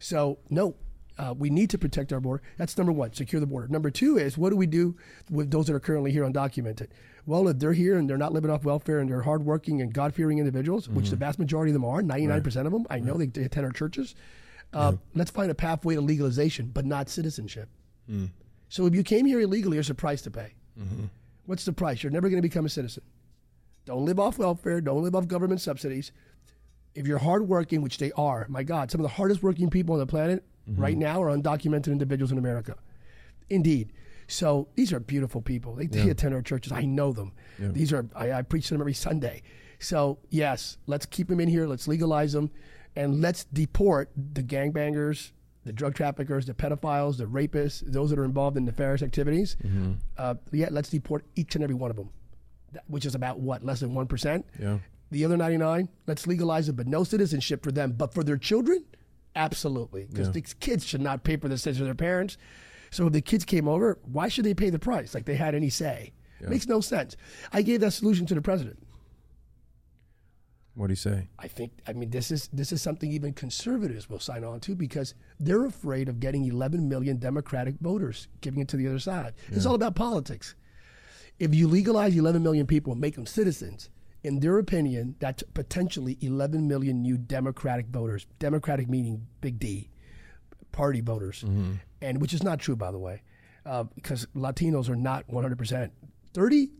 So 0.00 0.38
no, 0.50 0.74
Uh, 1.18 1.34
we 1.36 1.48
need 1.48 1.70
to 1.70 1.78
protect 1.78 2.12
our 2.12 2.20
border. 2.20 2.42
That's 2.58 2.76
number 2.76 2.92
one, 2.92 3.12
secure 3.14 3.40
the 3.40 3.46
border. 3.46 3.68
Number 3.68 3.90
two 3.90 4.18
is 4.18 4.36
what 4.36 4.50
do 4.50 4.56
we 4.56 4.66
do 4.66 4.96
with 5.30 5.50
those 5.50 5.66
that 5.66 5.74
are 5.74 5.80
currently 5.80 6.12
here 6.12 6.24
undocumented? 6.24 6.88
Well, 7.24 7.48
if 7.48 7.58
they're 7.58 7.72
here 7.72 7.96
and 7.96 8.08
they're 8.08 8.18
not 8.18 8.32
living 8.32 8.50
off 8.50 8.64
welfare 8.64 9.00
and 9.00 9.10
they're 9.10 9.22
hardworking 9.22 9.80
and 9.80 9.92
God 9.92 10.14
fearing 10.14 10.38
individuals, 10.38 10.88
which 10.88 11.10
the 11.10 11.16
vast 11.16 11.38
majority 11.38 11.70
of 11.70 11.74
them 11.74 11.84
are, 11.84 12.02
99% 12.02 12.66
of 12.66 12.72
them, 12.72 12.86
I 12.90 12.98
know 13.00 13.14
they, 13.14 13.26
they 13.26 13.44
attend 13.44 13.64
our 13.66 13.72
churches, 13.72 14.14
uh, 14.74 14.92
let's 15.14 15.30
find 15.30 15.50
a 15.50 15.54
pathway 15.54 15.94
to 15.94 16.00
legalization, 16.00 16.70
but 16.72 16.84
not 16.84 17.08
citizenship. 17.08 17.68
So 18.68 18.86
if 18.86 18.94
you 18.94 19.02
came 19.02 19.24
here 19.26 19.40
illegally, 19.40 19.76
there's 19.76 19.90
a 19.90 19.94
price 19.94 20.22
to 20.22 20.30
pay. 20.30 20.52
What's 21.46 21.64
the 21.64 21.72
price? 21.72 22.02
You're 22.02 22.12
never 22.12 22.28
going 22.28 22.42
to 22.42 22.46
become 22.48 22.66
a 22.66 22.68
citizen. 22.68 23.02
Don't 23.86 24.04
live 24.04 24.20
off 24.20 24.38
welfare. 24.38 24.80
Don't 24.80 25.02
live 25.02 25.14
off 25.14 25.26
government 25.28 25.60
subsidies. 25.60 26.12
If 26.94 27.06
you're 27.06 27.18
hardworking, 27.18 27.82
which 27.82 27.98
they 27.98 28.12
are, 28.12 28.46
my 28.48 28.62
God, 28.62 28.90
some 28.90 29.00
of 29.00 29.02
the 29.04 29.14
hardest 29.14 29.42
working 29.42 29.70
people 29.70 29.94
on 29.94 29.98
the 30.00 30.06
planet 30.06 30.44
right 30.66 30.96
now 30.96 31.22
are 31.22 31.36
undocumented 31.36 31.88
individuals 31.88 32.32
in 32.32 32.38
America. 32.38 32.76
Indeed. 33.50 33.92
So 34.28 34.68
these 34.74 34.92
are 34.92 34.98
beautiful 34.98 35.40
people. 35.40 35.74
They, 35.74 35.86
they 35.86 36.10
attend 36.10 36.34
our 36.34 36.42
churches. 36.42 36.72
I 36.72 36.82
know 36.82 37.12
them. 37.12 37.32
These 37.58 37.92
are 37.92 38.06
I, 38.14 38.32
I 38.32 38.42
preach 38.42 38.68
to 38.68 38.74
them 38.74 38.80
every 38.80 38.94
Sunday. 38.94 39.42
So 39.78 40.18
yes, 40.30 40.78
let's 40.86 41.06
keep 41.06 41.28
them 41.28 41.38
in 41.40 41.48
here. 41.48 41.66
Let's 41.66 41.86
legalize 41.86 42.32
them, 42.32 42.50
and 42.96 43.20
let's 43.20 43.44
deport 43.44 44.10
the 44.16 44.42
gangbangers, 44.42 45.32
the 45.64 45.72
drug 45.72 45.94
traffickers, 45.94 46.46
the 46.46 46.54
pedophiles, 46.54 47.18
the 47.18 47.26
rapists, 47.26 47.82
those 47.86 48.10
that 48.10 48.18
are 48.18 48.24
involved 48.24 48.56
in 48.56 48.64
nefarious 48.64 49.02
activities. 49.02 49.56
Uh, 50.18 50.34
yeah, 50.50 50.68
let's 50.70 50.88
deport 50.88 51.24
each 51.36 51.54
and 51.54 51.62
every 51.62 51.76
one 51.76 51.90
of 51.90 51.96
them, 51.96 52.10
which 52.88 53.04
is 53.06 53.14
about 53.14 53.38
what 53.38 53.64
less 53.64 53.80
than 53.80 53.94
one 53.94 54.06
percent. 54.06 54.44
Yeah. 54.58 54.78
The 55.12 55.24
other 55.24 55.36
99, 55.36 55.88
let's 56.08 56.26
legalize 56.26 56.68
it, 56.68 56.74
but 56.74 56.88
no 56.88 57.04
citizenship 57.04 57.62
for 57.62 57.70
them. 57.70 57.92
But 57.92 58.12
for 58.12 58.24
their 58.24 58.36
children, 58.36 58.84
absolutely. 59.36 60.06
Because 60.10 60.32
these 60.32 60.54
kids 60.54 60.84
should 60.84 61.00
not 61.00 61.22
pay 61.22 61.36
for 61.36 61.48
the 61.48 61.58
sins 61.58 61.78
of 61.78 61.86
their 61.86 61.94
parents. 61.94 62.36
So 62.90 63.06
if 63.06 63.12
the 63.12 63.20
kids 63.20 63.44
came 63.44 63.68
over, 63.68 63.98
why 64.04 64.28
should 64.28 64.44
they 64.44 64.54
pay 64.54 64.70
the 64.70 64.78
price 64.78 65.14
like 65.14 65.26
they 65.26 65.36
had 65.36 65.54
any 65.54 65.70
say? 65.70 66.12
Makes 66.40 66.66
no 66.66 66.80
sense. 66.80 67.16
I 67.52 67.62
gave 67.62 67.80
that 67.80 67.92
solution 67.92 68.26
to 68.26 68.34
the 68.34 68.42
president. 68.42 68.78
What 70.74 70.88
do 70.88 70.92
you 70.92 70.96
say? 70.96 71.28
I 71.38 71.48
think 71.48 71.72
I 71.86 71.94
mean 71.94 72.10
this 72.10 72.30
is 72.30 72.48
this 72.52 72.70
is 72.70 72.82
something 72.82 73.10
even 73.10 73.32
conservatives 73.32 74.10
will 74.10 74.18
sign 74.20 74.44
on 74.44 74.60
to 74.60 74.74
because 74.74 75.14
they're 75.40 75.64
afraid 75.64 76.10
of 76.10 76.20
getting 76.20 76.44
11 76.44 76.86
million 76.86 77.16
Democratic 77.16 77.76
voters 77.80 78.28
giving 78.42 78.60
it 78.60 78.68
to 78.68 78.76
the 78.76 78.86
other 78.86 78.98
side. 78.98 79.32
It's 79.48 79.64
all 79.64 79.74
about 79.74 79.94
politics. 79.94 80.54
If 81.38 81.54
you 81.54 81.66
legalize 81.66 82.14
11 82.14 82.42
million 82.42 82.66
people 82.66 82.92
and 82.92 83.00
make 83.00 83.14
them 83.14 83.24
citizens, 83.24 83.88
in 84.26 84.40
their 84.40 84.58
opinion, 84.58 85.14
that's 85.20 85.42
potentially 85.54 86.18
11 86.20 86.66
million 86.66 87.00
new 87.00 87.16
Democratic 87.16 87.86
voters. 87.86 88.26
Democratic 88.38 88.88
meaning 88.88 89.26
big 89.40 89.58
D, 89.58 89.88
party 90.72 91.00
voters, 91.00 91.42
mm-hmm. 91.42 91.74
and 92.02 92.20
which 92.20 92.34
is 92.34 92.42
not 92.42 92.58
true 92.58 92.76
by 92.76 92.90
the 92.90 92.98
way, 92.98 93.22
uh, 93.64 93.84
because 93.94 94.26
Latinos 94.34 94.88
are 94.88 94.96
not 94.96 95.28
100 95.28 95.56
percent. 95.56 95.92
30 96.34 96.70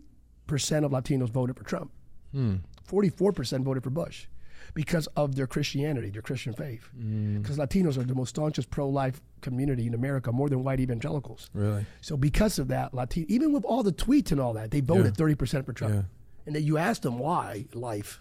percent 0.46 0.84
of 0.84 0.90
Latinos 0.90 1.30
voted 1.30 1.56
for 1.56 1.64
Trump. 1.64 1.92
Hmm. 2.32 2.56
44% 2.88 3.64
voted 3.64 3.82
for 3.82 3.90
Bush 3.90 4.26
because 4.74 5.06
of 5.16 5.34
their 5.34 5.46
Christianity, 5.46 6.10
their 6.10 6.22
Christian 6.22 6.52
faith. 6.52 6.88
Mm. 6.96 7.42
Because 7.42 7.56
Latinos 7.58 7.96
are 7.96 8.04
the 8.04 8.14
most 8.14 8.30
staunchest 8.30 8.70
pro 8.70 8.88
life 8.88 9.20
community 9.40 9.86
in 9.86 9.94
America, 9.94 10.30
more 10.30 10.48
than 10.48 10.62
white 10.62 10.80
evangelicals. 10.80 11.50
Really? 11.52 11.84
So, 12.00 12.16
because 12.16 12.58
of 12.58 12.68
that, 12.68 12.94
Latino, 12.94 13.26
even 13.28 13.52
with 13.52 13.64
all 13.64 13.82
the 13.82 13.92
tweets 13.92 14.32
and 14.32 14.40
all 14.40 14.52
that, 14.52 14.70
they 14.70 14.80
voted 14.80 15.16
Yeah. 15.18 15.24
30% 15.24 15.64
for 15.64 15.72
Trump. 15.72 16.06
And 16.46 16.54
then 16.54 16.62
you 16.62 16.78
asked 16.78 17.02
them 17.02 17.18
why 17.18 17.66
life. 17.74 18.20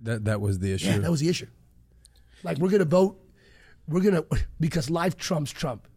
That 0.00 0.24
that 0.26 0.40
was 0.40 0.58
the 0.58 0.72
issue. 0.72 0.86
Yeah, 0.88 0.98
that 0.98 1.10
was 1.10 1.20
the 1.20 1.28
issue. 1.28 1.48
Like, 2.44 2.58
we're 2.58 2.68
going 2.68 2.80
to 2.80 2.84
vote, 2.84 3.18
we're 3.88 4.00
going 4.00 4.14
to, 4.22 4.26
because 4.60 4.90
life 4.90 5.16
trumps 5.16 5.50
Trump. 5.50 5.88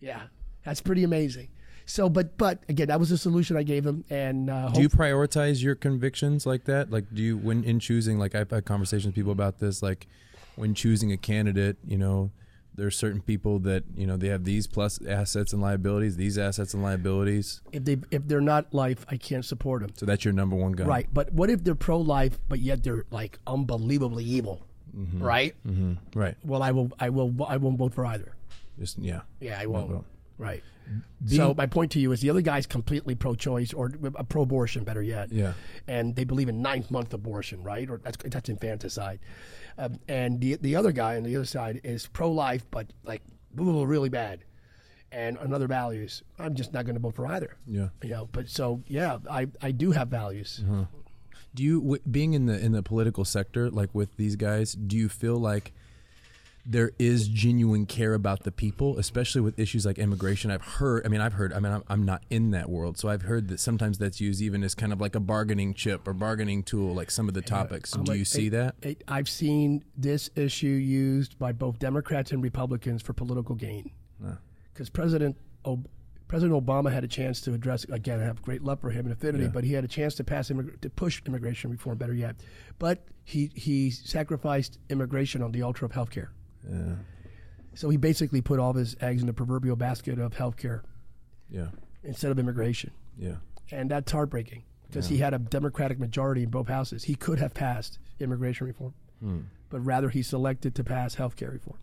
Yeah, 0.00 0.22
that's 0.64 0.80
pretty 0.80 1.04
amazing. 1.04 1.48
So, 1.86 2.08
but 2.08 2.38
but 2.38 2.62
again, 2.68 2.86
that 2.88 3.00
was 3.00 3.08
the 3.10 3.18
solution 3.18 3.56
I 3.56 3.64
gave 3.64 3.82
them, 3.82 4.04
and 4.10 4.48
uh, 4.48 4.68
do 4.68 4.80
you 4.80 4.88
prioritize 4.88 5.60
your 5.60 5.74
convictions 5.74 6.46
like 6.46 6.64
that? 6.64 6.90
Like, 6.90 7.12
do 7.12 7.20
you 7.20 7.36
when 7.36 7.64
in 7.64 7.80
choosing? 7.80 8.16
Like, 8.16 8.36
I've 8.36 8.50
had 8.50 8.64
conversations 8.64 9.06
with 9.06 9.14
people 9.16 9.32
about 9.32 9.58
this. 9.58 9.82
Like, 9.82 10.06
when 10.54 10.72
choosing 10.74 11.10
a 11.10 11.16
candidate, 11.16 11.78
you 11.84 11.98
know, 11.98 12.30
there's 12.80 12.96
certain 12.96 13.20
people 13.20 13.58
that 13.58 13.84
you 13.94 14.06
know 14.06 14.16
they 14.16 14.28
have 14.28 14.44
these 14.44 14.66
plus 14.66 14.98
assets 15.06 15.52
and 15.52 15.60
liabilities, 15.60 16.16
these 16.16 16.38
assets 16.38 16.72
and 16.72 16.82
liabilities. 16.82 17.60
if 17.72 17.84
they 17.84 17.98
if 18.10 18.26
they're 18.26 18.40
not 18.40 18.72
life, 18.72 19.04
I 19.10 19.18
can't 19.18 19.44
support 19.44 19.82
them. 19.82 19.90
So 19.94 20.06
that's 20.06 20.24
your 20.24 20.32
number 20.32 20.56
one 20.56 20.72
gun, 20.72 20.86
Right, 20.86 21.06
but 21.12 21.30
what 21.32 21.50
if 21.50 21.62
they're 21.62 21.74
pro-life, 21.74 22.38
but 22.48 22.58
yet 22.58 22.82
they're 22.82 23.04
like 23.10 23.38
unbelievably 23.46 24.24
evil, 24.24 24.66
right? 25.18 25.54
hmm 25.62 25.94
Right. 26.14 26.36
Well, 26.42 26.62
I 26.62 26.70
will, 26.72 26.90
I 26.98 27.10
will, 27.10 27.34
I 27.46 27.58
won't 27.58 27.78
vote 27.78 27.92
for 27.94 28.06
either. 28.06 28.34
Just 28.78 28.98
yeah. 28.98 29.20
Yeah, 29.40 29.60
I 29.60 29.66
won't. 29.66 30.04
Right. 30.38 30.62
so 31.26 31.52
my 31.54 31.66
point 31.66 31.92
to 31.92 32.00
you 32.00 32.12
is 32.12 32.22
the 32.22 32.30
other 32.30 32.40
guy's 32.40 32.66
completely 32.66 33.14
pro-choice 33.14 33.74
or 33.74 33.92
uh, 34.16 34.22
pro-abortion, 34.22 34.84
better 34.84 35.02
yet. 35.02 35.30
Yeah. 35.30 35.52
And 35.86 36.16
they 36.16 36.24
believe 36.24 36.48
in 36.48 36.62
ninth 36.62 36.90
month 36.90 37.12
abortion, 37.12 37.62
right? 37.62 37.88
Or 37.90 37.98
that's 38.02 38.16
that's 38.24 38.48
infanticide. 38.48 39.20
Um, 39.78 39.98
and 40.08 40.40
the 40.40 40.56
the 40.56 40.76
other 40.76 40.92
guy 40.92 41.16
on 41.16 41.22
the 41.22 41.34
other 41.36 41.44
side 41.44 41.80
is 41.84 42.06
pro-life, 42.06 42.66
but 42.70 42.92
like 43.04 43.22
ooh, 43.60 43.84
really 43.84 44.08
bad, 44.08 44.44
and 45.12 45.36
another 45.38 45.66
values. 45.66 46.22
I'm 46.38 46.54
just 46.54 46.72
not 46.72 46.84
going 46.84 46.94
to 46.94 47.00
vote 47.00 47.14
for 47.14 47.26
either. 47.26 47.56
Yeah. 47.66 47.88
You 48.02 48.10
know, 48.10 48.28
but 48.32 48.48
so 48.48 48.82
yeah, 48.86 49.18
I 49.30 49.48
I 49.60 49.70
do 49.72 49.92
have 49.92 50.08
values. 50.08 50.62
Do 51.52 51.62
you 51.64 51.80
w- 51.80 52.02
being 52.08 52.34
in 52.34 52.46
the 52.46 52.58
in 52.58 52.72
the 52.72 52.82
political 52.82 53.24
sector, 53.24 53.70
like 53.70 53.94
with 53.94 54.16
these 54.16 54.36
guys, 54.36 54.72
do 54.74 54.96
you 54.96 55.08
feel 55.08 55.36
like 55.36 55.72
there 56.66 56.92
is 56.98 57.28
genuine 57.28 57.86
care 57.86 58.14
about 58.14 58.44
the 58.44 58.52
people, 58.52 58.98
especially 58.98 59.40
with 59.40 59.58
issues 59.58 59.86
like 59.86 59.98
immigration? 59.98 60.50
I've 60.50 60.62
heard. 60.62 61.04
I 61.04 61.08
mean, 61.08 61.20
I've 61.20 61.32
heard. 61.34 61.52
I 61.52 61.60
mean, 61.60 61.72
I'm, 61.72 61.82
I'm 61.88 62.04
not 62.04 62.22
in 62.30 62.50
that 62.50 62.68
world, 62.68 62.98
so 62.98 63.08
I've 63.08 63.22
heard 63.22 63.48
that 63.48 63.60
sometimes 63.60 63.98
that's 63.98 64.20
used 64.20 64.40
even 64.42 64.62
as 64.62 64.74
kind 64.74 64.92
of 64.92 65.00
like 65.00 65.14
a 65.14 65.20
bargaining 65.20 65.74
chip 65.74 66.06
or 66.06 66.12
bargaining 66.12 66.62
tool, 66.62 66.94
like 66.94 67.10
some 67.10 67.28
of 67.28 67.34
the 67.34 67.42
topics. 67.42 67.92
do 67.92 68.14
you 68.14 68.24
see 68.24 68.48
that? 68.50 68.76
It, 68.82 69.02
I've 69.08 69.28
seen 69.28 69.84
this 69.96 70.30
issue 70.36 70.66
used 70.68 71.38
by 71.38 71.52
both 71.52 71.78
Democrats 71.78 72.30
and 72.32 72.42
Republicans 72.42 73.02
for 73.02 73.12
political 73.12 73.54
gain. 73.54 73.90
Because 74.72 74.90
President 74.90 75.36
Ob- 75.64 75.88
President 76.28 76.64
Obama 76.64 76.92
had 76.92 77.02
a 77.02 77.08
chance 77.08 77.40
to 77.40 77.52
address 77.54 77.84
again. 77.84 78.20
I 78.20 78.24
have 78.24 78.40
great 78.40 78.62
love 78.62 78.80
for 78.80 78.90
him 78.90 79.04
and 79.06 79.12
affinity, 79.12 79.48
but 79.48 79.64
he 79.64 79.72
had 79.72 79.82
a 79.84 79.88
chance 79.88 80.14
to 80.16 80.24
pass 80.24 80.48
immig- 80.50 80.80
to 80.80 80.88
push 80.90 81.20
immigration 81.26 81.70
reform. 81.70 81.98
Better 81.98 82.14
yet, 82.14 82.36
but 82.78 83.04
he 83.24 83.50
he 83.54 83.90
sacrificed 83.90 84.78
immigration 84.90 85.42
on 85.42 85.50
the 85.52 85.62
altar 85.62 85.84
of 85.84 85.92
health 85.92 86.10
care. 86.10 86.30
Yeah. 86.68 86.94
So 87.74 87.88
he 87.88 87.96
basically 87.96 88.40
put 88.40 88.58
all 88.58 88.70
of 88.70 88.76
his 88.76 88.96
eggs 89.00 89.20
in 89.20 89.26
the 89.26 89.32
proverbial 89.32 89.76
basket 89.76 90.18
of 90.18 90.32
healthcare. 90.34 90.82
Yeah. 91.48 91.66
instead 92.04 92.30
of 92.30 92.38
immigration. 92.38 92.92
Yeah. 93.18 93.36
And 93.72 93.90
that's 93.90 94.10
heartbreaking 94.12 94.62
because 94.86 95.08
he 95.08 95.18
had 95.18 95.34
a 95.34 95.38
Democratic 95.38 95.98
majority 95.98 96.42
in 96.44 96.48
both 96.50 96.68
houses. 96.68 97.04
He 97.04 97.14
could 97.14 97.38
have 97.38 97.54
passed 97.54 97.98
immigration 98.20 98.66
reform, 98.68 98.94
but 99.68 99.80
rather 99.84 100.08
he 100.10 100.22
selected 100.22 100.74
to 100.76 100.84
pass 100.84 101.16
healthcare 101.16 101.52
reform. 101.52 101.78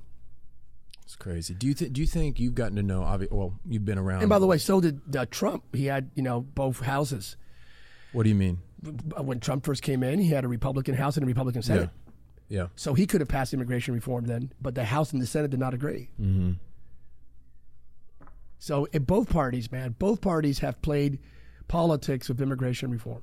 It's 1.03 1.15
crazy. 1.15 1.53
Do 1.53 1.67
you 1.67 1.73
think? 1.73 1.93
Do 1.93 2.01
you 2.01 2.07
think 2.07 2.37
you've 2.39 2.55
gotten 2.55 2.75
to 2.75 2.83
know? 2.83 2.99
Obvi- 3.01 3.31
well, 3.31 3.59
you've 3.65 3.85
been 3.85 3.97
around. 3.97 4.21
And 4.21 4.29
by 4.29 4.39
the 4.39 4.45
way, 4.47 4.57
so 4.57 4.81
did 4.81 4.99
uh, 5.15 5.25
Trump. 5.31 5.63
He 5.73 5.85
had, 5.85 6.11
you 6.15 6.23
know, 6.23 6.41
both 6.41 6.81
houses. 6.81 7.37
what 8.11 8.23
do 8.23 8.29
you 8.29 8.35
mean? 8.35 8.59
When 9.17 9.39
Trump 9.39 9.65
first 9.65 9.83
came 9.83 10.03
in, 10.03 10.19
he 10.19 10.29
had 10.29 10.43
a 10.43 10.49
Republican 10.49 10.95
House 10.95 11.15
and 11.15 11.23
a 11.23 11.27
Republican 11.27 11.61
Senate. 11.61 11.89
Yeah. 11.93 12.06
So 12.75 12.93
he 12.93 13.05
could 13.05 13.21
have 13.21 13.27
passed 13.27 13.53
immigration 13.53 13.93
reform 13.93 14.25
then, 14.25 14.53
but 14.61 14.75
the 14.75 14.85
House 14.85 15.11
and 15.11 15.21
the 15.21 15.27
Senate 15.27 15.51
did 15.51 15.59
not 15.59 15.73
agree. 15.73 16.09
Mm-hmm. 16.19 16.53
So 18.59 18.85
in 18.91 19.03
both 19.03 19.29
parties, 19.29 19.71
man, 19.71 19.95
both 19.99 20.21
parties 20.21 20.59
have 20.59 20.81
played 20.81 21.19
politics 21.67 22.29
of 22.29 22.41
immigration 22.41 22.89
reform, 22.89 23.21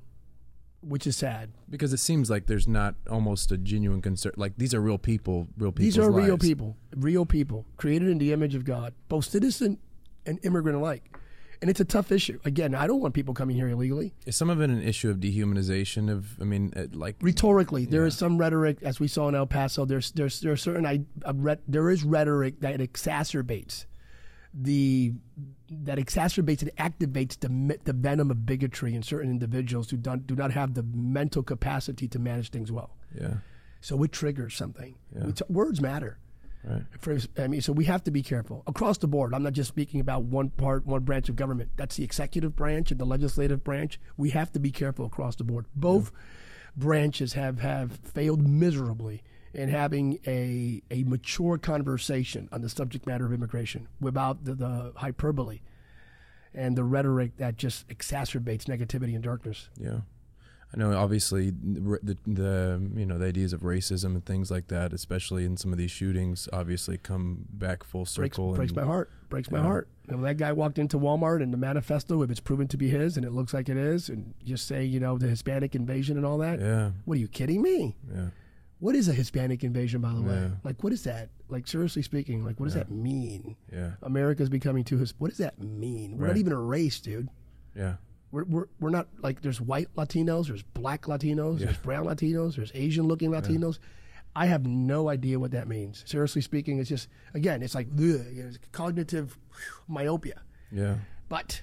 which 0.80 1.06
is 1.06 1.16
sad. 1.16 1.50
Because 1.68 1.92
it 1.92 1.98
seems 1.98 2.30
like 2.30 2.46
there's 2.46 2.68
not 2.68 2.94
almost 3.10 3.50
a 3.50 3.56
genuine 3.56 4.02
concern. 4.02 4.32
Like 4.36 4.52
these 4.56 4.74
are 4.74 4.80
real 4.80 4.98
people, 4.98 5.48
real 5.56 5.72
people. 5.72 5.84
These 5.84 5.98
are 5.98 6.10
real 6.10 6.38
people, 6.38 6.76
real 6.94 7.26
people 7.26 7.66
created 7.76 8.08
in 8.08 8.18
the 8.18 8.32
image 8.32 8.54
of 8.54 8.64
God, 8.64 8.94
both 9.08 9.24
citizen 9.24 9.78
and 10.26 10.38
immigrant 10.44 10.78
alike. 10.78 11.16
And 11.64 11.70
it's 11.70 11.80
a 11.80 11.84
tough 11.86 12.12
issue. 12.12 12.38
Again, 12.44 12.74
I 12.74 12.86
don't 12.86 13.00
want 13.00 13.14
people 13.14 13.32
coming 13.32 13.56
here 13.56 13.70
illegally. 13.70 14.12
Is 14.26 14.36
some 14.36 14.50
of 14.50 14.60
it 14.60 14.68
an 14.68 14.82
issue 14.82 15.08
of 15.08 15.16
dehumanization 15.16 16.10
of? 16.12 16.38
I 16.38 16.44
mean, 16.44 16.74
uh, 16.76 16.88
like 16.92 17.16
Rhetorically, 17.22 17.86
there 17.86 18.04
is 18.04 18.14
some 18.18 18.36
rhetoric, 18.36 18.82
as 18.82 19.00
we 19.00 19.08
saw 19.08 19.28
in 19.28 19.34
El 19.34 19.46
Paso. 19.46 19.86
There's 19.86 20.12
there's 20.12 20.40
there's 20.40 20.60
certain 20.60 20.84
I 20.84 21.00
re, 21.34 21.56
there 21.66 21.88
is 21.88 22.04
rhetoric 22.04 22.60
that 22.60 22.80
exacerbates 22.80 23.86
the 24.52 25.14
that 25.70 25.96
exacerbates 25.96 26.60
and 26.60 26.70
activates 26.76 27.40
the 27.40 27.78
the 27.84 27.94
venom 27.94 28.30
of 28.30 28.44
bigotry 28.44 28.94
in 28.94 29.02
certain 29.02 29.30
individuals 29.30 29.88
who 29.88 29.96
don't 29.96 30.26
do 30.26 30.36
not 30.36 30.50
have 30.50 30.74
the 30.74 30.82
mental 30.82 31.42
capacity 31.42 32.06
to 32.08 32.18
manage 32.18 32.50
things 32.50 32.70
well. 32.70 32.90
yeah, 33.18 33.36
So 33.80 34.02
it 34.02 34.12
triggers 34.12 34.54
something. 34.54 34.96
Yeah. 35.16 35.30
T- 35.32 35.44
words 35.48 35.80
matter. 35.80 36.18
Right. 36.64 36.82
For, 36.98 37.18
I 37.38 37.46
mean, 37.46 37.60
so 37.60 37.72
we 37.72 37.84
have 37.84 38.04
to 38.04 38.10
be 38.10 38.22
careful 38.22 38.62
across 38.66 38.98
the 38.98 39.06
board. 39.06 39.34
I'm 39.34 39.42
not 39.42 39.52
just 39.52 39.68
speaking 39.68 40.00
about 40.00 40.24
one 40.24 40.50
part, 40.50 40.86
one 40.86 41.02
branch 41.02 41.28
of 41.28 41.36
government. 41.36 41.70
That's 41.76 41.96
the 41.96 42.04
executive 42.04 42.56
branch 42.56 42.90
and 42.90 43.00
the 43.00 43.04
legislative 43.06 43.62
branch. 43.64 44.00
We 44.16 44.30
have 44.30 44.52
to 44.52 44.58
be 44.58 44.70
careful 44.70 45.06
across 45.06 45.36
the 45.36 45.44
board. 45.44 45.66
Both 45.74 46.12
branches 46.76 47.34
have 47.34 47.60
have 47.60 47.92
failed 47.98 48.46
miserably 48.46 49.22
in 49.52 49.68
having 49.68 50.18
a 50.26 50.82
a 50.90 51.04
mature 51.04 51.58
conversation 51.58 52.48
on 52.50 52.60
the 52.60 52.68
subject 52.68 53.06
matter 53.06 53.24
of 53.24 53.32
immigration 53.32 53.88
without 54.00 54.44
the, 54.44 54.54
the 54.54 54.92
hyperbole 54.96 55.60
and 56.54 56.76
the 56.76 56.84
rhetoric 56.84 57.36
that 57.38 57.56
just 57.56 57.86
exacerbates 57.88 58.64
negativity 58.64 59.14
and 59.14 59.22
darkness. 59.22 59.68
Yeah. 59.76 60.00
I 60.74 60.78
know, 60.78 60.96
obviously, 60.96 61.50
the, 61.50 62.16
the, 62.26 62.90
you 62.96 63.06
know 63.06 63.16
the 63.18 63.26
ideas 63.26 63.52
of 63.52 63.60
racism 63.60 64.06
and 64.14 64.24
things 64.26 64.50
like 64.50 64.66
that, 64.68 64.92
especially 64.92 65.44
in 65.44 65.56
some 65.56 65.70
of 65.72 65.78
these 65.78 65.90
shootings, 65.92 66.48
obviously 66.52 66.98
come 66.98 67.44
back 67.50 67.84
full 67.84 68.04
circle. 68.06 68.54
breaks 68.54 68.72
and, 68.72 68.80
my 68.80 68.84
heart. 68.86 69.10
Breaks 69.28 69.50
my 69.50 69.58
Yeah. 69.58 69.64
heart. 69.64 69.88
And 70.08 70.16
when 70.20 70.24
that 70.24 70.36
guy 70.36 70.52
walked 70.52 70.78
into 70.78 70.98
Walmart 70.98 71.42
and 71.42 71.52
the 71.52 71.56
manifesto, 71.56 72.22
if 72.22 72.30
it's 72.30 72.40
proven 72.40 72.66
to 72.68 72.76
be 72.76 72.88
his 72.90 73.16
and 73.16 73.24
it 73.24 73.30
looks 73.32 73.54
like 73.54 73.68
it 73.68 73.76
is, 73.76 74.08
and 74.08 74.34
just 74.44 74.66
say, 74.66 74.84
you 74.84 74.98
know, 75.00 75.16
the 75.16 75.28
Hispanic 75.28 75.74
invasion 75.74 76.16
and 76.16 76.26
all 76.26 76.38
that. 76.38 76.58
Yeah, 76.60 76.90
What 77.04 77.16
are 77.18 77.20
you 77.20 77.28
kidding 77.28 77.62
me? 77.62 77.96
yeah, 78.12 78.26
What 78.80 78.96
is 78.96 79.08
a 79.08 79.12
Hispanic 79.14 79.62
invasion, 79.64 80.00
by 80.02 80.12
the 80.12 80.22
way? 80.22 80.34
Yeah. 80.34 80.48
Like, 80.64 80.82
what 80.82 80.92
is 80.92 81.04
that? 81.04 81.30
Like, 81.48 81.66
seriously 81.68 82.02
speaking, 82.02 82.44
like, 82.44 82.58
what 82.58 82.66
does 82.66 82.74
that 82.74 82.90
mean? 82.90 83.56
yeah, 83.72 83.92
America's 84.02 84.48
becoming 84.48 84.82
too. 84.84 84.98
His- 84.98 85.14
what 85.18 85.28
does 85.30 85.38
that 85.38 85.58
mean? 85.62 86.18
We're 86.18 86.26
not 86.26 86.36
even 86.36 86.52
a 86.52 86.60
race, 86.60 87.00
dude. 87.00 87.28
yeah, 87.76 87.94
We're, 88.34 88.44
we're, 88.44 88.66
we're 88.80 88.90
not 88.90 89.06
like 89.22 89.42
there's 89.42 89.60
white 89.60 89.88
Latinos, 89.96 90.48
there's 90.48 90.62
black 90.62 91.02
Latinos, 91.02 91.60
there's 91.60 91.76
brown 91.78 92.04
Latinos, 92.06 92.56
there's 92.56 92.72
Asian 92.74 93.06
looking 93.06 93.30
Latinos. 93.30 93.78
I 94.36 94.46
have 94.46 94.66
no 94.66 95.08
idea 95.08 95.38
what 95.38 95.52
that 95.52 95.68
means. 95.68 96.02
Seriously 96.06 96.42
speaking, 96.42 96.78
it's 96.80 96.88
just 96.88 97.08
again, 97.34 97.62
it's 97.62 97.74
like 97.76 97.86
ugh, 97.96 98.20
it's 98.36 98.58
cognitive 98.72 99.38
myopia. 99.88 100.42
yeah. 100.72 100.96
But 101.28 101.62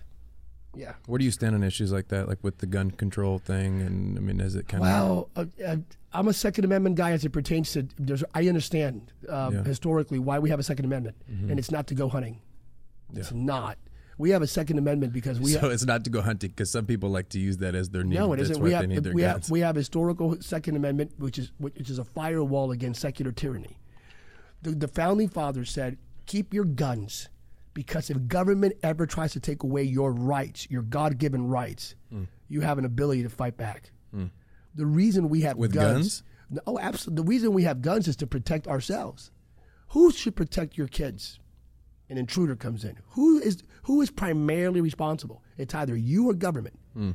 yeah, 0.73 0.93
Where 1.05 1.19
do 1.19 1.25
you 1.25 1.31
stand 1.31 1.53
on 1.53 1.63
issues 1.63 1.91
like 1.91 2.07
that, 2.07 2.29
like 2.29 2.39
with 2.41 2.59
the 2.59 2.65
gun 2.65 2.91
control 2.91 3.39
thing? 3.39 3.81
And 3.81 4.17
I 4.17 4.21
mean, 4.21 4.39
is 4.39 4.55
it 4.55 4.69
kind 4.69 4.81
of 4.81 4.89
well, 4.89 5.29
uh, 5.35 5.45
uh, 5.67 5.75
I'm 6.13 6.29
a 6.29 6.33
Second 6.33 6.63
Amendment 6.63 6.95
guy 6.95 7.11
as 7.11 7.25
it 7.25 7.29
pertains 7.31 7.73
to. 7.73 7.85
There's, 7.97 8.23
I 8.33 8.47
understand 8.47 9.11
um, 9.27 9.53
Yeah. 9.55 9.63
historically 9.63 10.17
why 10.19 10.39
we 10.39 10.49
have 10.49 10.59
a 10.59 10.63
Second 10.63 10.85
Amendment, 10.85 11.17
and 11.27 11.59
it's 11.59 11.71
not 11.71 11.87
to 11.87 11.93
go 11.95 12.07
hunting. 12.07 12.39
It's 13.13 13.33
not. 13.33 13.77
We 14.21 14.29
have 14.29 14.43
a 14.43 14.47
Second 14.47 14.77
Amendment 14.77 15.13
because 15.13 15.39
we 15.39 15.53
so 15.53 15.69
it's 15.71 15.83
not 15.85 16.03
to 16.03 16.11
go 16.11 16.21
hunting 16.21 16.51
because 16.51 16.69
some 16.69 16.85
people 16.85 17.09
like 17.09 17.29
to 17.29 17.39
use 17.39 17.57
that 17.57 17.73
as 17.73 17.89
their 17.89 18.03
need. 18.03 18.19
No, 18.19 18.31
it 18.33 18.37
That's 18.37 18.51
isn't. 18.51 18.61
We 18.63 18.69
they 18.69 18.75
have 18.75 18.87
need 18.87 19.03
their 19.03 19.13
we 19.13 19.23
guns. 19.23 19.47
have 19.47 19.51
we 19.51 19.59
have 19.61 19.75
historical 19.75 20.39
Second 20.41 20.75
Amendment, 20.75 21.13
which 21.17 21.39
is 21.39 21.51
which 21.57 21.89
is 21.89 21.97
a 21.97 22.05
firewall 22.05 22.69
against 22.71 23.01
secular 23.01 23.31
tyranny. 23.31 23.79
The, 24.61 24.71
the 24.71 24.87
founding 24.87 25.27
fathers 25.27 25.71
said, 25.71 25.97
"Keep 26.27 26.53
your 26.53 26.65
guns, 26.65 27.29
because 27.73 28.11
if 28.11 28.27
government 28.27 28.75
ever 28.83 29.07
tries 29.07 29.33
to 29.33 29.39
take 29.39 29.63
away 29.63 29.81
your 29.83 30.11
rights, 30.11 30.67
your 30.69 30.83
God-given 30.83 31.47
rights, 31.47 31.95
Hmm. 32.11 32.25
you 32.47 32.61
have 32.61 32.77
an 32.77 32.85
ability 32.85 33.23
to 33.23 33.29
fight 33.29 33.57
back." 33.57 33.91
The 34.75 34.85
reason 34.85 35.27
we 35.29 35.41
have 35.41 35.57
With 35.57 35.73
guns, 35.73 36.21
oh, 36.67 36.77
absolutely. 36.79 37.23
The 37.23 37.27
reason 37.27 37.53
we 37.53 37.63
have 37.63 37.81
guns 37.81 38.07
is 38.07 38.15
to 38.17 38.27
protect 38.27 38.67
ourselves. 38.67 39.31
Who 39.89 40.11
should 40.11 40.35
protect 40.35 40.77
your 40.77 40.87
kids? 40.87 41.39
An 42.11 42.17
intruder 42.17 42.57
comes 42.57 42.83
in. 42.83 42.97
Who 43.11 43.39
is 43.39 43.63
who 43.83 44.01
is 44.01 44.11
primarily 44.11 44.81
responsible? 44.81 45.41
It's 45.57 45.73
either 45.73 45.95
you 45.95 46.29
or 46.29 46.33
government 46.33 46.77
hmm. 46.93 47.11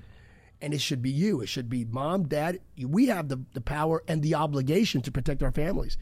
and 0.63 0.73
it 0.73 0.81
should 0.81 1.03
be 1.03 1.11
you. 1.11 1.43
It 1.43 1.49
should 1.49 1.69
be 1.69 1.85
mom, 1.85 2.29
dad. 2.29 2.61
We 2.83 3.09
have 3.09 3.29
the, 3.29 3.43
the 3.53 3.61
power 3.61 4.03
and 4.09 4.23
the 4.23 4.35
obligation 4.35 5.03
to 5.03 5.13
protect 5.13 5.43
our 5.43 5.53
families 5.53 5.99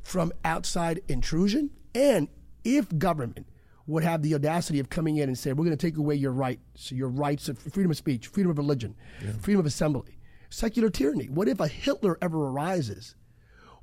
from 0.00 0.32
outside 0.42 1.02
intrusion. 1.06 1.68
And 1.94 2.28
if 2.64 2.88
government 2.96 3.46
would 3.86 4.04
have 4.04 4.22
the 4.22 4.34
audacity 4.34 4.80
of 4.80 4.88
coming 4.88 5.18
in 5.18 5.28
and 5.28 5.36
say, 5.36 5.52
we're 5.52 5.66
going 5.66 5.76
to 5.76 5.86
take 5.86 5.98
away 5.98 6.14
your 6.14 6.32
rights, 6.32 6.90
your 6.90 7.08
rights 7.08 7.46
of 7.50 7.58
freedom 7.58 7.90
of 7.90 7.98
speech, 7.98 8.28
freedom 8.28 8.50
of 8.50 8.56
religion, 8.56 8.94
freedom 9.42 9.60
of 9.60 9.66
assembly, 9.66 10.18
secular 10.48 10.88
tyranny. 10.88 11.26
What 11.26 11.46
if 11.46 11.60
a 11.60 11.68
Hitler 11.68 12.16
ever 12.22 12.46
arises? 12.46 13.16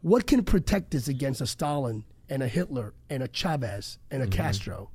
What 0.02 0.26
can 0.26 0.44
protect 0.44 0.96
us 0.96 1.08
against 1.08 1.42
a 1.42 1.46
Stalin 1.46 2.06
and 2.30 2.44
a 2.44 2.48
Hitler 2.48 2.94
and 3.10 3.24
a 3.24 3.28
Chavez 3.28 4.00
and 4.12 4.22
a 4.22 4.26
mm-hmm. 4.26 4.34
Castro? 4.34 4.90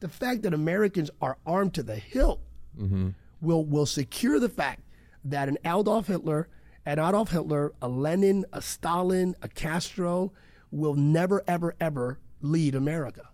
The 0.00 0.08
fact 0.08 0.42
that 0.42 0.54
Americans 0.54 1.10
are 1.20 1.38
armed 1.46 1.74
to 1.74 1.82
the 1.82 1.96
hilt 1.96 2.40
mm-hmm. 2.78 3.10
will 3.40 3.64
will 3.64 3.86
secure 3.86 4.38
the 4.38 4.48
fact 4.48 4.82
that 5.24 5.48
an 5.48 5.58
Adolf 5.64 6.06
Hitler, 6.06 6.48
an 6.84 6.98
Adolf 6.98 7.30
Hitler, 7.30 7.72
a 7.80 7.88
Lenin, 7.88 8.44
a 8.52 8.62
Stalin, 8.62 9.34
a 9.42 9.48
Castro 9.48 10.32
will 10.70 10.94
never 10.94 11.42
ever 11.46 11.74
ever 11.80 12.18
lead 12.40 12.74
America. 12.74 13.28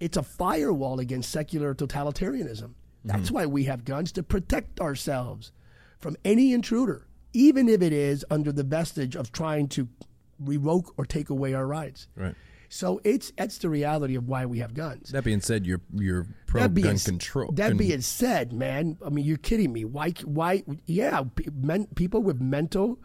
It's 0.00 0.16
a 0.16 0.22
firewall 0.22 1.00
against 1.00 1.30
secular 1.30 1.74
totalitarianism. 1.74 2.74
That's 3.04 3.26
mm-hmm. 3.26 3.34
why 3.34 3.46
we 3.46 3.64
have 3.64 3.84
guns 3.84 4.12
to 4.12 4.22
protect 4.22 4.80
ourselves 4.80 5.52
from 5.98 6.16
any 6.24 6.52
intruder, 6.52 7.06
even 7.32 7.68
if 7.68 7.82
it 7.82 7.92
is 7.92 8.24
under 8.30 8.52
the 8.52 8.62
vestige 8.62 9.16
of 9.16 9.32
trying 9.32 9.68
to 9.68 9.88
revoke 10.38 10.94
or 10.96 11.04
take 11.04 11.30
away 11.30 11.54
our 11.54 11.66
rights. 11.66 12.08
right. 12.16 12.34
So 12.74 13.00
it's 13.04 13.30
that's 13.36 13.58
the 13.58 13.70
reality 13.70 14.16
of 14.16 14.26
why 14.26 14.46
we 14.46 14.58
have 14.58 14.74
guns. 14.74 15.10
That 15.10 15.22
being 15.22 15.40
said, 15.40 15.64
you're 15.64 15.80
you're 15.92 16.26
pro 16.46 16.66
being, 16.66 16.88
gun 16.88 16.98
control. 16.98 17.52
That 17.52 17.68
con- 17.68 17.76
being 17.76 18.00
said, 18.00 18.52
man, 18.52 18.98
I 19.06 19.10
mean, 19.10 19.24
you're 19.24 19.36
kidding 19.36 19.72
me. 19.72 19.84
Why? 19.84 20.10
Why? 20.24 20.64
Yeah, 20.86 21.22
men, 21.54 21.86
people 21.94 22.20
with 22.20 22.40
mental 22.40 22.98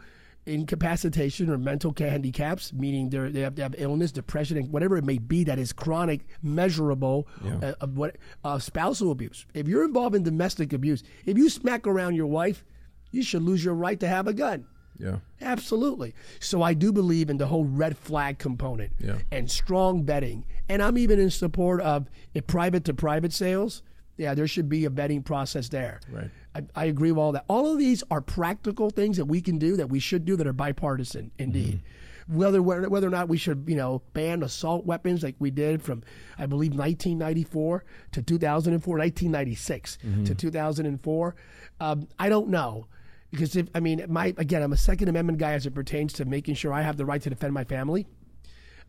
incapacitation 0.44 1.48
or 1.48 1.56
mental 1.56 1.94
handicaps, 1.96 2.72
meaning 2.72 3.10
they 3.10 3.42
have 3.42 3.54
they 3.54 3.62
have 3.62 3.76
illness, 3.78 4.10
depression, 4.10 4.56
and 4.56 4.72
whatever 4.72 4.96
it 4.96 5.04
may 5.04 5.18
be 5.18 5.44
that 5.44 5.60
is 5.60 5.72
chronic, 5.72 6.22
measurable, 6.42 7.28
uh, 7.62 7.74
of 7.80 7.96
what 7.96 8.16
uh, 8.42 8.58
spousal 8.58 9.12
abuse. 9.12 9.46
If 9.54 9.68
you're 9.68 9.84
involved 9.84 10.16
in 10.16 10.24
domestic 10.24 10.72
abuse, 10.72 11.04
if 11.26 11.38
you 11.38 11.48
smack 11.48 11.86
around 11.86 12.16
your 12.16 12.26
wife, 12.26 12.64
you 13.12 13.22
should 13.22 13.42
lose 13.42 13.64
your 13.64 13.74
right 13.74 14.00
to 14.00 14.08
have 14.08 14.26
a 14.26 14.32
gun. 14.32 14.66
Yeah, 15.00 15.16
Absolutely. 15.40 16.14
So 16.38 16.62
I 16.62 16.74
do 16.74 16.92
believe 16.92 17.30
in 17.30 17.38
the 17.38 17.46
whole 17.46 17.64
red 17.64 17.96
flag 17.96 18.38
component 18.38 18.92
Yeah. 18.98 19.18
and 19.30 19.50
strong 19.50 20.02
betting. 20.02 20.44
And 20.68 20.82
I'm 20.82 20.98
even 20.98 21.18
in 21.18 21.30
support 21.30 21.80
of 21.80 22.08
if 22.34 22.46
private 22.46 22.84
to 22.84 22.94
private 22.94 23.32
sales. 23.32 23.82
Yeah, 24.16 24.34
there 24.34 24.46
should 24.46 24.68
be 24.68 24.84
a 24.84 24.90
betting 24.90 25.22
process 25.22 25.70
there. 25.70 26.00
Right. 26.12 26.30
I, 26.54 26.62
I 26.76 26.84
agree 26.86 27.10
with 27.10 27.18
all 27.18 27.32
that. 27.32 27.46
All 27.48 27.72
of 27.72 27.78
these 27.78 28.04
are 28.10 28.20
practical 28.20 28.90
things 28.90 29.16
that 29.16 29.24
we 29.24 29.40
can 29.40 29.56
do 29.58 29.76
that 29.76 29.88
we 29.88 29.98
should 29.98 30.24
do 30.26 30.36
that 30.36 30.46
are 30.46 30.52
bipartisan 30.52 31.30
indeed. 31.38 31.80
Whether 32.28 32.60
whether 32.62 33.06
or 33.06 33.10
not 33.10 33.28
we 33.28 33.38
should 33.38 33.64
you 33.66 33.76
know 33.76 34.02
ban 34.12 34.42
assault 34.42 34.84
weapons 34.86 35.22
like 35.22 35.34
we 35.38 35.50
did 35.50 35.82
from 35.82 36.02
I 36.38 36.44
believe 36.46 36.72
1994 36.72 37.82
to 38.12 38.22
2004, 38.22 38.98
1996 38.98 39.98
to 40.26 40.34
2004, 40.34 41.34
um, 41.80 42.06
I 42.18 42.28
don't 42.28 42.48
know 42.48 42.86
because 43.30 43.56
if 43.56 43.68
I 43.74 43.80
mean 43.80 44.04
my 44.08 44.34
again 44.36 44.62
I'm 44.62 44.72
a 44.72 44.76
Second 44.76 45.08
Amendment 45.08 45.38
guy 45.38 45.52
as 45.52 45.66
it 45.66 45.74
pertains 45.74 46.12
to 46.14 46.24
making 46.24 46.54
sure 46.54 46.72
I 46.72 46.82
have 46.82 46.96
the 46.96 47.06
right 47.06 47.22
to 47.22 47.30
defend 47.30 47.52
my 47.52 47.64
family, 47.64 48.06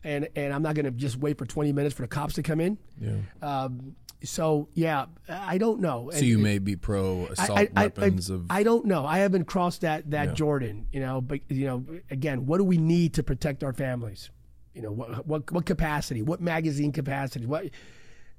and 0.04 0.28
and 0.36 0.52
I'm 0.52 0.62
not 0.62 0.74
going 0.74 0.86
to 0.86 0.90
just 0.90 1.16
wait 1.16 1.38
for 1.38 1.46
20 1.46 1.72
minutes 1.72 1.94
for 1.94 2.02
the 2.02 2.08
cops 2.08 2.34
to 2.34 2.42
come 2.42 2.60
in. 2.60 2.78
yeah. 3.00 3.18
Um, 3.40 3.96
so 4.24 4.68
yeah, 4.74 5.06
I 5.28 5.58
don't 5.58 5.80
know. 5.80 6.10
So 6.12 6.20
you 6.20 6.38
may 6.38 6.58
be 6.58 6.76
pro 6.76 7.26
assault 7.26 7.58
I, 7.58 7.68
I, 7.74 7.82
weapons 7.84 8.30
I, 8.30 8.34
of 8.34 8.46
I 8.50 8.62
don't 8.62 8.86
know. 8.86 9.04
I 9.04 9.18
haven't 9.18 9.44
crossed 9.44 9.80
that 9.82 10.10
that 10.10 10.34
Jordan. 10.34 10.86
You 10.92 11.00
know, 11.00 11.20
but 11.20 11.40
you 11.48 11.66
know, 11.66 11.84
again, 12.10 12.46
what 12.46 12.58
do 12.58 12.64
we 12.64 12.78
need 12.78 13.14
to 13.14 13.22
protect 13.22 13.64
our 13.64 13.72
families? 13.72 14.30
You 14.74 14.82
know, 14.82 14.92
what 14.92 15.26
what, 15.26 15.50
what 15.50 15.66
capacity? 15.66 16.22
What 16.22 16.40
magazine 16.40 16.92
capacity? 16.92 17.46
What? 17.46 17.70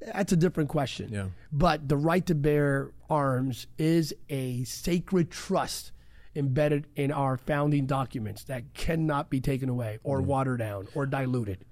That's 0.01 0.33
a 0.33 0.35
different 0.35 0.69
question. 0.69 1.09
Yeah. 1.11 1.27
But 1.51 1.87
the 1.87 1.95
right 1.95 2.25
to 2.25 2.35
bear 2.35 2.91
arms 3.09 3.67
is 3.77 4.13
a 4.29 4.63
sacred 4.65 5.31
trust 5.31 5.92
embedded 6.35 6.87
in 6.95 7.11
our 7.11 7.37
founding 7.37 7.85
documents 7.85 8.43
that 8.45 8.73
cannot 8.73 9.29
be 9.29 9.39
taken 9.39 9.69
away 9.69 9.99
or 10.03 10.21
watered 10.21 10.59
down 10.59 10.87
or 10.95 11.05
diluted. 11.05 11.65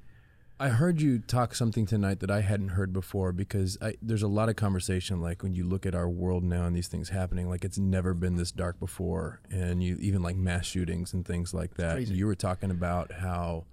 I 0.60 0.70
heard 0.70 1.02
you 1.02 1.18
talk 1.18 1.56
something 1.56 1.88
tonight 1.88 2.20
that 2.20 2.30
I 2.30 2.42
hadn't 2.42 2.70
heard 2.70 2.94
before 2.94 3.32
because 3.32 3.80
I, 3.82 3.96
there's 4.00 4.22
a 4.22 4.28
lot 4.28 4.48
of 4.48 4.56
conversation 4.56 5.20
like 5.20 5.42
when 5.42 5.56
you 5.56 5.64
look 5.64 5.88
at 5.88 5.96
our 5.96 6.08
world 6.08 6.44
now 6.44 6.66
and 6.66 6.76
these 6.76 6.88
things 6.88 7.10
happening 7.10 7.50
like 7.50 7.66
it's 7.66 7.80
never 7.80 8.14
been 8.14 8.36
this 8.36 8.52
dark 8.52 8.80
before 8.80 9.42
and 9.50 9.82
you 9.82 9.98
even 10.00 10.22
like 10.22 10.36
mass 10.36 10.68
shootings 10.68 11.14
and 11.14 11.26
things 11.26 11.52
like 11.52 11.74
that. 11.78 12.08
You 12.08 12.28
were 12.28 12.36
talking 12.36 12.70
about 12.70 13.12
how 13.12 13.66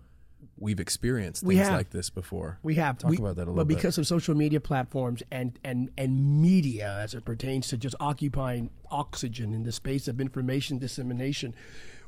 we've 0.61 0.81
experienced 0.81 1.43
things 1.43 1.49
We 1.49 1.57
have. 1.57 1.73
like 1.73 1.91
this 1.91 2.11
before. 2.11 2.59
We 2.63 2.75
have 2.77 2.99
Talk 2.99 3.11
we- 3.11 3.17
about 3.19 3.37
that 3.37 3.43
a 3.43 3.51
little 3.51 3.55
bit, 3.55 3.59
but 3.59 3.69
bit. 3.69 3.77
because 3.77 3.99
of 3.99 4.07
social 4.07 4.35
media 4.35 4.61
platforms 4.61 5.23
and 5.31 5.59
and 5.65 5.91
and 5.97 6.41
media 6.43 6.99
as 7.03 7.15
it 7.15 7.25
pertains 7.25 7.69
to 7.69 7.77
just 7.77 7.95
occupying 8.01 8.71
oxygen 8.91 9.53
in 9.55 9.63
the 9.65 9.73
space 9.73 10.09
of 10.09 10.21
information 10.21 10.79
dissemination, 10.79 11.55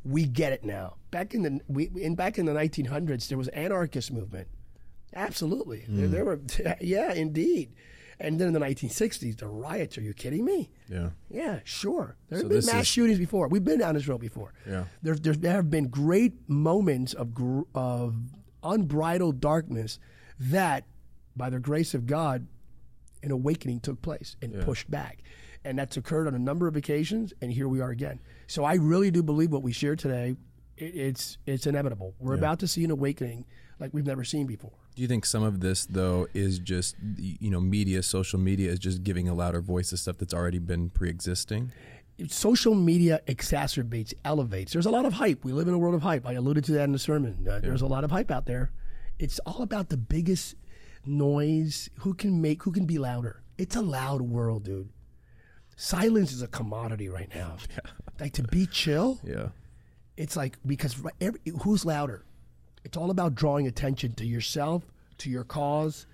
we 0.05 0.24
get 0.24 0.53
it 0.53 0.64
now. 0.64 0.96
Back 1.11 1.34
in 1.34 1.42
the 1.42 1.61
we 1.68 1.90
in 1.96 2.14
back 2.14 2.38
in 2.38 2.46
the 2.46 2.53
1900s, 2.53 3.28
there 3.28 3.38
was 3.38 3.48
anarchist 3.48 4.12
movement. 4.12 4.48
Absolutely, 5.14 5.84
there, 5.88 6.07
Hmm. 6.07 6.12
there 6.12 6.24
were 6.24 6.40
yeah, 6.80 7.12
indeed. 7.12 7.72
And 8.22 8.38
then 8.38 8.48
in 8.48 8.53
the 8.53 8.61
1960s, 8.61 9.38
the 9.38 9.46
riots. 9.46 9.96
Are 9.96 10.03
you 10.03 10.12
kidding 10.12 10.44
me? 10.44 10.70
yeah. 10.90 11.09
Yeah, 11.30 11.61
sure. 11.64 12.16
There 12.28 12.40
So 12.40 12.48
been 12.48 12.66
mass 12.66 12.82
is- 12.82 12.86
shootings 12.86 13.18
before. 13.18 13.48
We've 13.48 13.64
been 13.64 13.78
down 13.78 13.94
this 13.94 14.07
road 14.07 14.20
before. 14.20 14.53
Yeah. 14.68 14.84
There, 15.03 15.14
there, 15.14 15.32
there 15.32 15.53
have 15.55 15.70
been 15.70 15.88
great 15.88 16.34
moments 16.46 17.14
of, 17.14 17.32
gr- 17.32 17.62
of 17.74 18.16
unbridled 18.62 19.40
darkness 19.40 19.98
that, 20.38 20.84
by 21.36 21.50
the 21.50 21.61
grace 21.61 21.94
of 21.94 22.06
God, 22.06 22.46
an 23.22 23.30
awakening 23.30 23.80
took 23.80 24.00
place 24.02 24.36
and 24.42 24.61
pushed 24.62 24.90
back. 24.90 25.22
And 25.64 25.78
that's 25.78 25.96
occurred 25.96 26.26
on 26.26 26.34
a 26.34 26.38
number 26.38 26.66
of 26.66 26.76
occasions, 26.76 27.34
and 27.42 27.52
here 27.52 27.68
we 27.68 27.80
are 27.80 27.90
again. 27.90 28.18
So 28.46 28.64
I 28.64 28.74
really 28.74 29.11
do 29.11 29.22
believe 29.22 29.52
what 29.52 29.62
we 29.62 29.72
share 29.72 29.94
today 29.94 30.36
it, 30.80 30.94
it's 30.94 31.38
it's 31.46 31.66
inevitable. 31.66 32.14
We're 32.18 32.34
about 32.34 32.58
to 32.61 32.68
see 32.68 32.84
an 32.84 32.90
awakening 32.90 33.44
like 33.78 33.92
we've 33.92 34.06
never 34.06 34.24
seen 34.24 34.46
before. 34.46 34.72
Do 34.96 35.02
you 35.02 35.08
think 35.08 35.24
some 35.24 35.42
of 35.42 35.61
this 35.61 35.86
though 35.86 36.28
is 36.34 36.58
just 36.58 36.96
you 37.16 37.50
know 37.50 37.61
media, 37.61 38.02
social 38.02 38.38
media 38.38 38.70
is 38.70 38.78
just 38.78 39.04
giving 39.04 39.28
a 39.28 39.34
louder 39.34 39.61
voice 39.61 39.90
to 39.90 39.96
stuff 39.96 40.18
that's 40.18 40.34
already 40.34 40.58
been 40.58 40.90
pre-existing? 40.90 41.72
Social 42.28 42.74
media 42.74 43.20
exacerbates, 43.26 44.12
elevates. 44.24 44.72
There's 44.72 44.86
a 44.86 44.90
lot 44.90 45.06
of 45.06 45.12
hype. 45.14 45.44
We 45.44 45.52
live 45.52 45.68
in 45.68 45.74
a 45.74 45.78
world 45.78 45.94
of 45.94 46.02
hype. 46.02 46.26
I 46.26 46.32
alluded 46.34 46.64
to 46.64 46.72
that 46.72 46.84
in 46.84 46.92
the 46.92 46.98
sermon. 46.98 47.46
Uh, 47.48 47.58
There's 47.60 47.82
a 47.82 47.86
lot 47.86 48.04
of 48.04 48.10
hype 48.10 48.30
out 48.30 48.46
there. 48.46 48.70
It's 49.18 49.38
all 49.40 49.62
about 49.62 49.88
the 49.88 49.96
biggest 49.96 50.54
noise. 51.06 51.90
Who 52.00 52.14
can 52.14 52.40
make? 52.40 52.62
Who 52.62 52.72
can 52.72 52.86
be 52.86 52.98
louder? 52.98 53.42
It's 53.58 53.76
a 53.76 53.82
loud 53.82 54.22
world, 54.22 54.64
dude. 54.64 54.88
Silence 55.76 56.32
is 56.32 56.42
a 56.42 56.46
commodity 56.48 57.08
right 57.08 57.28
now. 57.34 57.56
Like 58.18 58.34
to 58.34 58.42
be 58.42 58.66
chill, 58.66 59.18
Yeah. 59.24 59.48
it's 60.18 60.36
like 60.36 60.58
because 60.66 60.94
every, 61.22 61.40
who's 61.62 61.86
louder? 61.86 62.26
It's 62.84 62.94
all 62.98 63.10
about 63.10 63.34
drawing 63.34 63.66
attention 63.66 64.12
to 64.16 64.26
yourself, 64.26 64.82
to 65.18 65.30
your 65.30 65.42
cause, 65.42 66.06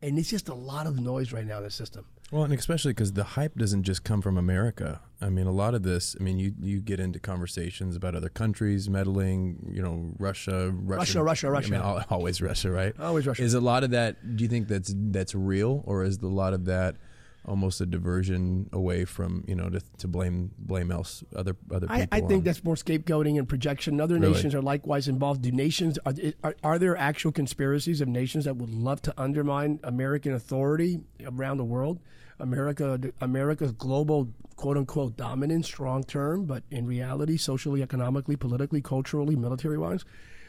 and 0.00 0.18
it's 0.18 0.30
just 0.30 0.48
a 0.48 0.54
lot 0.54 0.86
of 0.86 0.98
noise 0.98 1.30
right 1.30 1.44
now 1.44 1.58
in 1.58 1.64
the 1.64 1.70
system. 1.70 2.06
Well, 2.32 2.44
and 2.44 2.54
especially 2.54 2.94
because 2.94 3.12
the 3.12 3.24
hype 3.24 3.56
doesn't 3.56 3.82
just 3.82 4.04
come 4.04 4.22
from 4.22 4.38
America. 4.38 5.02
I 5.20 5.28
mean, 5.28 5.46
a 5.46 5.52
lot 5.52 5.74
of 5.74 5.82
this. 5.82 6.16
I 6.18 6.22
mean, 6.22 6.38
you 6.38 6.54
you 6.62 6.80
get 6.80 6.98
into 6.98 7.20
conversations 7.20 7.94
about 7.94 8.14
other 8.14 8.30
countries 8.30 8.88
meddling. 8.88 9.70
You 9.70 9.82
know, 9.82 10.14
Russia, 10.18 10.70
Russia, 10.74 11.22
Russia, 11.22 11.50
Russia, 11.50 11.76
I 11.76 11.78
mean, 11.78 12.04
always 12.08 12.40
Russia, 12.40 12.70
right? 12.70 12.98
Always 12.98 13.26
Russia. 13.26 13.42
Is 13.42 13.52
a 13.52 13.60
lot 13.60 13.84
of 13.84 13.90
that? 13.90 14.34
Do 14.34 14.42
you 14.42 14.48
think 14.48 14.66
that's 14.66 14.94
that's 14.96 15.34
real, 15.34 15.84
or 15.86 16.04
is 16.04 16.16
a 16.22 16.26
lot 16.26 16.54
of 16.54 16.64
that 16.64 16.96
almost 17.44 17.80
a 17.80 17.86
diversion 17.86 18.70
away 18.72 19.04
from 19.04 19.44
you 19.46 19.54
know 19.54 19.68
to, 19.68 19.80
to 19.98 20.08
blame 20.08 20.52
blame 20.58 20.90
else 20.90 21.22
other 21.36 21.54
other 21.70 21.86
people? 21.86 22.06
I, 22.12 22.16
I 22.16 22.20
think 22.20 22.38
on? 22.40 22.44
that's 22.44 22.64
more 22.64 22.76
scapegoating 22.76 23.38
and 23.38 23.46
projection. 23.46 24.00
Other 24.00 24.14
Really? 24.18 24.32
nations 24.32 24.54
are 24.54 24.62
likewise 24.62 25.06
involved. 25.06 25.42
Do 25.42 25.52
nations 25.52 25.98
are, 26.06 26.14
are 26.42 26.54
are 26.64 26.78
there 26.78 26.96
actual 26.96 27.30
conspiracies 27.30 28.00
of 28.00 28.08
nations 28.08 28.46
that 28.46 28.56
would 28.56 28.72
love 28.72 29.02
to 29.02 29.14
undermine 29.20 29.80
American 29.84 30.32
authority 30.32 31.02
around 31.26 31.58
the 31.58 31.64
world? 31.64 32.00
America, 32.42 33.00
America's 33.20 33.72
global 33.72 34.28
quote 34.56 34.76
unquote 34.76 35.16
dominance, 35.16 35.66
strong 35.66 36.04
term, 36.04 36.44
but 36.44 36.64
in 36.70 36.86
reality, 36.86 37.36
socially, 37.36 37.82
economically, 37.82 38.36
politically, 38.36 38.82
culturally, 38.82 39.36
military 39.36 39.78
wise, 39.78 40.04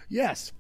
yes. 0.09 0.51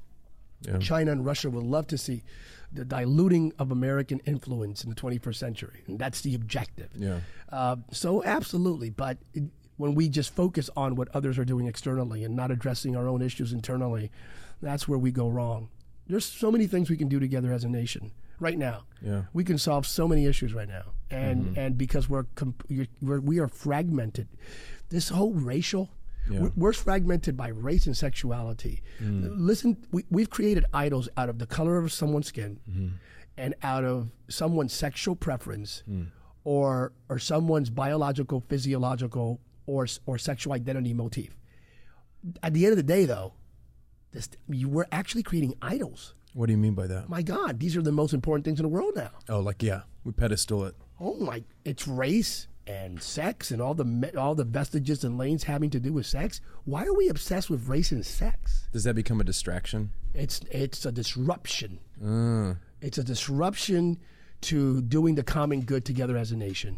Yeah. 0.61 0.77
China 0.77 1.11
and 1.11 1.25
Russia 1.25 1.49
would 1.49 1.65
love 1.65 1.87
to 1.87 1.97
see 1.97 2.23
the 2.71 2.85
diluting 2.85 3.51
of 3.59 3.71
American 3.71 4.19
influence 4.19 4.83
in 4.83 4.89
the 4.89 4.95
21st 4.95 5.35
century, 5.35 5.83
and 5.87 5.99
that's 5.99 6.21
the 6.21 6.35
objective. 6.35 6.89
Yeah. 6.95 7.19
Uh, 7.51 7.75
so 7.91 8.23
absolutely, 8.23 8.89
but 8.89 9.17
it, 9.33 9.43
when 9.77 9.93
we 9.93 10.07
just 10.07 10.33
focus 10.33 10.69
on 10.77 10.95
what 10.95 11.09
others 11.13 11.37
are 11.37 11.45
doing 11.45 11.67
externally 11.67 12.23
and 12.23 12.35
not 12.35 12.51
addressing 12.51 12.95
our 12.95 13.09
own 13.09 13.21
issues 13.21 13.51
internally, 13.51 14.09
that's 14.61 14.87
where 14.87 14.99
we 14.99 15.11
go 15.11 15.27
wrong. 15.27 15.69
There's 16.07 16.25
so 16.25 16.51
many 16.51 16.67
things 16.67 16.89
we 16.89 16.97
can 16.97 17.09
do 17.09 17.19
together 17.19 17.51
as 17.51 17.63
a 17.63 17.69
nation 17.69 18.11
right 18.39 18.57
now. 18.57 18.83
Yeah. 19.01 19.23
We 19.33 19.43
can 19.43 19.57
solve 19.57 19.85
so 19.85 20.07
many 20.07 20.25
issues 20.25 20.53
right 20.53 20.67
now, 20.67 20.83
and 21.13 21.45
mm-hmm. 21.45 21.59
and 21.59 21.77
because 21.77 22.09
we're, 22.09 22.23
comp- 22.35 22.63
you're, 22.67 22.87
we're 23.01 23.19
we 23.19 23.39
are 23.39 23.47
fragmented. 23.47 24.27
This 24.89 25.09
whole 25.09 25.33
racial. 25.33 25.89
Yeah. 26.29 26.47
We're, 26.55 26.71
fragmented 26.71 27.35
by 27.35 27.49
race 27.49 27.85
and 27.85 27.97
sexuality. 27.97 28.81
Mm. 29.01 29.33
Listen, 29.35 29.85
we, 29.91 30.05
we've 30.09 30.29
created 30.29 30.63
idols 30.73 31.09
out 31.17 31.27
of 31.27 31.37
the 31.37 31.45
color 31.45 31.77
of 31.77 31.91
someone's 31.91 32.27
skin 32.27 32.61
mm-hmm. 32.69 32.87
and 33.35 33.55
out 33.61 33.83
of 33.83 34.09
someone's 34.29 34.71
sexual 34.71 35.17
preference 35.17 35.83
mm. 35.89 36.07
or 36.45 36.93
or 37.09 37.19
someone's 37.19 37.69
biological, 37.69 38.41
physiological, 38.47 39.41
or 39.65 39.85
or 40.05 40.17
sexual 40.17 40.53
identity 40.53 40.93
motif. 40.93 41.35
At 42.41 42.53
the 42.53 42.63
end 42.63 42.71
of 42.71 42.77
the 42.77 42.83
day, 42.83 43.03
though, 43.03 43.33
this, 44.13 44.29
you, 44.47 44.69
we're 44.69 44.87
actually 44.93 45.23
creating 45.23 45.55
idols. 45.61 46.15
What 46.33 46.45
do 46.45 46.53
you 46.53 46.57
mean 46.57 46.73
by 46.73 46.87
that? 46.87 47.09
My 47.09 47.21
God, 47.21 47.59
these 47.59 47.75
are 47.75 47.81
the 47.81 47.91
most 47.91 48.13
important 48.13 48.45
things 48.45 48.59
in 48.59 48.63
the 48.63 48.69
world 48.69 48.95
now. 48.95 49.11
Oh, 49.27 49.41
like 49.41 49.61
yeah, 49.61 49.81
we 50.05 50.13
pedestal 50.13 50.63
it. 50.63 50.75
Oh 50.99 51.15
my, 51.15 51.43
it's 51.65 51.87
race 51.87 52.47
and 52.65 53.01
sex 53.01 53.51
and 53.51 53.61
all 53.61 53.73
the 53.73 54.13
all 54.17 54.35
the 54.35 54.45
vestiges 54.45 55.03
and 55.03 55.17
lanes 55.17 55.43
having 55.43 55.69
to 55.71 55.79
do 55.79 55.91
with 55.93 56.05
sex. 56.05 56.39
Why 56.65 56.85
are 56.85 56.93
we 56.93 57.09
obsessed 57.09 57.49
with 57.49 57.67
race 57.67 57.91
and 57.91 58.05
sex? 58.05 58.67
Does 58.71 58.85
that 58.85 58.93
become 58.93 59.19
a 59.19 59.23
distraction? 59.23 59.91
It's 60.13 60.39
it's 60.51 60.85
a 60.85 60.91
disruption. 60.91 61.79
Uh, 62.03 62.55
It's 62.81 62.97
a 62.97 63.03
disruption 63.03 63.99
to 64.41 64.81
doing 64.81 65.15
the 65.15 65.23
common 65.23 65.61
good 65.61 65.83
together 65.85 66.17
as 66.17 66.31
a 66.31 66.37
nation. 66.37 66.77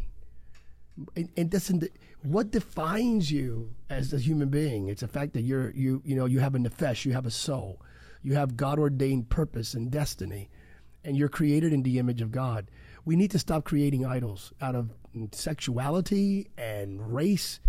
And, 1.14 1.28
and 1.36 1.50
doesn't 1.50 1.84
what 2.22 2.50
defines 2.50 3.30
you 3.30 3.74
as 3.90 4.12
a 4.12 4.18
human 4.18 4.48
being? 4.48 4.88
It's 4.88 5.02
the 5.02 5.08
fact 5.08 5.34
that 5.34 5.42
you're 5.42 5.70
you 5.70 6.02
you 6.04 6.16
know 6.16 6.24
you 6.26 6.40
have 6.40 6.54
a 6.54 6.58
nefesh, 6.58 7.04
you 7.04 7.12
have 7.12 7.26
a 7.26 7.30
soul, 7.30 7.80
you 8.22 8.34
have 8.34 8.56
God 8.56 8.78
ordained 8.78 9.28
purpose 9.28 9.74
and 9.74 9.90
destiny, 9.90 10.48
and 11.04 11.16
you're 11.16 11.28
created 11.28 11.72
in 11.72 11.82
the 11.82 11.98
image 11.98 12.22
of 12.22 12.32
God. 12.32 12.70
We 13.06 13.16
need 13.16 13.30
to 13.30 13.38
stop 13.38 13.64
creating 13.64 14.04
idols 14.04 14.52
out 14.60 14.74
of 14.74 14.90
sexuality 15.32 16.48
and 16.58 17.14
race. 17.14 17.60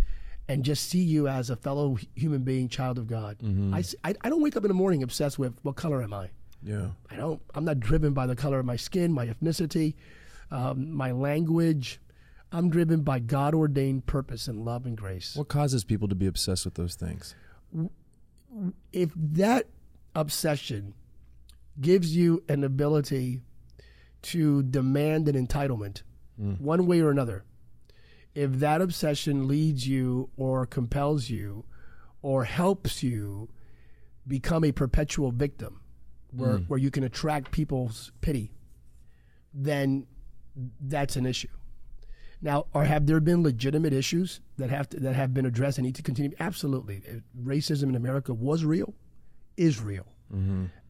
And 0.50 0.64
just 0.64 0.90
see 0.90 1.02
you 1.04 1.28
as 1.28 1.50
a 1.50 1.58
fellow 1.58 1.98
human 2.16 2.44
being, 2.44 2.70
child 2.70 2.98
of 2.98 3.06
God. 3.08 3.36
I 3.74 3.84
I 4.24 4.30
don't 4.30 4.42
wake 4.42 4.56
up 4.56 4.64
in 4.64 4.70
the 4.70 4.74
morning 4.74 5.04
obsessed 5.04 5.38
with 5.38 5.54
what 5.62 5.76
color 5.76 6.02
am 6.02 6.14
I. 6.14 6.30
yeah. 6.64 6.88
I 7.12 7.16
don't. 7.18 7.42
I'm 7.54 7.66
not 7.66 7.80
driven 7.82 8.14
by 8.14 8.28
the 8.28 8.36
color 8.36 8.58
of 8.60 8.66
my 8.66 8.78
skin, 8.78 9.12
my 9.12 9.28
ethnicity, 9.28 9.96
um, 10.50 10.92
my 10.92 11.12
language. 11.12 12.00
I'm 12.54 12.70
driven 12.70 13.02
by 13.02 13.20
God 13.20 13.54
ordained 13.54 14.06
purpose 14.06 14.48
and 14.48 14.64
love 14.64 14.86
and 14.86 14.96
grace. 14.98 15.36
What 15.36 15.50
causes 15.50 15.84
people 15.84 16.08
to 16.08 16.16
be 16.16 16.28
obsessed 16.28 16.64
with 16.64 16.76
those 16.76 16.96
things? 16.96 17.36
If 18.94 19.12
that 19.16 19.68
obsession 20.16 20.94
gives 21.82 22.16
you 22.16 22.42
an 22.48 22.64
ability 22.64 23.42
to 24.24 24.64
demand 24.64 25.28
an 25.28 25.36
entitlement, 25.48 26.02
one 26.60 26.86
way 26.86 27.02
or 27.02 27.10
another, 27.10 27.44
if 28.36 28.52
that 28.60 28.82
obsession 28.82 29.48
leads 29.48 29.88
you 29.88 30.30
or 30.38 30.66
compels 30.68 31.30
you 31.30 31.66
or 32.22 32.44
helps 32.44 33.02
you 33.02 33.50
become 34.28 34.64
a 34.64 34.72
perpetual 34.72 35.32
victim 35.32 35.82
where, 36.32 36.58
where 36.68 36.78
you 36.80 36.92
can 36.92 37.04
attract 37.04 37.52
people's 37.52 38.12
pity, 38.22 38.52
then 39.54 40.06
that's 40.82 41.16
an 41.16 41.26
issue. 41.26 41.48
Now, 42.40 42.68
or 42.74 42.84
have 42.86 43.08
there 43.08 43.20
been 43.20 43.42
legitimate 43.42 43.94
issues 43.94 44.42
that 44.58 44.70
have 44.70 44.90
to, 44.90 45.00
that 45.00 45.16
have 45.16 45.34
been 45.34 45.48
addressed 45.48 45.80
and 45.80 45.86
need 45.86 45.96
to 45.96 46.04
continue? 46.04 46.36
Absolutely. 46.40 47.02
Uh, 47.10 47.20
Racism 47.44 47.84
in 47.90 47.96
America 47.96 48.34
was 48.34 48.64
real, 48.64 48.94
is 49.56 49.82
real. 49.82 50.06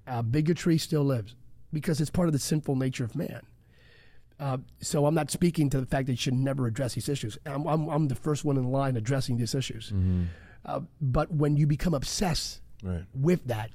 Uh, 0.07 0.21
bigotry 0.23 0.77
still 0.77 1.03
lives 1.03 1.35
because 1.73 1.99
it's 2.01 2.09
part 2.09 2.27
of 2.27 2.33
the 2.33 2.39
sinful 2.39 2.75
nature 2.75 3.03
of 3.03 3.15
man. 3.15 3.41
Uh, 4.39 4.57
so 4.81 5.05
I'm 5.07 5.15
not 5.15 5.31
speaking 5.31 5.69
to 5.71 5.79
the 5.79 5.85
fact 5.87 6.05
that 6.05 6.13
you 6.13 6.17
should 6.17 6.35
never 6.35 6.67
address 6.67 6.93
these 6.93 7.09
issues. 7.09 7.37
I'm, 7.45 7.65
I'm, 7.65 7.87
I'm 7.89 8.07
the 8.07 8.15
first 8.15 8.45
one 8.45 8.55
in 8.57 8.71
line 8.71 8.95
addressing 8.95 9.37
these 9.37 9.55
issues. 9.55 9.91
Uh, 10.65 10.81
but 11.01 11.31
when 11.31 11.57
you 11.57 11.65
become 11.67 11.93
obsessed 11.93 12.61
Right. 12.83 13.05
with 13.15 13.45
that, 13.47 13.71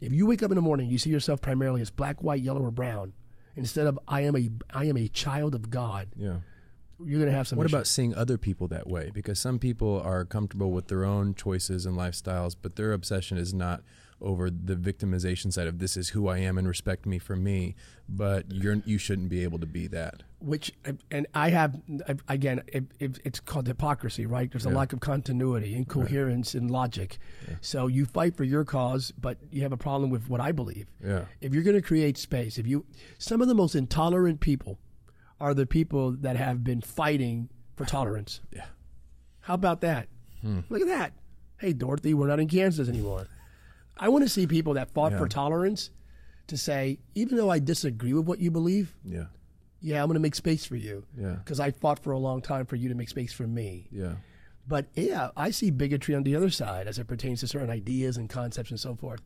if 0.00 0.12
you 0.12 0.26
wake 0.26 0.42
up 0.42 0.50
in 0.50 0.56
the 0.56 0.62
morning, 0.62 0.90
you 0.90 0.98
see 0.98 1.10
yourself 1.10 1.40
primarily 1.40 1.80
as 1.80 1.90
black, 1.90 2.22
white, 2.22 2.42
yellow, 2.42 2.62
or 2.62 2.72
brown, 2.72 3.12
instead 3.54 3.86
of 3.86 3.96
I 4.08 4.22
am 4.22 4.34
a 4.36 4.50
I 4.74 4.86
am 4.86 4.96
a 4.96 5.06
child 5.08 5.54
of 5.54 5.70
God, 5.70 6.08
Yeah. 6.16 6.38
you're 7.04 7.20
going 7.20 7.30
to 7.30 7.36
have 7.36 7.46
some. 7.46 7.58
What 7.58 7.66
issues. 7.66 7.74
about 7.74 7.86
seeing 7.86 8.14
other 8.16 8.36
people 8.38 8.66
that 8.68 8.88
way? 8.88 9.10
Because 9.14 9.38
some 9.38 9.58
people 9.60 10.00
are 10.00 10.24
comfortable 10.24 10.72
with 10.72 10.88
their 10.88 11.04
own 11.04 11.34
choices 11.34 11.86
and 11.86 11.96
lifestyles, 11.96 12.56
but 12.60 12.74
their 12.74 12.92
obsession 12.92 13.38
is 13.38 13.54
not 13.54 13.82
over 14.20 14.50
the 14.50 14.76
victimization 14.76 15.52
side 15.52 15.66
of 15.66 15.78
this 15.78 15.96
is 15.96 16.10
who 16.10 16.28
I 16.28 16.38
am 16.38 16.58
and 16.58 16.68
respect 16.68 17.06
me 17.06 17.18
for 17.18 17.36
me. 17.36 17.74
But 18.08 18.50
you're 18.52 18.74
you 18.84 18.98
shouldn't 18.98 19.28
be 19.28 19.42
able 19.44 19.58
to 19.60 19.66
be 19.66 19.86
that. 19.88 20.22
which 20.40 20.72
and 21.10 21.26
I 21.34 21.50
have 21.50 21.80
again 22.28 22.62
it, 22.66 22.84
it, 22.98 23.18
it's 23.24 23.38
called 23.40 23.66
hypocrisy 23.66 24.26
right 24.26 24.50
there's 24.50 24.66
a 24.66 24.70
Yeah. 24.70 24.76
lack 24.76 24.92
of 24.92 25.00
continuity 25.00 25.74
incoherence 25.74 26.54
and 26.54 26.70
logic 26.70 27.18
so 27.60 27.86
you 27.86 28.04
fight 28.06 28.36
for 28.36 28.44
your 28.44 28.64
cause 28.64 29.12
but 29.20 29.36
you 29.52 29.62
have 29.62 29.72
a 29.72 29.76
problem 29.76 30.10
with 30.10 30.28
what 30.28 30.40
I 30.40 30.50
believe 30.52 30.86
Yeah. 31.04 31.24
if 31.40 31.52
you're 31.54 31.62
going 31.62 31.76
to 31.76 31.82
create 31.82 32.16
space 32.18 32.58
if 32.58 32.66
you 32.66 32.84
some 33.18 33.40
of 33.42 33.48
the 33.48 33.54
most 33.54 33.74
intolerant 33.74 34.40
people 34.40 34.78
are 35.40 35.54
the 35.54 35.66
people 35.66 36.12
that 36.12 36.36
have 36.36 36.64
been 36.64 36.80
fighting 36.80 37.48
for 37.76 37.84
tolerance 37.84 38.40
Yeah. 38.52 38.66
how 39.42 39.54
about 39.54 39.82
that 39.82 40.08
hmm. 40.40 40.60
look 40.70 40.80
at 40.80 40.88
that 40.88 41.12
hey 41.58 41.72
Dorothy 41.74 42.12
we're 42.14 42.26
not 42.28 42.40
in 42.40 42.48
Kansas 42.48 42.88
anymore 42.88 43.26
I 44.00 44.08
want 44.08 44.24
to 44.24 44.28
see 44.28 44.46
people 44.46 44.74
that 44.74 44.90
fought 44.92 45.12
for 45.18 45.28
tolerance 45.28 45.90
to 46.48 46.56
say 46.56 46.98
even 47.14 47.36
though 47.36 47.50
I 47.50 47.58
disagree 47.60 48.12
with 48.14 48.26
what 48.26 48.40
you 48.40 48.50
believe 48.50 48.96
Yeah. 49.04 49.26
yeah, 49.80 50.00
I'm 50.02 50.08
going 50.08 50.14
to 50.14 50.20
make 50.20 50.34
space 50.34 50.64
for 50.64 50.74
you. 50.76 51.04
Yeah. 51.16 51.34
Because 51.34 51.60
I 51.60 51.70
fought 51.70 52.00
for 52.02 52.10
a 52.12 52.18
long 52.18 52.40
time 52.42 52.66
for 52.66 52.74
you 52.76 52.88
to 52.88 52.94
make 52.96 53.08
space 53.08 53.32
for 53.32 53.46
me. 53.46 53.86
Yeah. 53.92 54.14
But 54.66 54.86
yeah, 54.94 55.30
I 55.36 55.50
see 55.52 55.70
bigotry 55.70 56.14
on 56.14 56.22
the 56.24 56.34
other 56.34 56.50
side 56.50 56.86
as 56.88 56.98
it 56.98 57.06
pertains 57.06 57.40
to 57.40 57.46
certain 57.46 57.70
ideas 57.70 58.16
and 58.16 58.28
concepts 58.28 58.70
and 58.70 58.80
so 58.80 58.94
forth. 58.94 59.20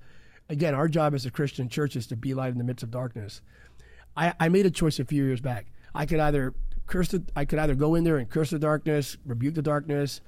Again, 0.49 0.75
our 0.75 0.89
job 0.89 1.15
as 1.15 1.25
a 1.25 1.31
Christian 1.31 1.69
church 1.69 1.97
is 1.97 2.07
to 2.09 2.17
be 2.17 2.35
light 2.35 2.53
in 2.53 2.59
the 2.59 2.65
midst 2.65 2.83
of 2.83 2.91
darkness. 2.91 3.41
I, 4.17 4.35
I 4.39 4.49
made 4.49 4.67
a 4.67 4.71
choice 4.71 4.99
a 4.99 5.05
few 5.05 5.25
years 5.25 5.41
back. 5.41 5.67
I 5.95 6.05
could 6.07 6.21
either 6.21 6.53
curse 6.87 7.09
the, 7.09 7.23
I 7.35 7.45
could 7.47 7.59
either 7.59 7.75
go 7.75 7.95
in 7.95 8.05
there 8.05 8.19
and 8.19 8.29
curse 8.29 8.51
the 8.51 8.59
darkness, 8.59 9.17
rebuke 9.25 9.55
the 9.55 9.63
darkness, 9.63 10.21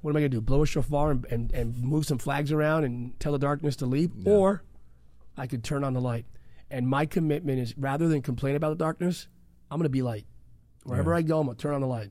What 0.00 0.10
am 0.10 0.16
I 0.16 0.20
going 0.20 0.30
to 0.30 0.36
do? 0.36 0.40
Blow 0.40 0.62
a 0.62 0.66
shofar 0.66 1.10
and, 1.10 1.24
and, 1.26 1.52
and 1.52 1.82
move 1.82 2.06
some 2.06 2.18
flags 2.18 2.52
around 2.52 2.84
and 2.84 3.18
tell 3.20 3.32
the 3.32 3.38
darkness 3.38 3.76
to 3.76 3.86
leave? 3.86 4.10
Or 4.24 4.62
I 5.36 5.46
could 5.46 5.62
turn 5.62 5.84
on 5.84 5.92
the 5.92 6.00
light. 6.00 6.26
And 6.70 6.88
my 6.88 7.04
commitment 7.06 7.58
is 7.58 7.76
rather 7.76 8.08
than 8.08 8.22
complain 8.22 8.56
about 8.56 8.70
the 8.70 8.82
darkness, 8.82 9.28
I'm 9.70 9.78
going 9.78 9.84
to 9.84 9.90
be 9.90 10.02
light. 10.02 10.26
Wherever 10.84 11.14
I 11.14 11.22
go, 11.22 11.40
I'm 11.40 11.46
going 11.46 11.56
to 11.56 11.62
turn 11.62 11.74
on 11.74 11.80
the 11.80 11.86
light. 11.86 12.10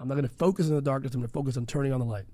I'm 0.00 0.08
not 0.08 0.14
going 0.14 0.28
to 0.28 0.34
focus 0.34 0.68
on 0.68 0.74
the 0.74 0.82
darkness. 0.82 1.14
I'm 1.14 1.20
going 1.20 1.28
to 1.28 1.32
focus 1.32 1.56
on 1.56 1.66
turning 1.66 1.92
on 1.92 2.00
the 2.00 2.06
light. 2.06 2.24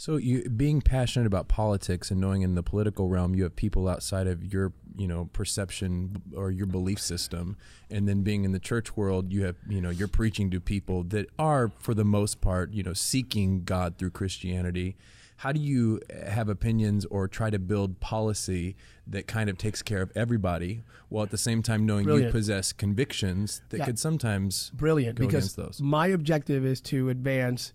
So 0.00 0.16
you 0.16 0.48
being 0.48 0.80
passionate 0.80 1.26
about 1.26 1.46
politics 1.48 2.10
and 2.10 2.18
knowing 2.18 2.40
in 2.40 2.54
the 2.54 2.62
political 2.62 3.08
realm 3.08 3.34
you 3.34 3.42
have 3.42 3.54
people 3.54 3.86
outside 3.86 4.26
of 4.26 4.50
your 4.50 4.72
you 4.96 5.06
know 5.06 5.28
perception 5.34 6.22
or 6.34 6.50
your 6.50 6.64
belief 6.64 6.98
system, 6.98 7.58
and 7.90 8.08
then 8.08 8.22
being 8.22 8.44
in 8.44 8.52
the 8.52 8.58
church 8.58 8.96
world 8.96 9.30
you 9.30 9.44
have 9.44 9.56
you 9.68 9.78
know 9.78 9.90
you're 9.90 10.08
preaching 10.08 10.48
to 10.52 10.58
people 10.58 11.02
that 11.02 11.26
are 11.38 11.70
for 11.80 11.92
the 11.92 12.02
most 12.02 12.40
part 12.40 12.72
you 12.72 12.82
know 12.82 12.94
seeking 12.94 13.62
God 13.64 13.98
through 13.98 14.12
Christianity. 14.12 14.96
How 15.36 15.52
do 15.52 15.60
you 15.60 16.00
have 16.24 16.48
opinions 16.48 17.04
or 17.04 17.28
try 17.28 17.50
to 17.50 17.58
build 17.58 18.00
policy 18.00 18.76
that 19.06 19.26
kind 19.26 19.50
of 19.50 19.58
takes 19.58 19.82
care 19.82 20.00
of 20.00 20.10
everybody 20.16 20.82
while 21.10 21.24
at 21.24 21.30
the 21.30 21.36
same 21.38 21.62
time 21.62 21.84
knowing 21.84 22.08
you 22.08 22.30
possess 22.30 22.72
convictions 22.72 23.60
that 23.68 23.78
Yeah. 23.78 23.84
could 23.84 23.98
sometimes 23.98 24.70
Brilliant. 24.70 25.18
go 25.18 25.26
because 25.26 25.44
against 25.54 25.56
those? 25.56 25.80
my 25.82 26.06
objective 26.06 26.64
is 26.64 26.80
to 26.82 27.10
advance 27.10 27.74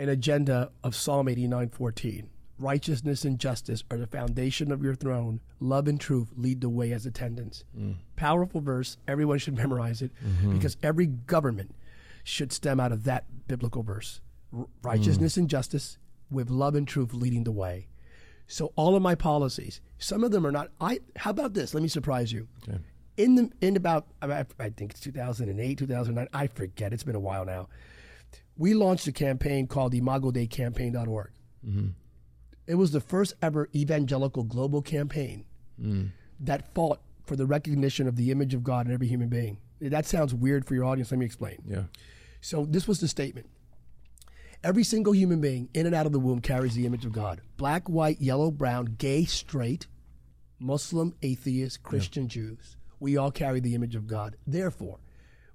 an 0.00 0.08
agenda 0.08 0.70
of 0.82 0.94
Psalm 0.94 1.26
89:14. 1.28 2.28
Righteousness 2.58 3.24
and 3.24 3.38
justice 3.38 3.84
are 3.90 3.96
the 3.96 4.06
foundation 4.06 4.70
of 4.70 4.82
your 4.82 4.94
throne. 4.94 5.40
Love 5.60 5.88
and 5.88 5.98
truth 6.00 6.28
lead 6.36 6.60
the 6.60 6.68
way 6.68 6.92
as 6.92 7.06
attendants. 7.06 7.64
Mm. 7.78 7.96
Powerful 8.16 8.60
verse. 8.60 8.98
Everyone 9.08 9.38
should 9.38 9.56
memorize 9.62 10.02
it 10.02 10.10
Mm-hmm. 10.26 10.54
because 10.54 10.76
every 10.82 11.06
government 11.06 11.74
should 12.22 12.52
stem 12.52 12.78
out 12.80 12.92
of 12.92 13.04
that 13.04 13.24
biblical 13.48 13.82
verse. 13.82 14.20
R- 14.56 14.66
righteousness 14.82 15.34
Mm. 15.34 15.38
and 15.38 15.48
justice 15.50 15.96
with 16.30 16.50
love 16.50 16.74
and 16.74 16.86
truth 16.86 17.14
leading 17.14 17.44
the 17.44 17.52
way. 17.52 17.88
So 18.46 18.72
all 18.76 18.94
of 18.94 19.02
my 19.02 19.14
policies, 19.14 19.80
some 19.98 20.22
of 20.24 20.30
them 20.30 20.46
are 20.46 20.52
not. 20.52 20.70
I. 20.80 21.00
How 21.16 21.30
about 21.30 21.54
this? 21.54 21.72
Let 21.72 21.82
me 21.82 21.88
surprise 21.88 22.30
you. 22.32 22.46
Okay. 22.68 22.78
In 23.16 23.36
the 23.36 23.50
in 23.62 23.76
about 23.76 24.06
I, 24.20 24.44
I 24.58 24.70
think 24.70 24.90
it's 24.92 25.00
2008, 25.00 25.78
2009. 25.78 26.28
I 26.32 26.46
forget. 26.46 26.92
It's 26.92 27.04
been 27.04 27.14
a 27.14 27.20
while 27.20 27.44
now. 27.44 27.68
We 28.60 28.74
launched 28.74 29.06
a 29.06 29.12
campaign 29.12 29.66
called 29.66 29.94
ImagoDeiCampaign.org. 29.94 31.30
Mm-hmm. 31.66 31.86
It 32.66 32.74
was 32.74 32.92
the 32.92 33.00
first 33.00 33.32
ever 33.40 33.70
evangelical 33.74 34.42
global 34.42 34.82
campaign 34.82 35.46
mm. 35.82 36.10
that 36.40 36.74
fought 36.74 37.00
for 37.24 37.36
the 37.36 37.46
recognition 37.46 38.06
of 38.06 38.16
the 38.16 38.30
image 38.30 38.52
of 38.52 38.62
God 38.62 38.86
in 38.86 38.92
every 38.92 39.06
human 39.06 39.30
being. 39.30 39.56
That 39.80 40.04
sounds 40.04 40.34
weird 40.34 40.66
for 40.66 40.74
your 40.74 40.84
audience. 40.84 41.10
Let 41.10 41.16
me 41.16 41.24
explain. 41.24 41.62
yeah 41.66 41.84
So 42.42 42.66
this 42.66 42.86
was 42.86 43.00
the 43.00 43.08
statement. 43.08 43.48
Every 44.62 44.84
single 44.84 45.14
human 45.14 45.40
being 45.40 45.70
in 45.72 45.86
and 45.86 45.94
out 45.94 46.04
of 46.04 46.12
the 46.12 46.20
womb 46.20 46.42
carries 46.42 46.74
the 46.74 46.84
image 46.84 47.06
of 47.06 47.12
God. 47.12 47.40
Black, 47.56 47.88
white, 47.88 48.20
yellow, 48.20 48.50
brown, 48.50 48.94
gay, 48.98 49.24
straight, 49.24 49.86
Muslim, 50.58 51.14
atheist, 51.22 51.82
Christian, 51.82 52.28
Jews. 52.28 52.76
We 52.98 53.16
all 53.16 53.30
carry 53.30 53.60
the 53.60 53.74
image 53.74 53.94
of 53.96 54.06
God. 54.06 54.36
Therefore, 54.46 54.98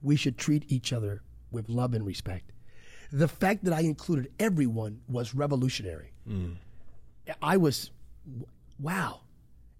we 0.01 0.15
should 0.15 0.39
treat 0.39 0.65
each 0.69 0.91
other 0.91 1.21
with 1.51 1.69
love 1.69 1.93
and 1.93 2.03
respect. 2.03 2.51
The 3.11 3.27
fact 3.27 3.63
that 3.65 3.73
I 3.73 3.81
included 3.81 4.31
everyone 4.39 5.01
was 5.07 5.35
revolutionary. 5.35 6.13
Mm. 6.27 6.57
I 7.41 7.57
was, 7.57 7.91
wow. 8.79 9.21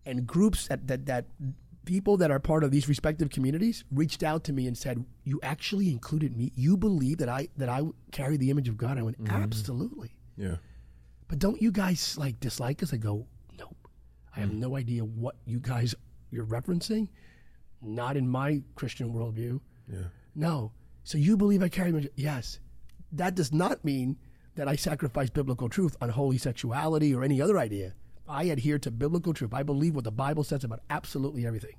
And 0.06 0.26
groups 0.26 0.68
that, 0.68 0.88
that, 0.88 1.06
that 1.08 1.26
people 1.86 2.18
that 2.18 2.32
are 2.32 2.40
part 2.40 2.64
of 2.64 2.72
these 2.72 2.90
respective 2.90 3.30
communities 3.30 3.84
reached 3.92 4.24
out 4.24 4.44
to 4.46 4.54
me 4.54 4.68
and 4.68 4.78
said, 4.78 5.06
"You 5.24 5.40
actually 5.44 5.90
included 5.90 6.36
me. 6.36 6.52
You 6.56 6.78
believe 6.78 7.20
that 7.20 7.30
I 7.30 7.48
that 7.58 7.70
I 7.70 7.82
carry 8.12 8.38
the 8.38 8.50
image 8.50 8.68
of 8.68 8.78
God." 8.78 8.98
I 8.98 9.04
went, 9.04 9.24
mm-hmm. 9.24 9.36
"Absolutely." 9.36 10.16
yeah 10.36 10.58
But 11.28 11.40
don't 11.40 11.62
you 11.62 11.72
guys 11.72 12.18
like 12.18 12.40
dislike 12.40 12.84
us? 12.84 12.94
I 12.94 12.98
go, 12.98 13.28
"Nope. 13.58 13.88
I 14.36 14.42
have 14.42 14.50
mm. 14.50 14.60
no 14.60 14.76
idea 14.76 15.06
what 15.06 15.36
you 15.46 15.60
guys 15.60 15.96
you're 16.32 16.46
referencing. 16.46 17.08
Not 17.82 18.18
in 18.18 18.28
my 18.28 18.62
Christian 18.76 19.14
worldview. 19.14 19.60
yeah 19.88 20.10
No. 20.34 20.72
So 21.04 21.18
you 21.18 21.38
believe 21.38 21.62
I 21.62 21.70
carry 21.70 21.92
the 21.92 22.00
image? 22.00 22.12
Yes. 22.16 22.60
That 23.12 23.36
does 23.36 23.54
not 23.54 23.84
mean 23.86 24.18
that 24.56 24.68
I 24.68 24.76
sacrifice 24.76 25.30
biblical 25.30 25.70
truth 25.70 25.96
on 26.02 26.10
holy 26.10 26.38
sexuality 26.38 27.14
or 27.14 27.24
any 27.24 27.42
other 27.42 27.58
idea. 27.58 27.94
I 28.28 28.46
adhere 28.46 28.80
to 28.80 28.92
biblical 28.92 29.34
truth. 29.34 29.54
I 29.54 29.64
believe 29.64 29.96
what 29.96 30.04
the 30.04 30.12
Bible 30.12 30.44
says 30.44 30.64
about 30.64 30.82
absolutely 30.90 31.46
everything. 31.46 31.76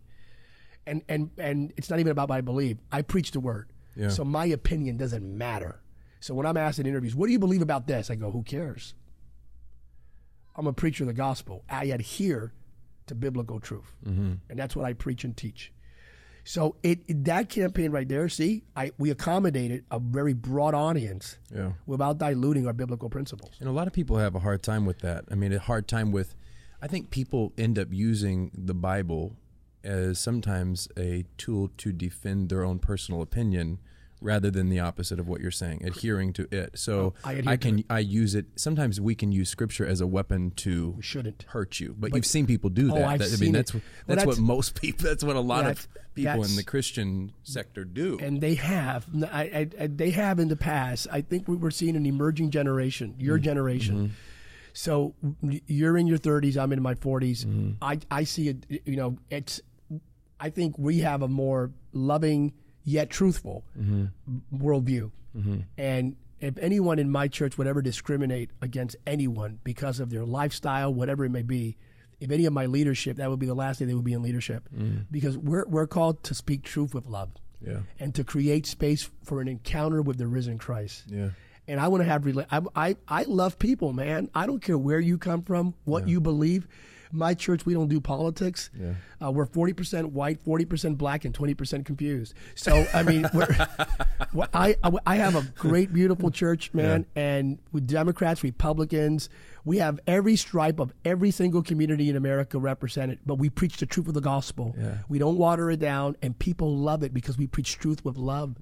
And 0.87 1.03
and 1.09 1.31
and 1.39 1.73
it's 1.77 1.91
not 1.91 1.99
even 1.99 2.13
about 2.13 2.29
what 2.29 2.39
I 2.39 2.41
believe. 2.43 2.79
I 2.93 3.03
preach 3.03 3.33
the 3.33 3.41
word. 3.41 3.71
Yeah. 3.97 4.11
So 4.11 4.25
my 4.25 4.47
opinion 4.47 4.97
doesn't 4.97 5.25
matter. 5.37 5.81
So 6.21 6.35
when 6.35 6.47
I'm 6.47 6.57
asked 6.57 6.79
in 6.79 6.87
interviews, 6.87 7.15
what 7.15 7.27
do 7.27 7.33
you 7.33 7.39
believe 7.39 7.63
about 7.63 7.87
this? 7.87 8.11
I 8.11 8.15
go, 8.15 8.31
who 8.31 8.43
cares? 8.43 8.95
I'm 10.55 10.67
a 10.67 10.73
preacher 10.73 11.05
of 11.05 11.09
the 11.09 11.15
gospel. 11.15 11.65
I 11.69 11.87
adhere 11.87 12.53
to 13.07 13.15
biblical 13.15 13.61
truth. 13.61 13.95
Mm-hmm. 14.07 14.35
And 14.49 14.59
that's 14.59 14.75
what 14.75 14.85
I 14.85 14.93
preach 14.93 15.25
and 15.25 15.37
teach. 15.37 15.73
So 16.47 16.77
it, 16.85 17.25
that 17.25 17.49
campaign 17.49 17.91
right 17.91 18.09
there, 18.09 18.29
see, 18.29 18.63
I 18.77 18.93
we 18.99 19.11
accommodated 19.11 19.85
a 19.91 19.99
very 19.99 20.33
broad 20.33 20.75
audience 20.75 21.39
yeah 21.53 21.73
without 21.87 22.19
diluting 22.19 22.67
our 22.69 22.73
biblical 22.73 23.11
principles. 23.11 23.51
And 23.59 23.69
a 23.69 23.73
lot 23.73 23.89
of 23.89 23.93
people 23.93 24.17
have 24.19 24.37
a 24.37 24.39
hard 24.39 24.63
time 24.63 24.87
with 24.87 25.01
that. 25.01 25.25
I 25.31 25.35
mean, 25.35 25.53
a 25.53 25.59
hard 25.59 25.89
time 25.89 26.13
with. 26.13 26.35
I 26.81 26.87
think 26.87 27.11
people 27.11 27.53
end 27.59 27.79
up 27.79 27.89
using 27.91 28.53
the 28.55 28.75
Bible 28.75 29.35
as 29.83 30.21
sometimes 30.21 30.89
a 30.97 31.25
tool 31.37 31.71
to 31.79 31.93
defend 31.93 32.49
their 32.49 32.65
own 32.65 32.79
personal 32.79 33.23
opinion 33.23 33.79
rather 34.27 34.51
than 34.51 34.69
the 34.69 34.81
opposite 34.81 35.21
of 35.21 35.29
what 35.29 35.41
you're 35.41 35.53
saying, 35.53 35.83
adhering 35.85 36.33
to 36.35 36.49
it. 36.51 36.77
So 36.77 37.15
Oh, 37.25 37.31
I 37.31 37.41
to 37.41 37.57
can 37.57 37.85
I 37.89 38.01
use 38.01 38.35
it. 38.35 38.47
Sometimes 38.57 39.01
we 39.01 39.15
can 39.15 39.31
use 39.31 39.49
Scripture 39.49 39.87
as 39.87 40.01
a 40.01 40.07
weapon 40.07 40.51
to 40.57 40.95
We 40.97 41.03
shouldn't. 41.03 41.45
hurt 41.49 41.79
you, 41.79 41.95
but, 41.97 42.15
you've 42.15 42.27
seen 42.27 42.47
people 42.47 42.69
do 42.69 42.91
oh, 42.91 42.97
that. 42.97 43.05
Oh, 43.05 43.07
I've 43.07 43.19
That- 43.21 43.27
I 43.27 43.31
mean, 43.31 43.39
seen 43.39 43.53
that's 43.53 43.73
what 43.73 43.83
Well, 44.07 44.17
that's, 44.17 44.27
what 44.27 44.39
most 44.39 44.81
people. 44.81 45.09
That's 45.09 45.23
what 45.23 45.37
a 45.37 45.41
lot 45.41 45.67
of 45.67 45.89
people 46.15 46.45
in 46.45 46.57
the 46.57 46.65
Christian 46.65 47.33
sector 47.45 47.85
do. 47.85 48.19
And 48.21 48.41
they 48.41 48.55
have, 48.55 49.07
I, 49.31 49.43
I, 49.43 49.69
I, 49.81 49.87
they 49.87 50.11
have 50.11 50.41
in 50.41 50.49
the 50.49 50.57
past. 50.57 51.07
I 51.13 51.21
think 51.21 51.47
we 51.47 51.57
were 51.57 51.71
seeing 51.71 51.95
an 51.95 52.05
emerging 52.05 52.51
generation, 52.51 53.15
your 53.19 53.37
mm-hmm. 53.37 53.45
generation. 53.45 53.97
Mm-hmm. 53.97 54.13
So 54.73 55.15
you're 55.67 55.97
in 55.97 56.07
your 56.07 56.19
30s, 56.19 56.59
I'm 56.59 56.73
in 56.73 56.83
my 56.83 56.95
40s. 56.95 57.47
Mm-hmm. 57.47 57.71
I, 57.81 57.99
I 58.11 58.25
see 58.25 58.49
it. 58.49 58.67
You 58.85 58.97
know, 58.97 59.17
it's. 59.31 59.61
I 60.39 60.51
think 60.51 60.77
we 60.79 60.99
have 60.99 61.23
a 61.23 61.29
more 61.29 61.71
loving 61.95 62.53
yet 62.87 63.11
truthful 63.11 63.65
mm-hmm. 63.79 64.07
worldview. 64.57 65.11
Mm-hmm. 65.37 65.59
And 65.77 66.17
if 66.41 66.57
anyone 66.59 66.99
in 66.99 67.11
my 67.11 67.29
church 67.29 67.59
would 67.59 67.67
ever 67.67 67.83
discriminate 67.83 68.51
against 68.63 68.97
anyone 69.07 69.59
because 69.65 70.01
of 70.01 70.09
their 70.09 70.25
lifestyle, 70.25 70.95
whatever 70.95 71.25
it 71.25 71.31
may 71.31 71.43
be, 71.43 71.77
if 72.21 72.31
any 72.31 72.47
of 72.47 72.53
my 72.55 72.65
leadership, 72.65 73.19
that 73.19 73.29
would 73.29 73.39
be 73.39 73.47
the 73.47 73.55
last 73.55 73.79
day 73.79 73.85
they 73.85 73.93
would 73.93 74.05
be 74.05 74.15
in 74.15 74.23
leadership. 74.23 74.69
Mm. 74.75 75.05
Because 75.11 75.37
we're, 75.37 75.67
we're 75.67 75.87
called 75.87 76.23
to 76.25 76.35
speak 76.35 76.63
truth 76.63 76.95
with 76.95 77.07
love 77.07 77.31
yeah, 77.61 77.81
and 77.99 78.15
to 78.15 78.25
create 78.25 78.67
space 78.67 79.11
for 79.25 79.41
an 79.41 79.49
encounter 79.49 80.01
with 80.01 80.17
the 80.17 80.27
risen 80.27 80.57
Christ. 80.57 81.05
yeah, 81.09 81.31
And 81.67 81.81
I 81.81 81.89
want 81.89 82.03
to 82.03 82.09
have, 82.09 82.23
rela- 82.23 82.47
I, 82.51 82.89
I, 82.89 82.97
I 83.09 83.23
love 83.25 83.59
people, 83.59 83.93
man. 83.93 84.31
I 84.35 84.47
don't 84.47 84.63
care 84.63 84.79
where 84.79 85.01
you 85.01 85.19
come 85.19 85.43
from, 85.43 85.75
what 85.85 86.09
you 86.09 86.21
believe. 86.21 86.69
My 87.17 87.35
church, 87.35 87.65
we 87.65 87.75
don't 87.75 87.89
do 87.89 88.01
politics. 88.01 88.71
Yeah. 88.79 88.95
Uh, 89.25 89.31
we're 89.31 89.47
40% 89.47 90.13
white, 90.13 90.45
40% 90.45 90.99
black, 90.99 91.25
and 91.25 91.35
20% 91.35 91.85
confused. 91.85 92.35
So, 92.55 92.87
I 92.93 93.03
mean, 93.03 93.25
I, 94.55 94.77
I 94.83 94.91
I 95.07 95.17
have 95.17 95.35
a 95.37 95.43
great, 95.57 95.93
beautiful 95.93 96.31
church, 96.31 96.73
man. 96.75 97.07
And 97.17 97.59
with 97.73 97.87
Democrats, 97.87 98.43
Republicans, 98.43 99.29
we 99.65 99.79
have 99.79 99.99
every 100.07 100.37
stripe 100.37 100.79
of 100.79 100.93
every 101.05 101.31
single 101.31 101.63
community 101.63 102.09
in 102.09 102.17
America 102.17 102.59
represented, 102.59 103.19
but 103.27 103.37
we 103.37 103.51
preach 103.51 103.79
the 103.79 103.87
truth 103.87 104.07
of 104.09 104.15
the 104.15 104.21
gospel. 104.21 104.75
Yeah. 104.79 104.99
We 105.09 105.19
don't 105.19 105.39
water 105.39 105.71
it 105.71 105.81
down, 105.81 106.17
and 106.23 106.39
people 106.39 106.77
love 106.77 107.03
it 107.03 107.13
because 107.15 107.39
we 107.39 107.47
preach 107.47 107.79
truth 107.79 108.05
with 108.05 108.17
love. 108.17 108.57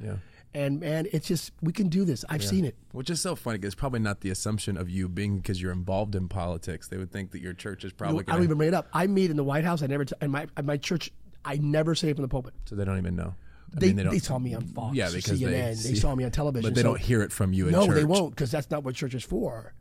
Yeah. 0.55 0.61
And 0.63 0.81
man, 0.81 1.07
it's 1.13 1.27
just, 1.27 1.53
we 1.63 1.73
can 1.73 1.89
do 1.89 2.05
this. 2.05 2.25
I've 2.29 2.45
seen 2.45 2.65
it. 2.65 2.77
Which 2.93 3.11
is 3.11 3.21
so 3.21 3.35
funny 3.35 3.59
because 3.59 3.73
it's 3.75 3.81
probably 3.81 4.01
not 4.01 4.21
the 4.21 4.31
assumption 4.31 4.77
of 4.77 4.89
you 4.89 5.09
being 5.09 5.37
because 5.39 5.61
you're 5.61 5.73
involved 5.73 6.15
in 6.15 6.29
politics. 6.29 6.89
They 6.89 6.97
would 6.97 7.11
think 7.13 7.33
that 7.33 7.41
your 7.43 7.53
church 7.55 7.85
is 7.85 7.93
probably 7.93 8.21
I 8.21 8.23
going 8.23 8.37
don't 8.37 8.45
even 8.45 8.57
bring 8.59 8.69
it 8.69 8.75
up. 8.75 8.89
I 8.93 9.07
meet 9.07 9.31
in 9.31 9.37
the 9.37 9.45
White 9.45 9.65
House. 9.65 9.83
I 9.83 9.87
never, 9.87 10.05
t- 10.05 10.15
and 10.21 10.31
my, 10.31 10.47
my 10.63 10.77
church, 10.77 11.11
I 11.45 11.57
never 11.57 11.95
say 11.95 12.11
it 12.11 12.17
from 12.17 12.23
the 12.23 12.29
pulpit. 12.29 12.55
so 12.67 12.77
they 12.77 12.85
don't 12.85 12.99
even 12.99 13.17
know. 13.17 13.35
I 13.77 13.81
They, 13.81 13.87
mean, 13.89 13.97
they, 13.97 14.03
don't- 14.05 14.13
they 14.13 14.19
saw 14.21 14.39
me 14.39 14.55
on 14.55 14.63
Fox, 14.69 14.95
Yeah, 14.97 15.11
because 15.13 15.41
they 15.41 15.47
CNN. 15.47 15.51
They, 15.71 15.75
see- 15.75 15.97
saw 15.97 16.15
me 16.15 16.25
on 16.25 16.31
television. 16.31 16.71
but 16.71 16.75
they 16.77 16.83
so- 16.83 16.89
don't 16.89 17.01
hear 17.01 17.23
it 17.23 17.33
from 17.33 17.53
you 17.53 17.67
in 17.67 17.73
No, 17.73 17.87
church. 17.87 17.97
they 17.97 18.05
won't, 18.05 18.31
because 18.35 18.51
that's 18.53 18.71
not 18.71 18.85
what 18.85 18.95
church 18.95 19.15
is 19.15 19.25
for. 19.25 19.75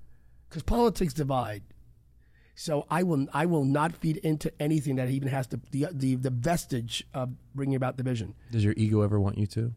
Because 0.50 0.64
politics 0.64 1.14
divide. 1.14 1.62
So 2.56 2.86
I 2.90 3.02
will, 3.04 3.26
I 3.34 3.46
will 3.48 3.66
not 3.66 3.96
feed 3.96 4.18
into 4.18 4.52
anything 4.62 4.96
that 4.98 5.10
even 5.10 5.28
has 5.30 5.48
the, 5.48 5.60
the, 5.72 5.88
the, 5.92 6.16
the 6.16 6.30
vestige 6.30 7.04
of 7.14 7.32
bringing 7.56 7.76
about 7.76 7.98
division. 7.98 8.36
Does 8.52 8.64
your 8.64 8.76
ego 8.78 9.02
ever 9.02 9.20
want 9.20 9.38
you 9.40 9.48
to? 9.48 9.74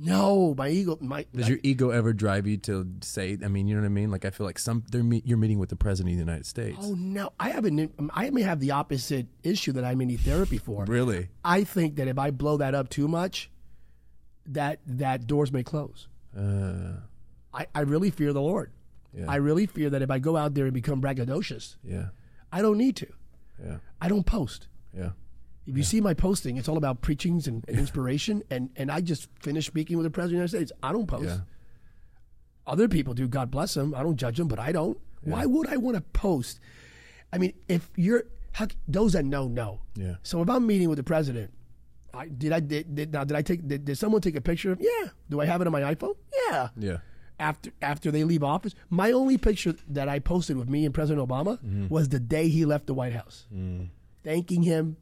No, 0.00 0.54
my 0.56 0.68
ego, 0.68 0.96
my 1.00 1.26
Does 1.34 1.48
your 1.48 1.58
ego 1.62 1.90
ever 1.90 2.12
drive 2.12 2.46
you 2.46 2.56
to 2.58 2.86
say? 3.00 3.36
I 3.44 3.48
mean, 3.48 3.66
you 3.66 3.74
know 3.74 3.80
what 3.82 3.86
I 3.86 3.90
mean. 3.90 4.10
Like 4.10 4.24
I 4.24 4.30
feel 4.30 4.46
like 4.46 4.58
some 4.58 4.84
they're 4.90 5.02
me, 5.02 5.22
you're 5.24 5.38
meeting 5.38 5.58
with 5.58 5.70
the 5.70 5.76
president 5.76 6.12
of 6.12 6.18
the 6.18 6.24
United 6.24 6.46
States. 6.46 6.78
oh 6.80 6.94
no, 6.94 7.32
I 7.40 7.50
haven't. 7.50 7.92
I 8.14 8.30
may 8.30 8.42
have 8.42 8.60
the 8.60 8.70
opposite 8.70 9.26
issue 9.42 9.72
that 9.72 9.84
I 9.84 9.94
may 9.96 10.04
need 10.04 10.20
therapy 10.20 10.58
for. 10.58 10.84
Really? 10.84 11.28
I 11.44 11.64
think 11.64 11.96
that 11.96 12.06
if 12.06 12.18
I 12.18 12.30
blow 12.30 12.56
that 12.58 12.74
up 12.74 12.88
too 12.90 13.08
much, 13.08 13.50
that 14.46 14.78
that 14.86 15.26
doors 15.26 15.50
may 15.52 15.62
close. 15.64 16.06
Uh, 16.36 17.00
I, 17.52 17.66
I 17.74 17.80
really 17.80 18.10
fear 18.10 18.32
the 18.32 18.40
Lord. 18.42 18.70
Yeah. 19.12 19.24
I 19.26 19.36
really 19.36 19.66
fear 19.66 19.90
that 19.90 20.02
if 20.02 20.10
I 20.10 20.18
go 20.20 20.36
out 20.36 20.54
there 20.54 20.66
and 20.66 20.74
become 20.74 21.00
braggadocious, 21.02 21.76
Yeah. 21.82 22.08
I 22.52 22.62
don't 22.62 22.78
need 22.78 22.94
to. 22.96 23.06
Yeah. 23.62 23.78
I 24.00 24.08
don't 24.08 24.24
post. 24.24 24.68
Yeah. 24.96 25.10
If 25.68 25.76
you 25.76 25.82
see 25.82 26.00
my 26.00 26.14
posting, 26.14 26.56
it's 26.56 26.68
all 26.68 26.78
about 26.78 27.02
preachings 27.02 27.46
and, 27.46 27.62
and 27.68 27.78
inspiration. 27.78 28.42
And, 28.50 28.70
and 28.76 28.90
I 28.90 29.02
just 29.02 29.28
finished 29.40 29.66
speaking 29.66 29.98
with 29.98 30.04
the 30.04 30.10
President 30.10 30.42
of 30.42 30.50
the 30.50 30.56
United 30.56 30.68
States. 30.70 30.80
I 30.82 30.92
don't 30.92 31.06
post. 31.06 31.26
Yeah. 31.26 31.40
Other 32.66 32.88
people 32.88 33.12
do. 33.12 33.28
God 33.28 33.50
bless 33.50 33.74
them. 33.74 33.94
I 33.94 34.02
don't 34.02 34.16
judge 34.16 34.38
them, 34.38 34.48
but 34.48 34.58
I 34.58 34.72
don't. 34.72 34.98
Why 35.22 35.44
would 35.44 35.68
I 35.68 35.76
want 35.76 35.96
to 35.96 36.00
post? 36.00 36.60
I 37.32 37.38
mean, 37.38 37.52
if 37.68 37.90
you're 37.96 38.24
how, 38.52 38.68
those 38.86 39.12
that 39.12 39.24
know 39.24 39.46
know. 39.46 39.80
Yeah. 39.94 40.16
So 40.22 40.40
if 40.42 40.48
I'm 40.48 40.66
meeting 40.66 40.88
with 40.88 40.96
the 40.96 41.04
president, 41.04 41.52
I, 42.14 42.28
did 42.28 42.52
I 42.52 42.60
did, 42.60 42.94
did 42.94 43.12
now 43.12 43.24
did 43.24 43.36
I 43.36 43.42
take 43.42 43.66
did, 43.66 43.84
did 43.84 43.96
someone 43.98 44.20
take 44.20 44.36
a 44.36 44.40
picture? 44.40 44.72
of 44.72 44.80
Yeah. 44.80 45.08
Do 45.28 45.40
I 45.40 45.46
have 45.46 45.60
it 45.60 45.66
on 45.66 45.72
my 45.72 45.94
iPhone? 45.94 46.14
Yeah. 46.48 46.68
Yeah. 46.76 46.96
After 47.38 47.70
after 47.82 48.10
they 48.10 48.24
leave 48.24 48.42
office, 48.42 48.74
my 48.90 49.12
only 49.12 49.38
picture 49.38 49.74
that 49.88 50.08
I 50.08 50.18
posted 50.18 50.56
with 50.56 50.68
me 50.68 50.84
and 50.84 50.94
President 50.94 51.26
Obama 51.28 51.58
mm-hmm. 51.58 51.88
was 51.88 52.08
the 52.08 52.20
day 52.20 52.48
he 52.48 52.64
left 52.64 52.86
the 52.86 52.94
White 52.94 53.12
House, 53.12 53.46
mm. 53.54 53.88
thanking 54.24 54.62
him, 54.62 54.96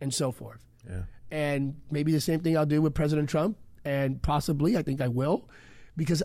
and 0.00 0.12
so 0.12 0.32
forth. 0.32 0.60
Yeah. 0.88 1.02
And 1.30 1.80
maybe 1.90 2.12
the 2.12 2.20
same 2.20 2.40
thing 2.40 2.56
I'll 2.56 2.66
do 2.66 2.80
with 2.80 2.94
President 2.94 3.28
Trump, 3.28 3.58
and 3.84 4.22
possibly 4.22 4.76
I 4.76 4.82
think 4.82 5.00
I 5.00 5.08
will, 5.08 5.48
because 5.96 6.22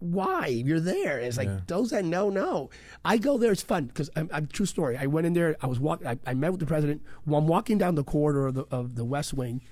why 0.00 0.46
you're 0.46 0.80
there? 0.80 1.20
It's 1.20 1.36
like 1.36 1.68
those 1.68 1.90
that 1.90 2.04
know 2.04 2.28
know. 2.28 2.70
I 3.04 3.18
go 3.18 3.38
there. 3.38 3.52
It's 3.52 3.62
fun 3.62 3.86
because 3.86 4.10
I'm, 4.16 4.28
I'm 4.32 4.48
true 4.48 4.66
story. 4.66 4.96
I 4.96 5.06
went 5.06 5.28
in 5.28 5.32
there. 5.32 5.56
I 5.60 5.68
was 5.68 5.78
walking. 5.78 6.08
I, 6.08 6.18
I 6.26 6.34
met 6.34 6.50
with 6.50 6.58
the 6.58 6.66
president. 6.66 7.02
While 7.24 7.40
I'm 7.40 7.46
walking 7.46 7.78
down 7.78 7.94
the 7.94 8.02
corridor 8.02 8.48
of 8.48 8.54
the, 8.54 8.66
of 8.72 8.96
the 8.96 9.04
West 9.04 9.32
Wing, 9.32 9.62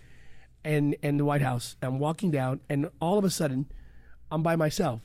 and 0.64 0.96
and 1.02 1.18
the 1.18 1.24
White 1.24 1.42
House. 1.42 1.76
I'm 1.82 1.98
walking 1.98 2.30
down, 2.30 2.60
and 2.68 2.90
all 3.00 3.18
of 3.18 3.24
a 3.24 3.30
sudden, 3.30 3.70
I'm 4.30 4.42
by 4.42 4.56
myself. 4.56 5.00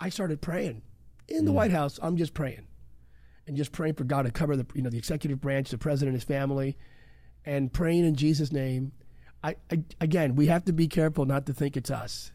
I 0.00 0.08
started 0.08 0.40
praying 0.40 0.82
in 1.28 1.44
the 1.44 1.52
mm. 1.52 1.54
White 1.54 1.70
House. 1.70 1.98
I'm 2.02 2.16
just 2.16 2.34
praying, 2.34 2.66
and 3.46 3.56
just 3.56 3.72
praying 3.72 3.94
for 3.94 4.04
God 4.04 4.22
to 4.22 4.30
cover 4.30 4.56
the 4.56 4.66
you 4.74 4.82
know 4.82 4.90
the 4.90 4.98
executive 4.98 5.40
branch, 5.40 5.70
the 5.70 5.78
president, 5.78 6.14
his 6.14 6.24
family, 6.24 6.76
and 7.44 7.72
praying 7.72 8.04
in 8.04 8.14
Jesus' 8.14 8.52
name. 8.52 8.92
I, 9.44 9.56
I 9.70 9.82
again, 10.00 10.36
we 10.36 10.46
have 10.46 10.64
to 10.66 10.72
be 10.72 10.86
careful 10.86 11.24
not 11.24 11.46
to 11.46 11.52
think 11.52 11.76
it's 11.76 11.90
us. 11.90 12.32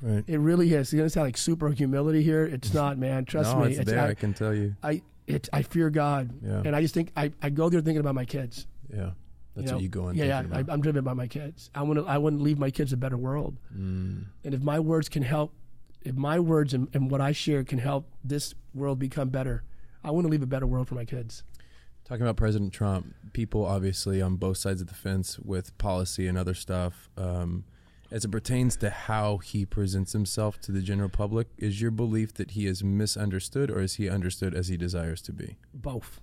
Right. 0.00 0.24
It 0.26 0.38
really 0.38 0.72
is. 0.72 0.92
It's 0.92 0.94
gonna 0.94 1.10
sound 1.10 1.28
like 1.28 1.36
super 1.36 1.70
humility 1.70 2.22
here. 2.22 2.44
It's 2.44 2.72
not, 2.82 2.98
man. 2.98 3.24
Trust 3.24 3.54
no, 3.54 3.64
me. 3.64 3.74
it's 3.74 3.84
there. 3.90 4.00
I, 4.00 4.08
I, 4.10 4.14
can 4.14 4.34
tell 4.34 4.54
you. 4.54 4.74
I, 4.82 5.02
it, 5.26 5.48
I 5.52 5.62
fear 5.62 5.90
God, 5.90 6.30
Yeah. 6.44 6.62
and 6.64 6.74
I 6.74 6.80
just 6.80 6.94
think 6.94 7.12
I, 7.16 7.32
I 7.40 7.50
go 7.50 7.68
there 7.68 7.80
thinking 7.80 8.00
about 8.00 8.14
my 8.14 8.24
kids. 8.24 8.66
Yeah. 8.92 9.10
That's 9.54 9.68
know? 9.68 9.74
what 9.74 9.82
you 9.82 9.88
go 9.88 10.08
in. 10.08 10.16
Yeah, 10.16 10.42
yeah. 10.42 10.44
I, 10.58 10.64
I'm 10.68 10.80
driven 10.80 11.04
by 11.04 11.12
my 11.12 11.26
kids. 11.26 11.70
I 11.74 11.82
want 11.82 11.98
to. 11.98 12.06
I 12.06 12.18
want 12.18 12.38
to 12.38 12.42
leave 12.42 12.58
my 12.58 12.70
kids 12.70 12.92
a 12.92 12.96
better 12.96 13.18
world. 13.18 13.58
Mm. 13.76 14.24
And 14.44 14.54
if 14.54 14.62
my 14.62 14.80
words 14.80 15.08
can 15.08 15.22
help, 15.22 15.52
if 16.00 16.14
my 16.14 16.40
words 16.40 16.72
and, 16.72 16.88
and 16.94 17.10
what 17.10 17.20
I 17.20 17.32
share 17.32 17.62
can 17.62 17.78
help 17.78 18.08
this 18.24 18.54
world 18.74 18.98
become 18.98 19.28
better, 19.28 19.62
I 20.02 20.10
want 20.10 20.24
to 20.26 20.30
leave 20.30 20.42
a 20.42 20.46
better 20.46 20.66
world 20.66 20.88
for 20.88 20.94
my 20.94 21.04
kids. 21.04 21.42
Talking 22.04 22.22
about 22.22 22.36
President 22.36 22.72
Trump, 22.72 23.14
people 23.32 23.64
obviously 23.64 24.20
on 24.20 24.36
both 24.36 24.58
sides 24.58 24.80
of 24.80 24.88
the 24.88 24.94
fence 24.94 25.38
with 25.38 25.76
policy 25.78 26.26
and 26.26 26.36
other 26.36 26.54
stuff, 26.54 27.08
um, 27.16 27.64
as 28.10 28.24
it 28.24 28.30
pertains 28.30 28.76
to 28.76 28.90
how 28.90 29.38
he 29.38 29.64
presents 29.64 30.12
himself 30.12 30.60
to 30.62 30.72
the 30.72 30.82
general 30.82 31.08
public, 31.08 31.46
is 31.56 31.80
your 31.80 31.90
belief 31.90 32.34
that 32.34 32.50
he 32.50 32.66
is 32.66 32.84
misunderstood 32.84 33.70
or 33.70 33.80
is 33.80 33.94
he 33.94 34.08
understood 34.10 34.54
as 34.54 34.68
he 34.68 34.76
desires 34.76 35.22
to 35.22 35.32
be? 35.32 35.56
Both. 35.72 36.20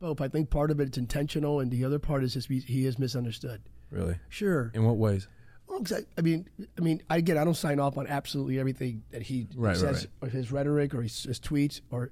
Both. 0.00 0.20
I 0.20 0.28
think 0.28 0.48
part 0.48 0.70
of 0.70 0.80
it's 0.80 0.96
intentional, 0.96 1.60
and 1.60 1.70
the 1.70 1.84
other 1.84 1.98
part 1.98 2.24
is 2.24 2.32
just 2.34 2.48
he 2.48 2.86
is 2.86 2.98
misunderstood. 2.98 3.60
Really? 3.90 4.16
Sure. 4.30 4.70
In 4.74 4.84
what 4.84 4.96
ways? 4.96 5.28
Well, 5.68 5.82
I, 5.90 6.00
I 6.16 6.22
mean, 6.22 6.48
I 6.78 6.80
mean, 6.80 7.02
I 7.10 7.18
again, 7.18 7.36
I 7.36 7.44
don't 7.44 7.54
sign 7.54 7.78
off 7.78 7.98
on 7.98 8.06
absolutely 8.06 8.58
everything 8.58 9.02
that 9.10 9.22
he 9.22 9.46
Right, 9.54 9.70
right, 9.70 9.76
says, 9.76 10.06
right. 10.22 10.28
or 10.28 10.32
his 10.32 10.50
rhetoric, 10.50 10.94
or 10.94 11.02
his, 11.02 11.24
his 11.24 11.38
tweets, 11.38 11.82
or 11.90 12.10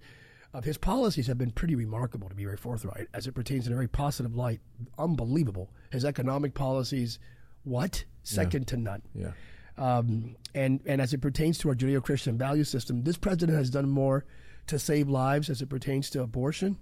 of 0.53 0.65
his 0.65 0.77
policies 0.77 1.27
have 1.29 1.39
been 1.39 1.53
pretty 1.53 1.75
remarkable, 1.75 2.29
to 2.29 2.35
be 2.35 2.45
very 2.45 2.57
forthright, 2.57 3.07
as 3.15 3.27
it 3.27 3.33
pertains 3.33 3.67
in 3.67 3.73
a 3.73 3.77
very 3.77 3.89
positive 3.89 4.35
light. 4.35 4.61
Unbelievable. 4.99 5.71
His 5.91 6.05
economic 6.05 6.55
policies, 6.55 7.19
what 7.65 8.05
second 8.23 8.67
to 8.69 8.77
none. 8.77 9.03
Yeah. 9.15 9.33
Um, 9.79 10.37
and 10.55 10.81
and 10.87 11.01
as 11.01 11.15
it 11.15 11.21
pertains 11.23 11.57
to 11.59 11.69
our 11.69 11.75
Judeo-Christian 11.75 12.37
value 12.37 12.65
system, 12.65 13.03
this 13.05 13.17
president 13.17 13.57
has 13.57 13.71
done 13.71 13.89
more 13.89 14.25
to 14.67 14.79
save 14.79 15.09
lives 15.09 15.49
as 15.49 15.63
it 15.63 15.69
pertains 15.69 16.11
to 16.11 16.23
abortion 16.23 16.77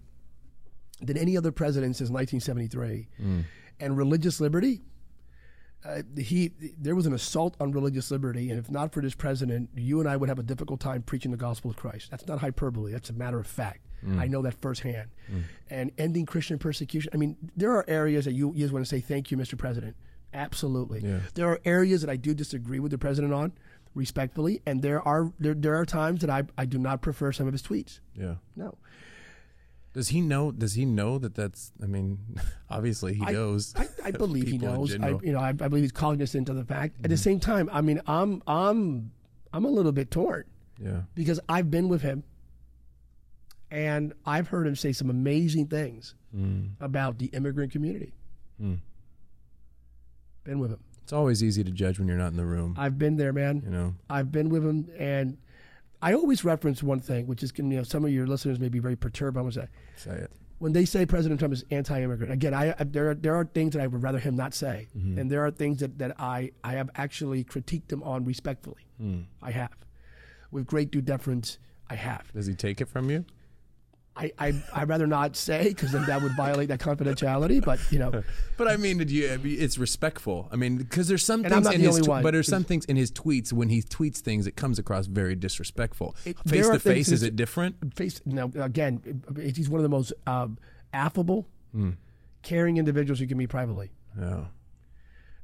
than 1.01 1.17
any 1.17 1.37
other 1.37 1.53
president 1.53 1.97
since 1.97 2.11
1973. 2.11 3.09
And 3.81 3.97
religious 3.97 4.41
liberty, 4.41 4.83
uh, 5.85 6.03
he 6.17 6.53
there 6.79 6.95
was 6.95 7.07
an 7.07 7.13
assault 7.13 7.57
on 7.61 7.73
religious 7.73 8.11
liberty, 8.11 8.51
and 8.51 8.59
if 8.59 8.71
not 8.71 8.93
for 8.93 9.01
this 9.01 9.15
president, 9.15 9.71
you 9.77 10.01
and 10.01 10.09
I 10.09 10.17
would 10.17 10.29
have 10.29 10.39
a 10.39 10.43
difficult 10.43 10.81
time 10.81 11.03
preaching 11.03 11.31
the 11.31 11.37
gospel 11.37 11.71
of 11.71 11.77
Christ. 11.77 12.11
That's 12.11 12.27
not 12.27 12.41
hyperbole. 12.41 12.93
That's 12.93 13.11
a 13.11 13.15
matter 13.15 13.39
of 13.39 13.47
fact. 13.47 13.81
I 14.17 14.29
know 14.29 14.43
that 14.43 14.55
firsthand. 14.61 15.11
And 15.71 15.91
ending 15.99 16.25
Christian 16.25 16.57
persecution. 16.59 17.11
I 17.13 17.17
mean, 17.17 17.37
there 17.57 17.73
are 17.73 17.85
areas 17.89 18.27
that 18.27 18.33
you, 18.33 18.53
you 18.55 18.61
just 18.61 18.73
want 18.73 18.85
to 18.85 18.89
say 18.89 19.01
thank 19.01 19.33
you, 19.33 19.37
Mr. 19.37 19.59
President. 19.59 19.97
Absolutely. 20.33 21.01
Yeah. 21.01 21.19
There 21.35 21.49
are 21.49 21.59
areas 21.65 22.03
that 22.03 22.11
I 22.11 22.17
do 22.17 22.33
disagree 22.35 22.79
with 22.79 22.93
the 22.93 22.99
president 22.99 23.33
on, 23.35 23.53
respectfully, 23.95 24.61
and 24.67 24.83
there 24.83 25.01
are 25.07 25.33
there, 25.41 25.55
there 25.55 25.75
are 25.75 25.85
times 25.85 26.21
that 26.21 26.31
I, 26.31 26.45
I 26.57 26.65
do 26.65 26.79
not 26.79 27.03
prefer 27.03 27.33
some 27.33 27.47
of 27.47 27.53
his 27.53 27.63
tweets. 27.63 28.01
Yeah. 28.15 28.35
No. 28.55 28.77
Does 29.99 30.11
he 30.11 30.21
know? 30.21 30.53
Does 30.53 30.75
he 30.75 30.85
know 30.85 31.19
that 31.19 31.35
that's? 31.35 31.73
I 31.83 31.87
mean, 31.87 32.19
obviously 32.71 33.15
he 33.15 33.25
I- 33.27 33.33
knows. 33.33 33.75
I, 33.77 33.89
I 34.05 34.11
believe 34.25 34.47
he 34.47 34.57
knows. 34.57 34.95
I, 34.95 35.09
you 35.25 35.33
know, 35.33 35.41
I, 35.41 35.49
I 35.49 35.53
believe 35.53 35.83
he's 35.83 35.91
cognizant 35.91 36.49
of 36.49 36.55
the 36.55 36.65
fact. 36.65 37.01
At 37.03 37.11
the 37.11 37.17
same 37.17 37.41
time, 37.41 37.69
I 37.73 37.81
mean, 37.81 38.01
I'm 38.07 38.41
I'm 38.47 39.11
I'm 39.53 39.65
a 39.65 39.69
little 39.69 39.91
bit 39.91 40.13
torn 40.13 40.45
yeah. 40.81 41.01
because 41.17 41.41
I've 41.49 41.69
been 41.69 41.89
with 41.89 42.03
him, 42.03 42.23
and 43.73 44.13
I've 44.25 44.47
heard 44.47 44.69
him 44.69 44.77
say 44.77 44.93
some 44.93 45.11
amazing 45.11 45.67
things 45.67 46.15
Mm. 46.37 46.73
about 46.79 47.19
the 47.19 47.27
immigrant 47.33 47.73
community. 47.73 48.13
Mm. 48.63 48.79
Been 50.45 50.59
with 50.61 50.71
him. 50.71 50.81
It's 51.03 51.13
always 51.13 51.43
easy 51.43 51.65
to 51.65 51.71
judge 51.73 51.99
when 51.99 52.07
you're 52.07 52.19
not 52.19 52.31
in 52.33 52.37
the 52.37 52.45
room. 52.47 52.75
I've 52.79 52.99
been 52.99 53.17
there, 53.17 53.33
man. 53.33 53.63
you 53.65 53.71
know. 53.71 53.95
I've 54.09 54.31
been 54.31 54.49
with 54.51 54.63
him, 54.65 54.91
and 54.99 55.39
I 56.01 56.15
always 56.15 56.45
reference 56.45 56.83
one 56.83 57.01
thing, 57.01 57.27
which 57.27 57.43
is, 57.43 57.53
you 57.57 57.65
know, 57.65 57.83
some 57.83 58.05
of 58.05 58.11
your 58.13 58.27
listeners 58.27 58.61
may 58.61 58.69
be 58.69 58.79
very 58.79 58.97
perturbed. 58.97 59.37
I'm 59.37 59.45
going 59.45 59.53
to 59.53 59.61
say 59.63 59.69
Say 59.97 60.17
it. 60.17 60.31
when 60.59 60.73
they 60.73 60.85
say 60.85 61.05
President 61.07 61.41
Trump 61.41 61.53
is 61.53 61.65
anti-immigrant, 61.71 62.33
again, 62.33 62.55
I, 62.55 62.75
I 62.79 62.85
there 62.85 63.11
are, 63.11 63.15
there 63.15 63.35
are 63.35 63.45
things 63.45 63.75
that 63.75 63.83
I 63.83 63.87
would 63.87 64.03
rather 64.03 64.19
him 64.19 64.37
not 64.37 64.55
say, 64.55 64.89
mm-hmm. 64.97 65.19
and 65.19 65.31
there 65.31 65.45
are 65.45 65.51
things 65.51 65.81
that, 65.81 65.99
that 65.99 66.15
I 66.21 66.53
I 66.63 66.73
have 66.75 66.91
actually 66.95 67.43
critiqued 67.45 67.93
him 67.93 68.03
on 68.03 68.25
respectfully. 68.25 68.87
Hmm. 68.99 69.23
I 69.43 69.51
have, 69.51 69.73
with 70.51 70.67
great 70.67 70.91
due 70.91 71.01
deference. 71.03 71.59
I 71.91 71.95
have. 71.95 72.31
Does 72.33 72.47
he 72.47 72.55
take 72.55 72.81
it 72.81 72.89
from 72.89 73.09
you? 73.11 73.25
I 74.19 74.33
I 74.39 74.53
I'd 74.75 74.89
rather 74.89 75.07
not 75.07 75.37
say 75.37 75.69
because 75.69 75.93
then 75.93 76.05
that 76.07 76.21
would 76.23 76.33
violate 76.37 76.69
that 76.69 76.81
confidentiality. 76.81 77.65
But 77.65 77.79
you 77.93 78.01
know, 78.01 78.11
But 78.57 78.67
I 78.67 78.77
mean, 78.77 78.99
you, 79.09 79.39
it's 79.45 79.79
respectful. 79.79 80.49
I 80.51 80.57
mean, 80.57 80.77
because 80.77 81.07
there's 81.07 81.25
some 81.25 81.45
And 81.45 81.55
things 81.55 81.73
in 81.73 81.81
his, 81.81 82.01
tw- 82.01 82.07
but 82.23 82.33
there's 82.33 82.49
some 82.49 82.65
things 82.65 82.85
in 82.87 82.97
his 82.97 83.13
tweets 83.13 83.53
when 83.53 83.69
he 83.69 83.81
tweets 83.81 84.19
things, 84.19 84.49
it 84.49 84.57
comes 84.57 84.79
across 84.81 85.07
very 85.07 85.37
disrespectful. 85.37 86.17
It- 86.25 86.37
face 86.49 86.69
to 86.69 86.81
face, 86.81 87.09
is 87.13 87.23
it 87.23 87.37
different? 87.37 87.95
face 87.95 88.21
now 88.27 88.51
again, 88.57 89.23
he's 89.41 89.69
one 89.71 89.79
of 89.79 89.85
the 89.85 89.89
most 89.89 90.13
um, 90.27 90.59
affable, 90.93 91.47
caring 92.43 92.77
individuals 92.77 93.21
you 93.21 93.29
can 93.29 93.39
meet 93.39 93.49
privately. 93.51 93.93
Yeah. 94.19 94.47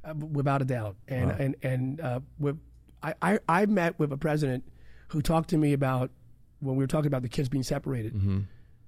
uh, 0.03 0.13
without 0.13 0.61
a 0.61 0.65
doubt. 0.65 0.97
And 1.07 1.29
Wow. 1.29 1.35
and 1.39 1.55
and 1.63 2.01
uh, 2.01 2.19
with, 2.39 2.59
I, 3.01 3.13
I 3.21 3.39
I 3.47 3.65
met 3.67 3.97
with 3.99 4.11
a 4.11 4.17
president 4.17 4.63
who 5.09 5.21
talked 5.21 5.49
to 5.51 5.57
me 5.57 5.71
about 5.73 6.11
when 6.59 6.75
we 6.75 6.83
were 6.83 6.87
talking 6.87 7.07
about 7.07 7.21
the 7.21 7.29
kids 7.29 7.47
being 7.47 7.63
separated. 7.63 8.13
Mm-hmm. 8.15 8.39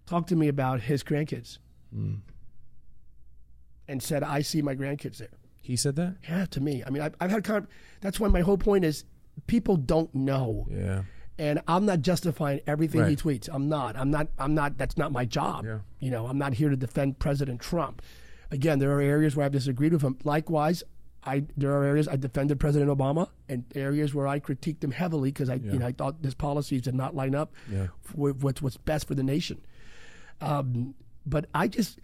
Talked 0.08 0.30
to 0.30 0.36
me 0.36 0.48
about 0.48 0.82
his 0.82 1.04
grandkids 1.04 1.60
Mm. 1.96 2.22
and 3.88 4.02
said, 4.04 4.24
"I 4.24 4.42
see 4.42 4.62
my 4.62 4.76
grandkids 4.76 5.18
there." 5.18 5.30
He 5.62 5.76
said 5.76 5.96
that. 5.98 6.16
Yeah, 6.28 6.46
to 6.46 6.62
me. 6.62 6.84
I 6.86 6.90
mean, 6.90 7.02
I've, 7.02 7.16
I've 7.20 7.32
had. 7.32 7.44
Con- 7.44 7.68
that's 8.02 8.20
why 8.20 8.28
my 8.30 8.42
whole 8.42 8.58
point 8.58 8.86
is 8.86 9.04
people 9.48 9.76
don't 9.78 10.14
know. 10.16 10.68
Yeah. 10.70 11.04
and 11.40 11.62
I'm 11.68 11.86
not 11.86 12.02
justifying 12.02 12.62
everything 12.66 13.06
he 13.06 13.16
tweets. 13.16 13.48
I'm 13.52 13.70
not. 13.70 13.96
I'm 13.96 14.10
not. 14.10 14.28
I'm 14.40 14.56
not. 14.56 14.78
That's 14.78 14.98
not 14.98 15.12
my 15.12 15.24
job. 15.26 15.66
Yeah. 15.66 15.80
You 16.00 16.10
know, 16.10 16.26
I'm 16.28 16.38
not 16.40 16.54
here 16.54 16.70
to 16.70 16.76
defend 16.76 17.20
President 17.20 17.62
Trump. 17.62 18.02
Again, 18.50 18.80
there 18.80 18.92
are 18.92 19.02
areas 19.02 19.36
where 19.36 19.46
I've 19.46 19.52
disagreed 19.52 19.94
with 19.94 20.02
him. 20.02 20.18
Likewise, 20.24 20.84
I 21.24 21.44
there 21.58 21.72
are 21.74 21.84
areas 21.84 22.08
I 22.08 22.16
defended 22.16 22.60
President 22.60 22.90
Obama, 22.90 23.30
and 23.50 23.66
areas 23.76 24.16
where 24.16 24.26
I 24.28 24.40
critiqued 24.40 24.84
him 24.84 24.92
heavily 24.92 25.30
because 25.32 25.50
I, 25.50 25.56
you 25.56 25.78
know, 25.80 25.86
I 25.88 25.92
thought 25.92 26.16
his 26.24 26.34
policies 26.34 26.82
did 26.82 26.96
not 26.96 27.14
line 27.16 27.36
up 27.36 27.54
Yeah. 27.72 27.88
with 28.16 28.42
what's 28.42 28.62
what's 28.62 28.78
best 28.78 29.08
for 29.08 29.14
the 29.16 29.24
nation. 29.24 29.62
Um, 30.42 30.96
but 31.26 31.46
I 31.54 31.68
just, 31.68 32.00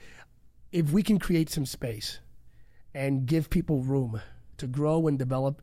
if 0.72 0.92
we 0.92 1.04
can 1.04 1.20
create 1.20 1.50
some 1.50 1.66
space 1.66 2.20
and 2.94 3.26
give 3.26 3.50
people 3.50 3.80
room 3.82 4.22
to 4.58 4.68
grow 4.68 5.08
and 5.08 5.18
develop 5.18 5.62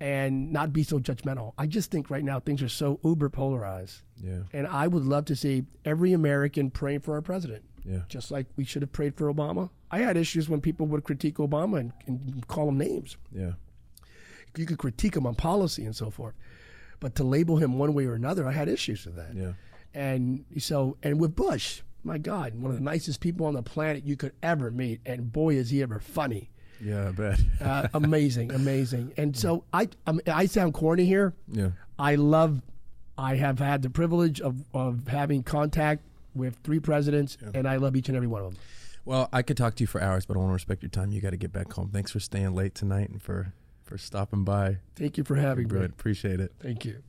and 0.00 0.52
not 0.52 0.72
be 0.72 0.84
so 0.84 1.00
judgmental. 1.00 1.52
I 1.58 1.66
just 1.66 1.90
think 1.90 2.08
right 2.08 2.22
now 2.22 2.38
things 2.38 2.62
are 2.62 2.68
so 2.68 3.00
uber 3.02 3.28
polarized. 3.28 4.02
Yeah. 4.22 4.42
And 4.52 4.66
I 4.68 4.86
would 4.86 5.04
love 5.04 5.24
to 5.26 5.34
see 5.36 5.64
every 5.84 6.12
American 6.12 6.70
praying 6.70 7.00
for 7.00 7.14
our 7.14 7.20
president, 7.22 7.64
Yeah. 7.84 8.02
just 8.08 8.30
like 8.30 8.46
we 8.56 8.62
should 8.64 8.82
have 8.82 8.92
prayed 8.92 9.16
for 9.16 9.32
Obama. 9.32 9.70
I 9.90 9.98
had 9.98 10.16
issues 10.16 10.48
when 10.48 10.60
people 10.60 10.86
would 10.86 11.02
critique 11.02 11.38
Obama 11.38 11.80
and, 11.80 11.92
and 12.06 12.46
call 12.46 12.68
him 12.68 12.78
names. 12.78 13.16
Yeah. 13.32 13.52
You 14.56 14.66
could 14.66 14.78
critique 14.78 15.16
him 15.16 15.26
on 15.26 15.34
policy 15.34 15.84
and 15.84 15.96
so 15.96 16.10
forth. 16.10 16.34
But 17.00 17.16
to 17.16 17.24
label 17.24 17.56
him 17.56 17.76
one 17.78 17.92
way 17.92 18.06
or 18.06 18.14
another, 18.14 18.46
I 18.46 18.52
had 18.52 18.68
issues 18.68 19.04
with 19.04 19.16
that. 19.16 19.34
Yeah. 19.34 19.52
And 19.94 20.44
so, 20.58 20.96
and 21.02 21.18
with 21.18 21.34
Bush, 21.34 21.82
my 22.08 22.18
God, 22.18 22.54
one 22.56 22.70
of 22.72 22.76
the 22.78 22.82
nicest 22.82 23.20
people 23.20 23.46
on 23.46 23.54
the 23.54 23.62
planet 23.62 24.04
you 24.04 24.16
could 24.16 24.32
ever 24.42 24.70
meet. 24.70 25.00
And 25.06 25.32
boy, 25.32 25.54
is 25.54 25.70
he 25.70 25.82
ever 25.82 26.00
funny. 26.00 26.50
Yeah, 26.80 27.08
I 27.08 27.12
bet. 27.12 27.40
Uh, 27.60 27.88
amazing, 27.94 28.52
amazing. 28.52 29.12
And 29.16 29.36
so 29.36 29.64
I, 29.72 29.88
um, 30.06 30.20
I 30.26 30.46
sound 30.46 30.74
corny 30.74 31.04
here. 31.04 31.34
yeah. 31.50 31.70
I 31.98 32.14
love, 32.14 32.62
I 33.16 33.34
have 33.36 33.58
had 33.58 33.82
the 33.82 33.90
privilege 33.90 34.40
of, 34.40 34.64
of 34.72 35.08
having 35.08 35.42
contact 35.42 36.02
with 36.34 36.56
three 36.62 36.78
presidents, 36.78 37.36
and 37.54 37.66
I 37.66 37.76
love 37.76 37.96
each 37.96 38.08
and 38.08 38.16
every 38.16 38.28
one 38.28 38.42
of 38.42 38.52
them. 38.52 38.60
Well, 39.04 39.28
I 39.32 39.42
could 39.42 39.56
talk 39.56 39.74
to 39.76 39.82
you 39.82 39.88
for 39.88 40.00
hours, 40.00 40.24
but 40.26 40.36
I 40.36 40.38
want 40.40 40.50
to 40.50 40.54
respect 40.54 40.82
your 40.82 40.90
time. 40.90 41.10
You 41.10 41.20
got 41.20 41.30
to 41.30 41.36
get 41.36 41.52
back 41.52 41.72
home. 41.72 41.90
Thanks 41.92 42.12
for 42.12 42.20
staying 42.20 42.54
late 42.54 42.74
tonight 42.74 43.08
and 43.10 43.20
for 43.20 43.52
for 43.82 43.96
stopping 43.98 44.44
by. 44.44 44.76
Thank 44.96 45.16
you 45.16 45.24
for 45.24 45.34
having 45.34 45.66
me. 45.66 45.84
Appreciate 45.84 46.40
it. 46.40 46.52
Thank 46.60 46.84
you. 46.84 47.02